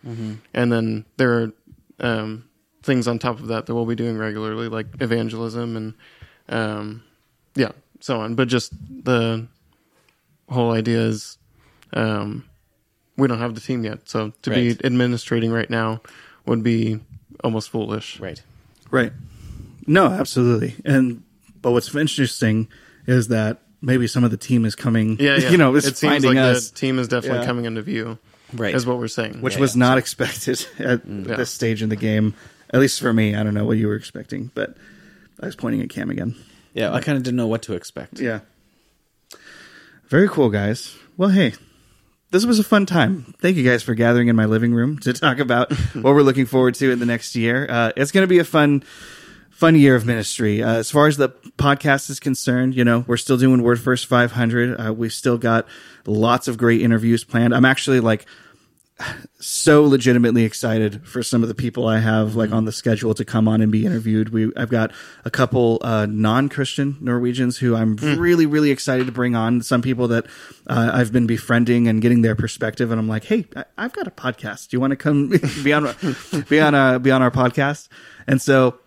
and 0.53 0.73
then 0.73 1.05
there 1.17 1.33
are 1.43 1.53
um, 2.01 2.45
things 2.83 3.07
on 3.09 3.19
top 3.19 3.39
of 3.41 3.47
that 3.49 3.67
that 3.67 3.75
we'll 3.75 3.87
be 3.87 3.95
doing 3.95 4.19
regularly, 4.19 4.69
like 4.69 4.87
evangelism 5.01 5.77
and 5.77 5.95
um, 6.49 7.03
yeah, 7.55 7.73
so 8.01 8.21
on. 8.21 8.35
But 8.35 8.49
just 8.49 8.73
the 9.05 9.47
whole 10.49 10.73
idea 10.73 10.99
is 11.01 11.39
um, 11.93 12.45
we 13.21 13.29
don't 13.29 13.39
have 13.39 13.55
the 13.55 13.61
team 13.61 13.85
yet, 13.85 14.09
so 14.09 14.33
to 14.43 14.51
Right. 14.51 14.79
be 14.79 14.87
administrating 14.87 15.53
right 15.53 15.69
now 15.71 16.01
would 16.47 16.63
be 16.63 17.01
almost 17.45 17.71
foolish. 17.71 18.19
Right. 18.21 18.43
Right. 18.91 19.13
No, 19.87 20.07
absolutely. 20.07 20.75
And 20.85 21.23
but 21.63 21.73
what's 21.73 21.95
interesting 21.95 22.69
is 23.07 23.29
that 23.29 23.59
maybe 23.83 24.07
some 24.07 24.25
of 24.25 24.31
the 24.31 24.37
team 24.37 24.65
is 24.65 24.75
coming. 24.75 25.17
Yeah, 25.21 25.37
yeah. 25.37 25.51
You 25.53 25.59
know, 25.59 25.75
is 25.77 25.85
it 25.87 25.97
seems 25.97 26.13
finding 26.13 26.35
like 26.35 26.57
us, 26.57 26.71
the 26.71 26.77
team 26.79 26.99
is 26.99 27.09
definitely 27.09 27.41
Yeah. 27.41 27.47
coming 27.47 27.65
into 27.67 27.83
view. 27.83 28.19
Right. 28.53 28.75
is 28.75 28.85
what 28.85 28.99
we're 28.99 29.07
saying. 29.07 29.43
which 29.43 29.55
Yeah, 29.55 29.61
was 29.61 29.77
yeah. 29.77 29.79
not 29.87 29.99
expected 29.99 30.67
at 30.81 31.07
mm. 31.07 31.29
Yeah. 31.29 31.37
this 31.37 31.51
stage 31.51 31.83
in 31.83 31.89
the 31.89 31.97
game. 31.97 32.35
At 32.73 32.81
least 32.81 33.01
for 33.01 33.13
me, 33.13 33.35
I 33.37 33.43
don't 33.45 33.55
know 33.55 33.65
what 33.65 33.79
you 33.79 33.87
were 33.87 33.95
expecting, 33.95 34.51
but 34.55 34.77
I 35.41 35.47
was 35.47 35.55
pointing 35.57 35.83
at 35.83 35.89
Cam 35.89 36.11
again. 36.11 36.35
Yeah. 36.75 36.93
I 36.93 37.01
kind 37.01 37.17
of 37.17 37.23
didn't 37.23 37.37
know 37.37 37.47
what 37.47 37.63
to 37.63 37.75
expect. 37.75 38.19
Yeah. 38.21 38.41
Very 40.09 40.29
cool, 40.29 40.51
guys. 40.51 40.97
Well, 41.17 41.29
hey, 41.31 41.53
this 42.31 42.47
was 42.47 42.59
a 42.59 42.65
fun 42.65 42.87
time. 42.87 43.35
Thank 43.39 43.57
you 43.57 43.65
guys 43.69 43.83
for 43.83 43.95
gathering 43.95 44.29
in 44.29 44.37
my 44.37 44.45
living 44.45 44.73
room 44.73 44.99
to 45.01 45.13
talk 45.13 45.39
about 45.39 45.73
what 45.95 46.15
we're 46.15 46.23
looking 46.23 46.47
forward 46.47 46.75
to 46.77 46.91
in 46.91 46.99
the 46.99 47.07
next 47.07 47.35
year. 47.35 47.67
Uh, 47.69 47.93
it's 47.97 48.13
going 48.13 48.23
to 48.23 48.29
be 48.29 48.39
a 48.39 48.45
fun, 48.45 48.85
fun 49.51 49.75
year 49.75 49.97
of 49.97 50.07
ministry. 50.07 50.63
Uh, 50.63 50.75
as 50.75 50.91
far 50.91 51.07
as 51.07 51.17
the 51.17 51.31
podcast 51.59 52.09
is 52.09 52.21
concerned, 52.21 52.75
you 52.75 52.85
know, 52.85 53.05
we're 53.07 53.17
still 53.17 53.37
doing 53.37 53.63
Word 53.63 53.81
First 53.81 54.07
500. 54.07 54.81
Uh, 54.81 54.93
we've 54.93 55.13
still 55.13 55.39
got 55.39 55.67
lots 56.07 56.47
of 56.47 56.57
great 56.57 56.81
interviews 56.81 57.25
planned. 57.25 57.55
I'm 57.55 57.65
actually 57.65 58.01
like 58.01 58.27
so 59.41 59.85
legitimately 59.85 60.45
excited 60.45 61.07
for 61.07 61.23
some 61.23 61.43
of 61.43 61.49
the 61.49 61.55
people 61.55 61.87
I 61.87 61.99
have 61.99 62.37
like 62.37 62.53
on 62.53 62.65
the 62.65 62.73
schedule 62.73 63.15
to 63.15 63.25
come 63.25 63.49
on 63.49 63.61
and 63.61 63.73
be 63.73 63.87
interviewed. 63.87 64.31
We 64.31 64.53
I've 64.57 64.69
got 64.69 64.93
a 65.25 65.31
couple 65.31 65.79
uh, 65.83 66.07
non-Christian 66.07 66.99
Norwegians 67.01 67.59
who 67.59 67.75
I'm 67.75 67.97
really 67.97 68.47
really 68.47 68.71
excited 68.71 69.07
to 69.07 69.13
bring 69.13 69.35
on. 69.35 69.63
Some 69.63 69.83
people 69.83 70.09
that 70.09 70.27
uh, 70.67 70.91
I've 70.93 71.13
been 71.13 71.27
befriending 71.27 71.89
and 71.89 72.03
getting 72.03 72.23
their 72.23 72.35
perspective, 72.35 72.91
and 72.91 73.01
I'm 73.01 73.09
like, 73.09 73.25
hey, 73.25 73.47
I, 73.57 73.65
I've 73.79 73.93
got 73.93 74.07
a 74.07 74.11
podcast. 74.11 74.69
Do 74.69 74.77
you 74.77 74.81
want 74.81 74.93
to 74.93 74.97
come 74.97 75.29
be 75.65 75.73
on 75.73 75.95
be 76.49 76.61
on 76.61 76.75
a, 76.75 76.99
be 76.99 77.11
on 77.11 77.23
our 77.23 77.31
podcast? 77.31 77.89
And 78.27 78.41
so 78.41 78.79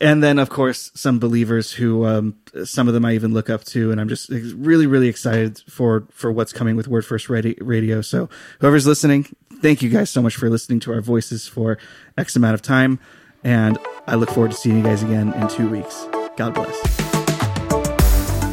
and 0.00 0.22
then 0.22 0.38
of 0.38 0.48
course 0.48 0.90
some 0.94 1.18
believers 1.18 1.72
who 1.72 2.06
um, 2.06 2.36
some 2.64 2.88
of 2.88 2.94
them 2.94 3.04
I 3.04 3.14
even 3.14 3.34
look 3.34 3.50
up 3.50 3.64
to, 3.64 3.90
and 3.90 4.00
I'm 4.00 4.08
just 4.08 4.28
really 4.28 4.86
really 4.86 5.08
excited 5.08 5.62
for 5.68 6.06
for 6.12 6.30
what's 6.30 6.52
coming 6.52 6.76
with 6.76 6.88
Word 6.88 7.04
First 7.04 7.28
Radio. 7.28 8.00
So 8.00 8.28
whoever's 8.60 8.86
listening, 8.86 9.34
thank 9.60 9.82
you 9.82 9.88
guys 9.88 10.10
so 10.10 10.22
much 10.22 10.36
for 10.36 10.48
listening 10.48 10.80
to 10.80 10.92
our 10.92 11.00
voices 11.00 11.46
for 11.46 11.78
X 12.16 12.36
amount 12.36 12.54
of 12.54 12.62
time, 12.62 12.98
and 13.44 13.78
I 14.06 14.14
look 14.14 14.30
forward 14.30 14.52
to 14.52 14.56
seeing 14.56 14.78
you 14.78 14.82
guys 14.82 15.02
again 15.02 15.32
in 15.34 15.48
two 15.48 15.68
weeks. 15.68 16.06
God 16.36 16.54
bless. 16.54 16.76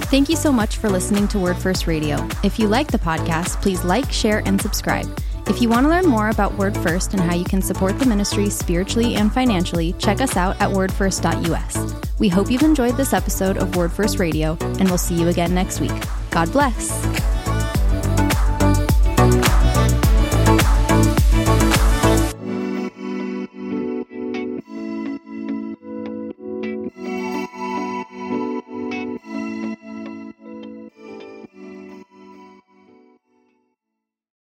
Thank 0.06 0.30
you 0.30 0.36
so 0.36 0.52
much 0.52 0.78
for 0.78 0.90
listening 0.90 1.28
to 1.30 1.40
Word 1.40 1.58
First 1.58 1.88
Radio. 1.88 2.28
If 2.44 2.60
you 2.60 2.68
like 2.68 2.92
the 2.92 3.00
podcast, 3.00 3.62
please 3.62 3.84
like, 3.84 4.12
share, 4.12 4.44
and 4.46 4.62
subscribe. 4.62 5.06
If 5.48 5.62
you 5.62 5.70
want 5.70 5.86
to 5.86 5.90
learn 5.90 6.06
more 6.06 6.30
about 6.30 6.58
Word 6.58 6.76
First 6.78 7.14
and 7.14 7.22
how 7.22 7.36
you 7.36 7.44
can 7.44 7.62
support 7.62 8.00
the 8.00 8.06
ministry 8.06 8.50
spiritually 8.50 9.16
and 9.16 9.32
financially, 9.32 9.94
check 10.00 10.22
us 10.22 10.38
out 10.38 10.60
at 10.62 10.70
wordfirst.us. 10.70 12.20
We 12.20 12.30
hope 12.30 12.50
you've 12.50 12.64
enjoyed 12.64 12.98
this 12.98 13.14
episode 13.14 13.58
of 13.58 13.76
Word 13.76 13.92
First 13.92 14.18
Radio, 14.18 14.58
and 14.62 14.86
we'll 14.86 14.98
see 14.98 15.16
you 15.16 15.28
again 15.28 15.54
next 15.54 15.82
week. 15.82 15.94
God 16.32 16.52
bless. 16.52 17.35